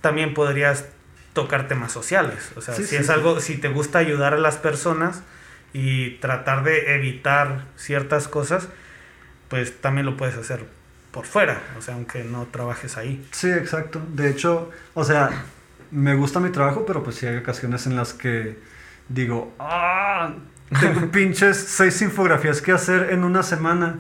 también 0.02 0.34
podrías 0.34 0.86
tocar 1.32 1.70
temas 1.70 1.94
sociales. 1.94 2.52
O 2.58 2.62
sea, 2.62 2.74
Sí, 2.74 2.84
si 2.84 2.90
sí, 2.90 2.96
es 2.98 3.06
sí. 3.06 3.12
algo, 3.14 3.40
si 3.40 3.56
te 3.58 3.70
gusta 3.70 4.00
ayudar 4.00 4.34
a 4.34 4.38
las 4.38 4.58
personas 4.58 5.24
y 5.72 6.18
tratar 6.18 6.64
de 6.66 6.96
evitar 6.96 7.66
ciertas 7.78 8.28
cosas, 8.28 8.68
pues 9.50 9.82
también 9.82 10.06
lo 10.06 10.18
puedes 10.18 10.36
hacer 10.36 10.66
por 11.12 11.26
fuera, 11.26 11.62
o 11.78 11.82
sea, 11.82 11.94
aunque 11.94 12.24
no 12.26 12.46
trabajes 12.48 12.98
ahí. 12.98 13.26
Sí, 13.32 13.50
exacto. 13.50 14.02
De 14.14 14.30
hecho, 14.30 14.70
o 14.94 15.04
sea, 15.06 15.46
me 15.92 16.14
gusta 16.14 16.42
mi 16.42 16.50
trabajo, 16.50 16.86
pero 16.86 17.04
pues 17.04 17.16
sí 17.16 17.26
hay 17.26 17.38
ocasiones 17.38 17.88
en 17.88 17.96
las 17.96 18.14
que 18.14 18.60
digo, 19.08 19.54
ah, 19.60 20.34
tengo 20.80 21.08
pinches 21.12 21.58
seis 21.58 22.02
infografías 22.02 22.62
que 22.62 22.74
hacer 22.74 23.12
en 23.12 23.24
una 23.24 23.44
semana. 23.44 24.00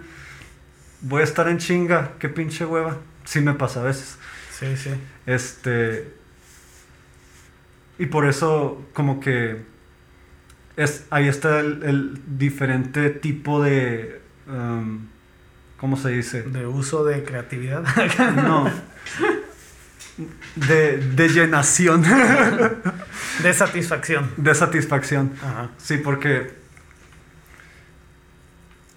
Voy 1.02 1.22
a 1.22 1.24
estar 1.24 1.48
en 1.48 1.58
chinga, 1.58 2.12
qué 2.20 2.28
pinche 2.28 2.66
hueva. 2.66 2.98
Sí 3.24 3.40
me 3.40 3.54
pasa 3.54 3.82
a 3.82 3.84
veces. 3.84 4.18
Sí, 4.52 4.76
sí. 4.76 4.92
Este. 5.26 6.12
Y 7.98 8.08
por 8.08 8.28
eso, 8.28 8.86
como 8.94 9.20
que. 9.20 9.64
Es, 10.76 11.06
ahí 11.10 11.30
está 11.30 11.62
el, 11.62 11.84
el 11.84 12.38
diferente 12.38 13.10
tipo 13.10 13.64
de. 13.64 14.22
um, 14.48 15.08
¿Cómo 15.78 15.98
se 15.98 16.10
dice? 16.10 16.44
De 16.44 16.66
uso 16.66 17.04
de 17.04 17.24
creatividad. 17.24 17.84
No. 18.36 18.70
De, 20.56 20.98
de 20.98 21.28
llenación. 21.30 22.04
de 23.44 23.54
satisfacción. 23.54 24.32
De 24.38 24.56
satisfacción. 24.56 25.34
Ajá. 25.44 25.72
Sí, 25.78 25.98
porque. 25.98 26.54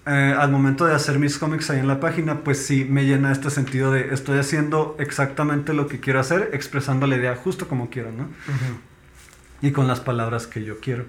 eh, 0.05 0.33
al 0.37 0.49
momento 0.51 0.85
de 0.85 0.95
hacer 0.95 1.19
mis 1.19 1.37
cómics 1.37 1.69
ahí 1.69 1.79
en 1.79 1.87
la 1.87 1.99
página, 1.99 2.43
pues 2.43 2.65
sí 2.65 2.85
me 2.89 3.05
llena 3.05 3.31
este 3.31 3.49
sentido 3.49 3.91
de 3.91 4.13
estoy 4.13 4.39
haciendo 4.39 4.95
exactamente 4.99 5.73
lo 5.73 5.87
que 5.87 5.99
quiero 5.99 6.19
hacer, 6.21 6.49
expresando 6.53 7.05
la 7.05 7.17
idea 7.17 7.35
justo 7.35 7.67
como 7.67 7.89
quiero, 7.89 8.11
¿no? 8.11 8.29
Y 9.61 9.71
con 9.71 9.87
las 9.87 9.99
palabras 9.99 10.47
que 10.47 10.63
yo 10.63 10.79
quiero. 10.79 11.05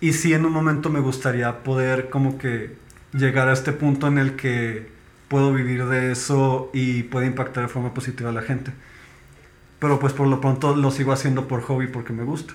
Y 0.00 0.12
sí, 0.12 0.34
en 0.34 0.44
un 0.44 0.52
momento 0.52 0.90
me 0.90 1.00
gustaría 1.00 1.62
poder 1.64 2.10
como 2.10 2.36
que 2.38 2.76
llegar 3.16 3.48
a 3.48 3.52
este 3.52 3.72
punto 3.72 4.06
en 4.08 4.18
el 4.18 4.36
que 4.36 4.88
puedo 5.28 5.52
vivir 5.52 5.86
de 5.86 6.12
eso 6.12 6.70
y 6.72 7.04
puede 7.04 7.26
impactar 7.26 7.64
de 7.64 7.68
forma 7.68 7.94
positiva 7.94 8.30
a 8.30 8.32
la 8.32 8.42
gente. 8.42 8.72
Pero 9.78 9.98
pues 9.98 10.12
por 10.12 10.26
lo 10.26 10.40
pronto 10.40 10.74
lo 10.74 10.90
sigo 10.90 11.12
haciendo 11.12 11.48
por 11.48 11.62
hobby 11.62 11.86
porque 11.86 12.12
me 12.12 12.24
gusta. 12.24 12.54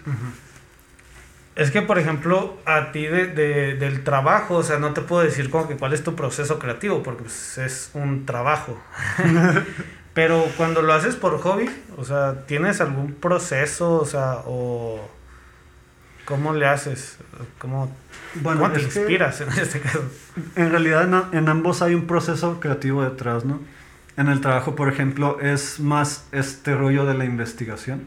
Es 1.56 1.70
que, 1.70 1.82
por 1.82 2.00
ejemplo, 2.00 2.58
a 2.66 2.92
ti 2.94 3.04
de, 3.06 3.28
de- 3.28 3.76
del 3.76 4.04
trabajo, 4.04 4.56
o 4.56 4.64
sea, 4.64 4.80
no 4.80 4.94
te 4.94 5.02
puedo 5.02 5.22
decir 5.22 5.50
como 5.50 5.68
que 5.68 5.76
cuál 5.76 5.94
es 5.94 6.04
tu 6.04 6.16
proceso 6.16 6.60
creativo, 6.60 7.04
porque 7.04 7.24
pues, 7.24 7.58
es 7.58 7.92
un 7.94 8.26
trabajo. 8.26 8.80
Pero 10.14 10.46
cuando 10.58 10.82
lo 10.82 10.94
haces 10.94 11.16
por 11.16 11.40
hobby, 11.42 11.70
o 11.98 12.04
sea, 12.06 12.46
¿tienes 12.46 12.82
algún 12.82 13.14
proceso, 13.14 13.94
o 13.96 14.06
sea, 14.06 14.40
o 14.46 15.00
cómo 16.32 16.54
le 16.54 16.66
haces? 16.66 17.18
¿Cómo, 17.60 17.94
Bueno, 18.36 18.62
cómo 18.62 18.72
te 18.74 18.82
inspiras 18.82 19.42
en 19.42 19.50
este 19.50 19.82
caso? 19.82 20.02
en 20.56 20.72
realidad 20.72 21.04
en, 21.04 21.38
en 21.38 21.50
ambos 21.50 21.82
hay 21.82 21.94
un 21.94 22.08
proceso 22.08 22.60
creativo 22.62 23.04
detrás, 23.04 23.44
¿no? 23.44 23.60
En 24.16 24.28
el 24.30 24.40
trabajo, 24.40 24.74
por 24.76 24.88
ejemplo, 24.88 25.40
es 25.42 25.80
más 25.82 26.26
este 26.32 26.74
rollo 26.76 27.06
de 27.06 27.16
la 27.16 27.26
investigación. 27.26 28.04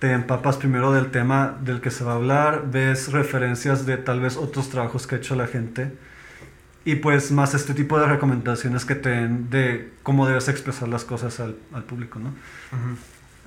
te 0.00 0.12
empapas 0.12 0.56
primero 0.56 0.92
del 0.92 1.10
tema 1.12 1.56
del 1.62 1.80
que 1.80 1.90
se 1.90 2.02
va 2.04 2.12
a 2.12 2.14
hablar, 2.16 2.64
ves 2.72 3.12
referencias 3.12 3.86
de 3.86 3.96
tal 3.96 4.18
vez 4.20 4.36
otros 4.36 4.70
trabajos 4.70 5.06
que 5.06 5.14
ha 5.14 5.18
hecho 5.18 5.36
la 5.36 5.46
gente 5.46 5.92
y 6.84 6.96
pues 6.96 7.30
más 7.30 7.54
este 7.54 7.74
tipo 7.74 8.00
de 8.00 8.06
recomendaciones 8.06 8.84
que 8.86 8.94
te 8.94 9.10
den 9.10 9.50
de 9.50 9.92
cómo 10.02 10.26
debes 10.26 10.48
expresar 10.48 10.88
las 10.88 11.04
cosas 11.04 11.38
al, 11.38 11.54
al 11.74 11.84
público, 11.84 12.18
¿no? 12.18 12.32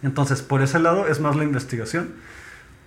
Entonces, 0.03 0.41
por 0.41 0.61
ese 0.61 0.79
lado 0.79 1.07
es 1.07 1.19
más 1.19 1.35
la 1.35 1.43
investigación. 1.43 2.13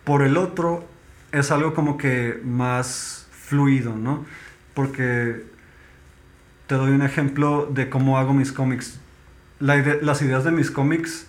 Por 0.07 0.22
el 0.22 0.36
otro, 0.38 0.86
es 1.32 1.50
algo 1.50 1.74
como 1.74 1.98
que 1.98 2.40
más 2.44 3.26
fluido, 3.32 3.94
¿no? 3.96 4.24
Porque 4.72 5.44
te 6.68 6.76
doy 6.76 6.92
un 6.92 7.02
ejemplo 7.02 7.68
de 7.70 7.90
cómo 7.90 8.16
hago 8.18 8.32
mis 8.32 8.52
cómics. 8.52 8.98
La 9.59 9.76
ide- 9.76 10.00
las 10.02 10.22
ideas 10.22 10.44
de 10.44 10.52
mis 10.52 10.70
cómics 10.70 11.26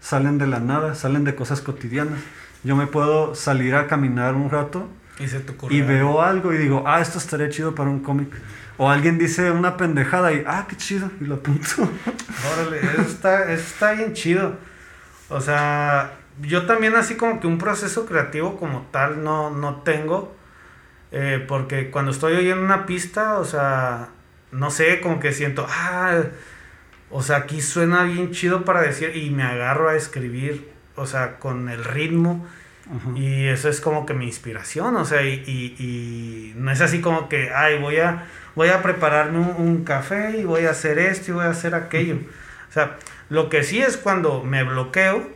salen 0.00 0.36
de 0.38 0.46
la 0.48 0.58
nada, 0.60 0.94
salen 0.94 1.22
de 1.24 1.34
cosas 1.34 1.60
cotidianas. 1.60 2.18
Yo 2.64 2.74
me 2.76 2.86
puedo 2.88 3.34
salir 3.36 3.74
a 3.76 3.86
caminar 3.86 4.34
un 4.34 4.50
rato 4.50 4.88
Y 5.20 5.28
se 5.28 5.38
te 5.40 5.52
ocurre 5.52 5.74
y 5.76 5.78
algo. 5.80 5.88
veo 5.92 6.22
algo 6.22 6.52
y 6.52 6.58
digo, 6.58 6.82
ah, 6.86 7.00
esto 7.00 7.18
estaría 7.18 7.48
chido 7.50 7.74
para 7.74 7.88
un 7.90 8.00
cómic. 8.00 8.28
O 8.78 8.90
alguien 8.90 9.16
dice 9.18 9.50
una 9.52 9.76
pendejada 9.76 10.32
y, 10.32 10.42
ah, 10.46 10.66
qué 10.68 10.76
chido, 10.76 11.08
y 11.20 11.24
lo 11.24 11.36
apunto. 11.36 11.66
Órale, 12.52 12.80
eso 12.80 13.02
está, 13.02 13.52
eso 13.52 13.62
está 13.62 13.92
bien 13.92 14.12
chido. 14.12 14.56
O 15.28 15.40
sea, 15.40 16.12
yo 16.42 16.66
también 16.66 16.94
así 16.96 17.16
como 17.16 17.40
que 17.40 17.46
un 17.46 17.58
proceso 17.58 18.06
creativo 18.06 18.56
como 18.58 18.82
tal 18.92 19.22
no, 19.24 19.50
no 19.50 19.76
tengo. 19.82 20.34
eh, 21.12 21.44
porque 21.48 21.90
cuando 21.90 22.12
estoy 22.12 22.34
oyendo 22.36 22.64
una 22.64 22.86
pista, 22.86 23.38
o 23.38 23.44
sea, 23.44 24.10
no 24.52 24.70
sé, 24.70 25.00
como 25.00 25.20
que 25.20 25.32
siento, 25.32 25.66
ah, 25.68 26.22
o 27.10 27.22
sea, 27.22 27.38
aquí 27.38 27.60
suena 27.62 28.04
bien 28.04 28.30
chido 28.32 28.64
para 28.64 28.82
decir 28.82 29.16
y 29.16 29.30
me 29.30 29.42
agarro 29.42 29.88
a 29.88 29.96
escribir, 29.96 30.70
o 30.96 31.06
sea, 31.06 31.38
con 31.38 31.68
el 31.68 31.84
ritmo. 31.84 32.46
Y 33.14 33.46
eso 33.48 33.68
es 33.68 33.80
como 33.80 34.06
que 34.06 34.14
mi 34.14 34.26
inspiración, 34.26 34.96
o 34.96 35.04
sea, 35.04 35.22
y, 35.22 35.42
y- 35.46 35.76
y 35.82 36.54
no 36.56 36.70
es 36.70 36.80
así 36.80 37.00
como 37.00 37.28
que, 37.28 37.50
ay, 37.54 37.78
voy 37.78 37.98
a, 37.98 38.26
voy 38.54 38.68
a 38.70 38.82
prepararme 38.82 39.38
un, 39.40 39.56
un 39.58 39.84
café 39.84 40.38
y 40.38 40.44
voy 40.44 40.66
a 40.66 40.70
hacer 40.70 40.98
esto 40.98 41.32
y 41.32 41.34
voy 41.34 41.44
a 41.46 41.50
hacer 41.50 41.74
aquello. 41.74 42.16
O 42.70 42.72
sea, 42.72 42.96
lo 43.30 43.50
que 43.50 43.62
sí 43.64 43.80
es 43.80 43.96
cuando 43.98 44.42
me 44.44 44.64
bloqueo, 44.64 45.28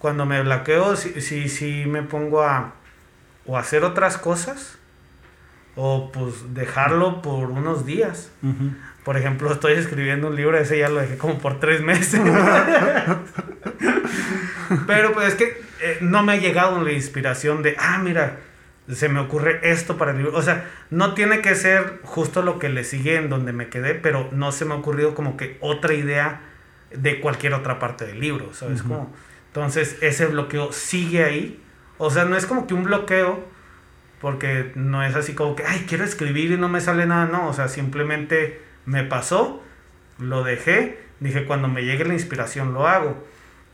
cuando 0.00 0.26
me 0.26 0.42
bloqueo, 0.42 0.96
sí, 0.96 1.20
sí, 1.20 1.48
sí 1.48 1.84
me 1.86 2.02
pongo 2.02 2.42
a 2.42 2.72
o 3.46 3.58
hacer 3.58 3.84
otras 3.84 4.16
cosas 4.16 4.78
o 5.76 6.10
pues 6.10 6.54
dejarlo 6.54 7.20
por 7.22 7.50
unos 7.50 7.84
días. 7.84 8.32
Ujú. 8.42 8.72
Por 9.04 9.18
ejemplo, 9.18 9.52
estoy 9.52 9.74
escribiendo 9.74 10.28
un 10.28 10.36
libro, 10.36 10.56
ese 10.58 10.78
ya 10.78 10.88
lo 10.88 11.00
dejé 11.00 11.18
como 11.18 11.38
por 11.38 11.60
tres 11.60 11.82
meses. 11.82 12.20
Pero 14.86 15.12
pues 15.12 15.28
es 15.28 15.34
que 15.34 15.62
eh, 15.82 15.98
no 16.00 16.22
me 16.22 16.32
ha 16.32 16.36
llegado 16.36 16.82
la 16.82 16.92
inspiración 16.92 17.62
de, 17.62 17.76
ah, 17.78 17.98
mira, 17.98 18.38
se 18.90 19.10
me 19.10 19.20
ocurre 19.20 19.60
esto 19.62 19.98
para 19.98 20.12
el 20.12 20.18
libro. 20.18 20.34
O 20.34 20.42
sea, 20.42 20.64
no 20.88 21.12
tiene 21.12 21.42
que 21.42 21.54
ser 21.54 22.00
justo 22.04 22.40
lo 22.42 22.58
que 22.58 22.70
le 22.70 22.84
sigue 22.84 23.16
en 23.16 23.28
donde 23.28 23.52
me 23.52 23.68
quedé, 23.68 23.94
pero 23.94 24.30
no 24.32 24.50
se 24.50 24.64
me 24.64 24.72
ha 24.72 24.78
ocurrido 24.78 25.14
como 25.14 25.36
que 25.36 25.58
otra 25.60 25.92
idea 25.92 26.40
de 26.90 27.20
cualquier 27.20 27.52
otra 27.52 27.78
parte 27.78 28.06
del 28.06 28.18
libro, 28.18 28.54
¿sabes? 28.54 28.80
Ujú. 28.80 28.88
cómo? 28.88 29.14
Entonces, 29.50 29.98
ese 30.00 30.26
bloqueo 30.26 30.72
sigue 30.72 31.24
ahí. 31.24 31.62
O 31.98 32.10
sea, 32.10 32.24
no 32.24 32.36
es 32.36 32.46
como 32.46 32.68
que 32.68 32.74
un 32.74 32.84
bloqueo, 32.84 33.44
porque 34.20 34.70
no 34.76 35.02
es 35.02 35.16
así 35.16 35.34
como 35.34 35.56
que, 35.56 35.64
ay, 35.64 35.86
quiero 35.88 36.04
escribir 36.04 36.52
y 36.52 36.56
no 36.56 36.68
me 36.68 36.80
sale 36.80 37.04
nada, 37.06 37.26
no. 37.26 37.48
O 37.48 37.52
sea, 37.52 37.66
simplemente 37.66 38.62
me 38.86 39.02
pasó, 39.02 39.62
lo 40.18 40.44
dejé, 40.44 41.00
dije, 41.18 41.46
cuando 41.46 41.66
me 41.66 41.84
llegue 41.84 42.04
la 42.04 42.14
inspiración 42.14 42.72
lo 42.74 42.86
hago. 42.86 43.24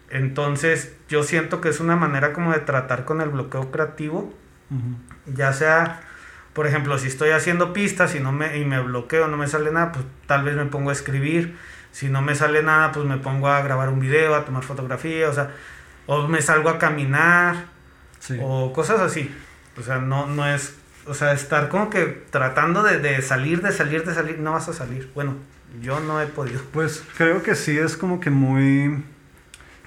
Entonces, 0.09 0.97
yo 1.09 1.23
siento 1.23 1.61
que 1.61 1.69
es 1.69 1.81
una 1.81 1.97
manera 1.97 2.33
como 2.33 2.53
de 2.53 2.61
tratar 2.61 3.05
con 3.05 3.21
el 3.21 3.29
bloqueo 3.29 3.71
creativo, 3.71 4.33
ya 5.27 5.53
sea, 5.53 6.01
por 6.53 6.67
ejemplo, 6.67 6.99
si 6.99 7.09
estoy 7.09 7.31
haciendo 7.31 7.73
pistas 7.73 8.15
y, 8.15 8.21
no 8.21 8.33
me, 8.33 8.57
y 8.57 8.65
me 8.65 8.81
bloqueo, 8.81 9.29
no 9.29 9.37
me 9.37 9.47
sale 9.47 9.71
nada, 9.73 9.93
pues 9.93 10.05
tal 10.27 10.43
vez 10.43 10.57
me 10.57 10.65
pongo 10.67 10.91
a 10.91 10.93
escribir. 10.93 11.57
Si 11.97 12.11
no 12.11 12.21
me 12.21 12.35
sale 12.35 12.63
nada, 12.63 12.93
pues 12.93 13.07
me 13.07 13.17
pongo 13.17 13.49
a 13.49 13.63
grabar 13.63 13.89
un 13.89 14.01
video, 14.01 14.35
a 14.35 14.45
tomar 14.45 14.63
fotografía, 14.63 15.31
o 15.31 15.33
sea, 15.33 15.53
o 16.05 16.29
me 16.29 16.43
salgo 16.43 16.69
a 16.69 16.79
caminar, 16.79 17.57
Sí. 18.19 18.37
o 18.43 18.71
cosas 18.75 19.01
así. 19.01 19.35
O 19.79 19.83
sea, 19.83 19.97
no, 19.97 20.27
no 20.27 20.47
es, 20.47 20.75
o 21.07 21.15
sea, 21.15 21.33
estar 21.33 21.71
como 21.71 21.89
que 21.89 22.27
tratando 22.29 22.83
de, 22.83 22.99
de 22.99 23.23
salir, 23.23 23.63
de 23.63 23.73
salir, 23.73 24.05
de 24.05 24.13
salir, 24.13 24.39
no 24.41 24.53
vas 24.53 24.69
a 24.69 24.75
salir. 24.75 25.11
Bueno, 25.15 25.37
yo 25.81 25.99
no 26.01 26.21
he 26.21 26.27
podido. 26.27 26.61
Pues 26.71 27.03
creo 27.17 27.43
que 27.43 27.55
sí 27.55 27.79
es 27.79 27.97
como 27.97 28.21
que 28.21 28.29
muy... 28.29 29.03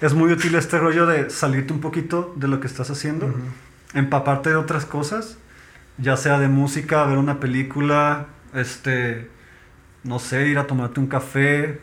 Es 0.00 0.12
muy 0.12 0.32
útil 0.32 0.56
este 0.56 0.78
rollo 0.80 1.06
de 1.06 1.30
salirte 1.30 1.72
un 1.72 1.80
poquito 1.80 2.32
de 2.34 2.48
lo 2.48 2.58
que 2.58 2.66
estás 2.66 2.90
haciendo, 2.90 3.32
empaparte 3.94 4.48
de 4.50 4.56
otras 4.56 4.84
cosas, 4.84 5.38
ya 5.96 6.16
sea 6.16 6.40
de 6.40 6.48
música, 6.48 7.04
ver 7.04 7.18
una 7.18 7.38
película, 7.38 8.26
este, 8.52 9.28
no 10.02 10.18
sé, 10.18 10.48
ir 10.48 10.58
a 10.58 10.66
tomarte 10.66 10.98
un 10.98 11.06
café, 11.06 11.80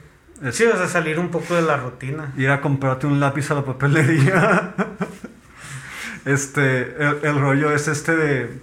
Sí, 0.51 0.65
o 0.65 0.77
sea, 0.77 0.87
salir 0.87 1.19
un 1.19 1.29
poco 1.29 1.55
de 1.55 1.63
la 1.63 1.77
rutina. 1.77 2.31
ir 2.37 2.49
a 2.49 2.61
comprarte 2.61 3.07
un 3.07 3.19
lápiz 3.19 3.49
a 3.51 3.55
la 3.55 3.65
papelería. 3.65 4.73
este, 6.25 6.95
el, 7.03 7.19
el 7.23 7.39
rollo 7.39 7.71
es 7.71 7.87
este 7.87 8.15
de, 8.15 8.61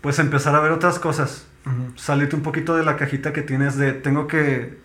pues 0.00 0.18
empezar 0.18 0.54
a 0.54 0.60
ver 0.60 0.72
otras 0.72 0.98
cosas, 0.98 1.46
salirte 1.96 2.34
un 2.34 2.42
poquito 2.42 2.76
de 2.76 2.84
la 2.84 2.96
cajita 2.96 3.32
que 3.32 3.42
tienes 3.42 3.76
de 3.76 3.92
tengo 3.92 4.26
que 4.26 4.82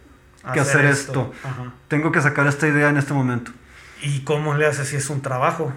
que 0.53 0.59
hacer, 0.59 0.85
esto. 0.85 1.33
Tengo 1.87 2.11
que 2.11 2.21
sacar 2.21 2.47
esta 2.47 2.67
idea 2.67 2.89
en 2.89 2.97
este 2.97 3.13
momento. 3.13 3.51
¿Y 4.01 4.21
cómo 4.21 4.55
le 4.55 4.65
haces 4.65 4.89
si 4.89 4.95
es 4.95 5.09
un 5.09 5.21
trabajo? 5.21 5.71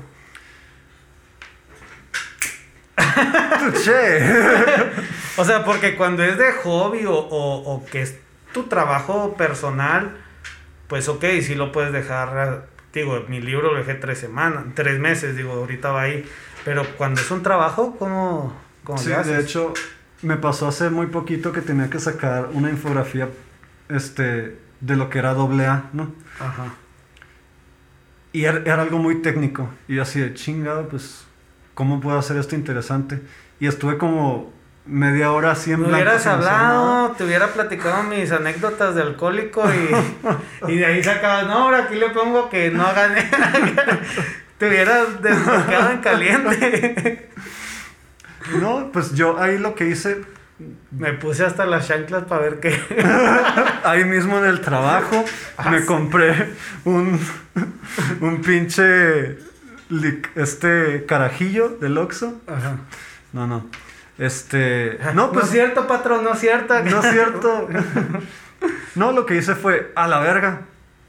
o 5.37 5.45
sea, 5.45 5.65
porque 5.65 5.97
cuando 5.97 6.23
es 6.23 6.39
de 6.39 6.53
hobby 6.53 7.05
o, 7.07 7.15
o, 7.15 7.85
que 7.87 8.03
es 8.03 8.17
tu 8.53 8.65
trabajo 8.65 9.35
personal, 9.35 10.17
pues 10.89 11.09
ok, 11.09 11.25
si 11.43 11.55
lo 11.55 11.73
puedes 11.73 11.93
dejar. 11.93 12.69
Digo, 12.93 13.25
mi 13.29 13.41
libro 13.41 13.73
lo 13.73 13.79
dejé 13.79 13.95
tres 13.95 14.19
semanas, 14.19 14.65
tres 14.75 14.99
meses, 14.99 15.37
digo, 15.37 15.53
ahorita 15.53 15.93
va 15.93 16.03
ahí. 16.03 16.29
Pero 16.65 16.85
cuando 16.97 17.21
es 17.21 17.31
un 17.31 17.43
trabajo, 17.43 17.97
¿cómo, 17.99 18.53
cómo 18.83 18.99
sí, 18.99 19.11
de 19.11 19.41
hecho, 19.41 19.73
me 20.23 20.37
pasó 20.37 20.69
hace 20.69 20.91
muy 20.91 21.07
poquito 21.07 21.53
que 21.53 21.61
tenía 21.61 21.89
que 21.89 22.01
sacar 22.01 22.51
una 22.53 22.69
infografía 22.69 23.29
este, 23.89 24.59
de 24.81 24.97
lo 24.97 25.09
que 25.09 25.21
era 25.21 25.35
doble 25.35 25.67
A, 25.67 25.85
¿no? 25.93 26.13
Ajá. 26.41 26.75
Y 28.33 28.45
era, 28.45 28.59
era, 28.59 28.83
algo 28.83 28.99
muy 28.99 29.23
técnico. 29.23 29.69
Y 29.89 29.99
así 30.01 30.21
de 30.21 30.35
chingado, 30.35 30.89
pues 30.89 31.25
¿cómo 31.75 32.01
puedo 32.01 32.19
hacer 32.19 32.37
esto 32.37 32.57
interesante? 32.57 33.23
Y 33.61 33.67
estuve 33.67 33.99
como 33.99 34.53
media 34.91 35.33
hora 35.33 35.53
así 35.53 35.73
en 35.73 35.83
Me 35.83 35.89
hubieras 35.89 36.27
hablado, 36.27 37.13
te 37.13 37.25
hubiera 37.25 37.49
platicado 37.49 38.03
mis 38.03 38.31
anécdotas 38.33 38.95
de 38.95 39.03
alcohólico 39.03 39.63
y, 39.73 40.73
y 40.73 40.77
de 40.79 40.87
ahí 40.87 41.03
sacabas, 41.03 41.47
no, 41.47 41.55
ahora 41.55 41.85
aquí 41.85 41.95
le 41.95 42.11
pongo 42.11 42.51
que 42.51 42.71
no 42.71 42.85
hagan 42.85 43.15
te 44.59 44.69
hubieras 44.69 45.23
desbloqueado 45.23 45.93
en 45.93 45.99
caliente. 45.99 47.29
no, 48.61 48.91
pues 48.93 49.15
yo 49.15 49.41
ahí 49.41 49.59
lo 49.59 49.75
que 49.75 49.89
hice... 49.89 50.23
Me 50.91 51.15
puse 51.15 51.47
hasta 51.47 51.65
las 51.65 51.89
chanclas 51.89 52.25
para 52.25 52.43
ver 52.43 52.61
qué. 52.61 52.79
ahí 53.85 54.05
mismo 54.05 54.37
en 54.37 54.45
el 54.45 54.61
trabajo 54.61 55.25
ah, 55.57 55.71
me 55.71 55.87
compré 55.87 56.53
un, 56.85 57.19
un 58.21 58.43
pinche 58.43 59.39
este 60.35 61.07
carajillo 61.07 61.71
del 61.81 61.97
Oxxo. 61.97 62.43
Ajá. 62.47 62.77
No, 63.33 63.47
no. 63.47 63.71
Este. 64.21 64.99
No, 65.15 65.33
pues. 65.33 65.47
No 65.47 65.47
es 65.47 65.51
cierto, 65.51 65.87
patrón, 65.89 66.23
no 66.23 66.35
es 66.35 66.39
cierto. 66.39 66.75
No 66.85 67.01
es 67.01 67.11
cierto. 67.11 67.69
no, 68.95 69.13
lo 69.13 69.27
que 69.27 69.37
hice 69.37 69.55
fue, 69.57 69.93
a 69.97 70.07
la 70.07 70.21
verga. 70.21 70.63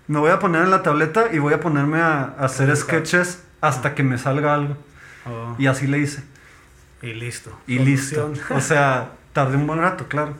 Me 0.07 0.19
voy 0.19 0.31
a 0.31 0.39
poner 0.39 0.63
en 0.63 0.71
la 0.71 0.81
tableta 0.81 1.25
y 1.31 1.37
voy 1.37 1.53
a 1.53 1.59
ponerme 1.59 1.99
a, 1.99 2.35
hacer 2.39 2.75
sketches 2.75 3.43
hasta 3.59 3.93
que 3.93 4.03
me 4.03 4.17
salga 4.17 4.55
algo. 4.55 4.77
Oh. 5.25 5.55
Y 5.59 5.67
así 5.67 5.87
le 5.87 5.99
hice. 5.99 6.23
Y 7.01 7.13
listo. 7.13 7.51
Y 7.67 7.79
listo. 7.79 8.33
O 8.49 8.61
sea, 8.61 9.11
tardé 9.33 9.57
un 9.57 9.67
buen 9.67 9.79
rato, 9.79 10.07
claro. 10.07 10.33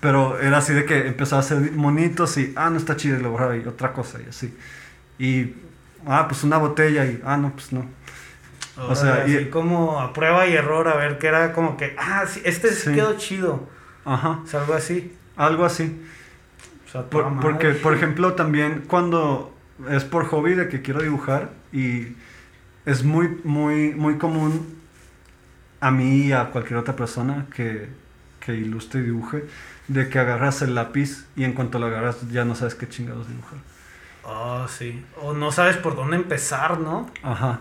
Pero 0.00 0.38
era 0.40 0.58
así 0.58 0.72
de 0.72 0.84
que 0.84 1.08
empezaba 1.08 1.42
a 1.42 1.44
hacer 1.44 1.72
monitos 1.72 2.36
y, 2.36 2.52
ah, 2.56 2.70
no 2.70 2.76
está 2.76 2.96
chido, 2.96 3.18
y 3.18 3.22
lo 3.22 3.30
borraba 3.30 3.56
y 3.56 3.66
otra 3.66 3.92
cosa 3.92 4.18
y 4.24 4.28
así. 4.28 4.56
Y 5.18 5.54
ah, 6.06 6.26
pues 6.28 6.44
una 6.44 6.58
botella 6.58 7.04
y, 7.04 7.20
ah, 7.24 7.36
no, 7.36 7.52
pues 7.52 7.72
no. 7.72 7.86
O, 8.78 8.94
sea, 8.94 9.26
y, 9.26 9.50
como 9.50 10.00
a 10.00 10.12
prueba 10.12 10.46
y 10.46 10.54
error, 10.54 10.86
a 10.88 10.96
ver 10.96 11.18
que 11.18 11.26
era 11.26 11.52
como 11.52 11.76
que, 11.76 11.96
ah, 11.98 12.24
sí, 12.26 12.40
este 12.44 12.72
sí. 12.72 12.94
quedó 12.94 13.16
chido. 13.16 13.68
Ajá. 14.04 14.42
O 14.52 14.56
algo 14.56 14.74
así. 14.74 15.16
Algo 15.36 15.64
así. 15.64 16.00
O 16.86 16.90
sea, 16.90 17.02
porque, 17.02 17.70
por 17.70 17.94
ejemplo, 17.94 18.34
también 18.34 18.84
cuando 18.86 19.52
es 19.90 20.04
por 20.04 20.26
hobby 20.26 20.54
de 20.54 20.68
que 20.68 20.80
quiero 20.80 21.02
dibujar 21.02 21.50
y 21.72 22.16
es 22.86 23.04
muy, 23.04 23.40
muy, 23.44 23.94
muy 23.94 24.16
común 24.16 24.78
a 25.80 25.90
mí 25.90 26.26
y 26.26 26.32
a 26.32 26.46
cualquier 26.46 26.78
otra 26.78 26.96
persona 26.96 27.46
que, 27.54 27.88
que 28.40 28.54
ilustre 28.54 29.00
y 29.00 29.04
dibuje, 29.04 29.44
de 29.88 30.08
que 30.08 30.18
agarras 30.18 30.62
el 30.62 30.74
lápiz 30.74 31.26
y 31.36 31.44
en 31.44 31.52
cuanto 31.52 31.78
lo 31.78 31.86
agarras 31.86 32.28
ya 32.30 32.44
no 32.44 32.54
sabes 32.54 32.74
qué 32.74 32.88
chingados 32.88 33.28
dibujar. 33.28 33.58
Oh, 34.24 34.66
sí. 34.68 35.04
O 35.22 35.32
no 35.32 35.52
sabes 35.52 35.76
por 35.76 35.96
dónde 35.96 36.16
empezar, 36.16 36.78
¿no? 36.80 37.10
Ajá. 37.22 37.60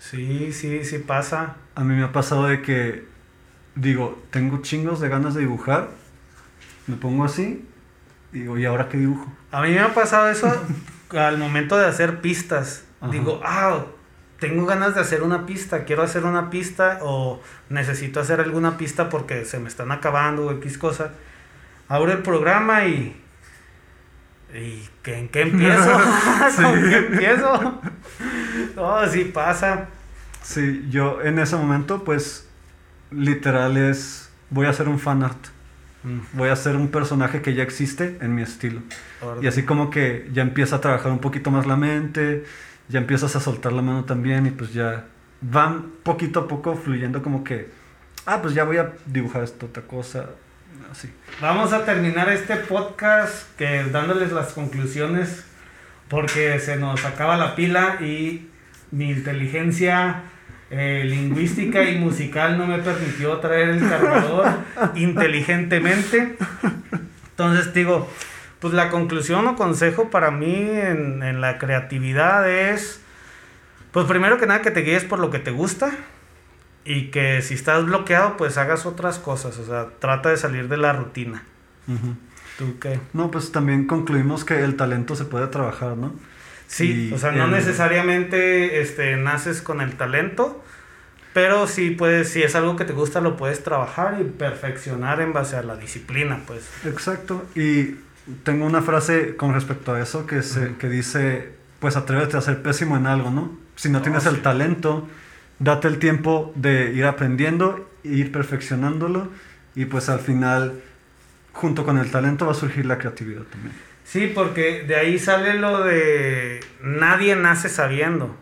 Sí, 0.00 0.52
sí, 0.52 0.82
sí 0.84 0.98
pasa. 0.98 1.56
A 1.76 1.84
mí 1.84 1.94
me 1.94 2.02
ha 2.02 2.10
pasado 2.10 2.46
de 2.46 2.62
que 2.62 3.04
digo, 3.74 4.20
tengo 4.30 4.62
chingos 4.62 4.98
de 4.98 5.08
ganas 5.08 5.34
de 5.34 5.42
dibujar, 5.42 5.90
me 6.86 6.96
pongo 6.96 7.24
así 7.24 7.64
y 8.32 8.40
digo, 8.40 8.58
¿y 8.58 8.64
ahora 8.64 8.88
qué 8.88 8.96
dibujo? 8.96 9.30
A 9.52 9.62
mí 9.62 9.70
me 9.70 9.80
ha 9.80 9.94
pasado 9.94 10.28
eso 10.30 10.50
al 11.10 11.38
momento 11.38 11.76
de 11.76 11.86
hacer 11.86 12.20
pistas. 12.20 12.84
Digo, 13.10 13.40
ah, 13.44 13.84
tengo 14.38 14.66
ganas 14.66 14.94
de 14.94 15.02
hacer 15.02 15.22
una 15.22 15.46
pista, 15.46 15.84
quiero 15.84 16.02
hacer 16.02 16.24
una 16.24 16.50
pista 16.50 16.98
o 17.02 17.40
necesito 17.68 18.20
hacer 18.20 18.40
alguna 18.40 18.76
pista 18.78 19.08
porque 19.08 19.44
se 19.44 19.58
me 19.58 19.68
están 19.68 19.92
acabando 19.92 20.46
o 20.46 20.52
X 20.52 20.78
cosa. 20.78 21.12
Abro 21.88 22.12
el 22.12 22.22
programa 22.22 22.86
y 22.86 23.19
¿Y 24.54 24.88
en 25.04 25.28
qué 25.28 25.42
empiezo? 25.42 25.92
¿Con 26.56 26.82
qué 26.82 26.96
empiezo? 26.96 27.80
oh, 28.76 29.06
sí 29.08 29.24
pasa. 29.24 29.88
Sí, 30.42 30.86
yo 30.90 31.22
en 31.22 31.38
ese 31.38 31.56
momento, 31.56 32.02
pues, 32.04 32.48
literal 33.10 33.76
es, 33.76 34.30
voy 34.50 34.66
a 34.66 34.70
hacer 34.70 34.88
un 34.88 34.98
fan 34.98 35.22
art. 35.22 35.46
Mm. 36.02 36.18
Voy 36.32 36.48
a 36.48 36.52
hacer 36.52 36.76
un 36.76 36.88
personaje 36.88 37.42
que 37.42 37.54
ya 37.54 37.62
existe 37.62 38.18
en 38.20 38.34
mi 38.34 38.42
estilo. 38.42 38.80
Y 39.42 39.46
así 39.46 39.64
como 39.64 39.90
que 39.90 40.28
ya 40.32 40.42
empieza 40.42 40.76
a 40.76 40.80
trabajar 40.80 41.12
un 41.12 41.18
poquito 41.18 41.50
más 41.50 41.66
la 41.66 41.76
mente, 41.76 42.44
ya 42.88 42.98
empiezas 42.98 43.36
a 43.36 43.40
soltar 43.40 43.72
la 43.72 43.82
mano 43.82 44.04
también 44.04 44.46
y 44.46 44.50
pues 44.50 44.72
ya 44.72 45.04
van 45.40 45.92
poquito 46.02 46.40
a 46.40 46.48
poco 46.48 46.74
fluyendo 46.74 47.22
como 47.22 47.44
que, 47.44 47.68
ah, 48.26 48.40
pues 48.42 48.54
ya 48.54 48.64
voy 48.64 48.78
a 48.78 48.92
dibujar 49.06 49.44
esta 49.44 49.66
otra 49.66 49.82
cosa, 49.82 50.30
Vamos 51.40 51.72
a 51.72 51.84
terminar 51.84 52.28
este 52.30 52.56
podcast 52.56 53.56
que 53.56 53.84
dándoles 53.84 54.32
las 54.32 54.52
conclusiones 54.52 55.44
porque 56.08 56.58
se 56.58 56.76
nos 56.76 57.04
acaba 57.04 57.36
la 57.36 57.54
pila 57.54 57.98
y 58.00 58.48
mi 58.90 59.10
inteligencia 59.10 60.22
eh, 60.70 61.04
lingüística 61.06 61.84
y 61.84 61.98
musical 61.98 62.58
no 62.58 62.66
me 62.66 62.78
permitió 62.78 63.38
traer 63.38 63.70
el 63.70 63.88
cargador 63.88 64.48
inteligentemente. 64.96 66.36
Entonces 67.30 67.72
digo, 67.72 68.10
pues 68.58 68.74
la 68.74 68.90
conclusión 68.90 69.46
o 69.46 69.56
consejo 69.56 70.10
para 70.10 70.30
mí 70.30 70.54
en, 70.54 71.22
en 71.22 71.40
la 71.40 71.58
creatividad 71.58 72.50
es, 72.50 73.00
pues 73.92 74.06
primero 74.06 74.38
que 74.38 74.46
nada 74.46 74.62
que 74.62 74.70
te 74.70 74.80
guíes 74.80 75.04
por 75.04 75.18
lo 75.18 75.30
que 75.30 75.38
te 75.38 75.50
gusta 75.50 75.92
y 76.84 77.10
que 77.10 77.42
si 77.42 77.54
estás 77.54 77.84
bloqueado, 77.84 78.36
pues 78.36 78.56
hagas 78.58 78.86
otras 78.86 79.18
cosas. 79.18 79.58
O 79.58 79.66
sea, 79.66 79.88
trata 79.98 80.30
de 80.30 80.36
salir 80.36 80.68
de 80.68 80.76
la 80.76 80.92
rutina. 80.92 81.42
¿Tú 82.58 82.78
qué? 82.78 83.00
No, 83.12 83.30
pues 83.30 83.52
también 83.52 83.86
concluimos 83.86 84.44
que 84.44 84.62
el 84.62 84.76
talento 84.76 85.16
se 85.16 85.24
puede 85.24 85.46
trabajar, 85.48 85.96
¿no? 85.96 86.14
Sí, 86.66 87.10
o 87.12 87.18
sea, 87.18 87.32
no 87.32 87.48
necesariamente 87.48 88.80
este, 88.80 89.16
naces 89.16 89.60
con 89.60 89.80
el 89.80 89.96
talento, 89.96 90.62
pero 91.32 91.66
sí 91.66 91.90
puedes, 91.90 92.28
si 92.28 92.44
es 92.44 92.54
algo 92.54 92.76
que 92.76 92.84
te 92.84 92.92
gusta, 92.92 93.20
lo 93.20 93.36
puedes 93.36 93.64
trabajar 93.64 94.18
y 94.20 94.24
perfeccionar 94.24 95.20
en 95.20 95.32
base 95.32 95.56
a 95.56 95.62
la 95.62 95.76
disciplina, 95.76 96.42
pues. 96.46 96.68
Exacto. 96.84 97.44
Y 97.56 97.96
tengo 98.44 98.66
una 98.66 98.82
frase 98.82 99.34
con 99.34 99.52
respecto 99.52 99.94
a 99.94 100.00
eso 100.00 100.26
que, 100.28 100.42
se, 100.42 100.76
que 100.76 100.88
dice, 100.88 101.50
pues 101.80 101.96
atrévete 101.96 102.36
a 102.36 102.40
ser 102.40 102.62
pésimo 102.62 102.96
en 102.96 103.08
algo, 103.08 103.30
¿no? 103.30 103.58
Si 103.74 103.88
no, 103.88 104.00
tienes 104.00 104.26
el 104.26 104.40
talento 104.40 105.08
date 105.60 105.86
el 105.86 105.98
tiempo 105.98 106.52
de 106.56 106.92
ir 106.92 107.04
aprendiendo, 107.04 107.88
ir 108.02 108.32
perfeccionándolo 108.32 109.28
y 109.76 109.84
pues 109.84 110.08
al 110.08 110.18
final, 110.18 110.80
junto 111.52 111.84
con 111.84 111.98
el 111.98 112.10
talento, 112.10 112.46
va 112.46 112.52
a 112.52 112.56
surgir 112.56 112.86
la 112.86 112.98
creatividad 112.98 113.42
también. 113.42 113.74
Sí, 114.04 114.32
porque 114.34 114.82
de 114.82 114.96
ahí 114.96 115.18
sale 115.20 115.54
lo 115.54 115.84
de 115.84 116.60
nadie 116.82 117.36
nace 117.36 117.68
sabiendo. 117.68 118.34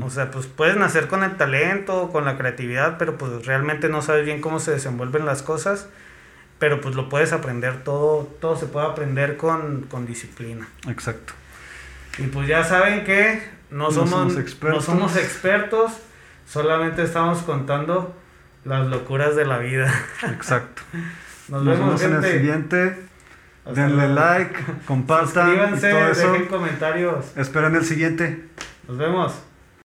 O 0.00 0.10
sea, 0.10 0.30
pues 0.30 0.46
puedes 0.46 0.76
nacer 0.76 1.08
con 1.08 1.24
el 1.24 1.36
talento, 1.36 2.10
con 2.12 2.24
la 2.24 2.38
creatividad, 2.38 2.98
pero 2.98 3.18
pues 3.18 3.46
realmente 3.46 3.88
no 3.88 4.00
sabes 4.00 4.24
bien 4.24 4.40
cómo 4.40 4.60
se 4.60 4.70
desenvuelven 4.70 5.26
las 5.26 5.42
cosas. 5.42 5.88
Pero 6.60 6.80
pues 6.80 6.94
lo 6.94 7.08
puedes 7.08 7.32
aprender 7.32 7.82
todo, 7.82 8.30
todo 8.40 8.56
se 8.56 8.66
puede 8.66 8.86
aprender 8.86 9.36
con, 9.36 9.86
con 9.90 10.06
disciplina. 10.06 10.68
Exacto. 10.88 11.32
Y 12.18 12.28
pues 12.28 12.46
ya 12.46 12.62
saben 12.62 13.02
que 13.02 13.42
no 13.70 13.90
somos, 13.90 14.36
no 14.62 14.80
somos 14.80 15.16
expertos 15.16 15.92
Solamente 16.46 17.02
estamos 17.02 17.38
contando 17.42 18.14
las 18.64 18.86
locuras 18.86 19.36
de 19.36 19.44
la 19.44 19.58
vida. 19.58 19.92
Exacto. 20.22 20.82
Nos, 21.48 21.64
vemos, 21.64 22.02
en 22.02 22.14
el 22.14 22.24
siguiente. 22.24 23.06
Denle 23.74 24.08
like, 24.08 24.58
compartan. 24.86 25.70
Suscríbanse, 25.70 25.86
dejen 25.86 26.46
comentarios. 26.46 27.36
Esperen 27.36 27.74
el 27.76 27.84
siguiente. 27.84 28.48
Nos 28.88 28.98
vemos. 28.98 29.34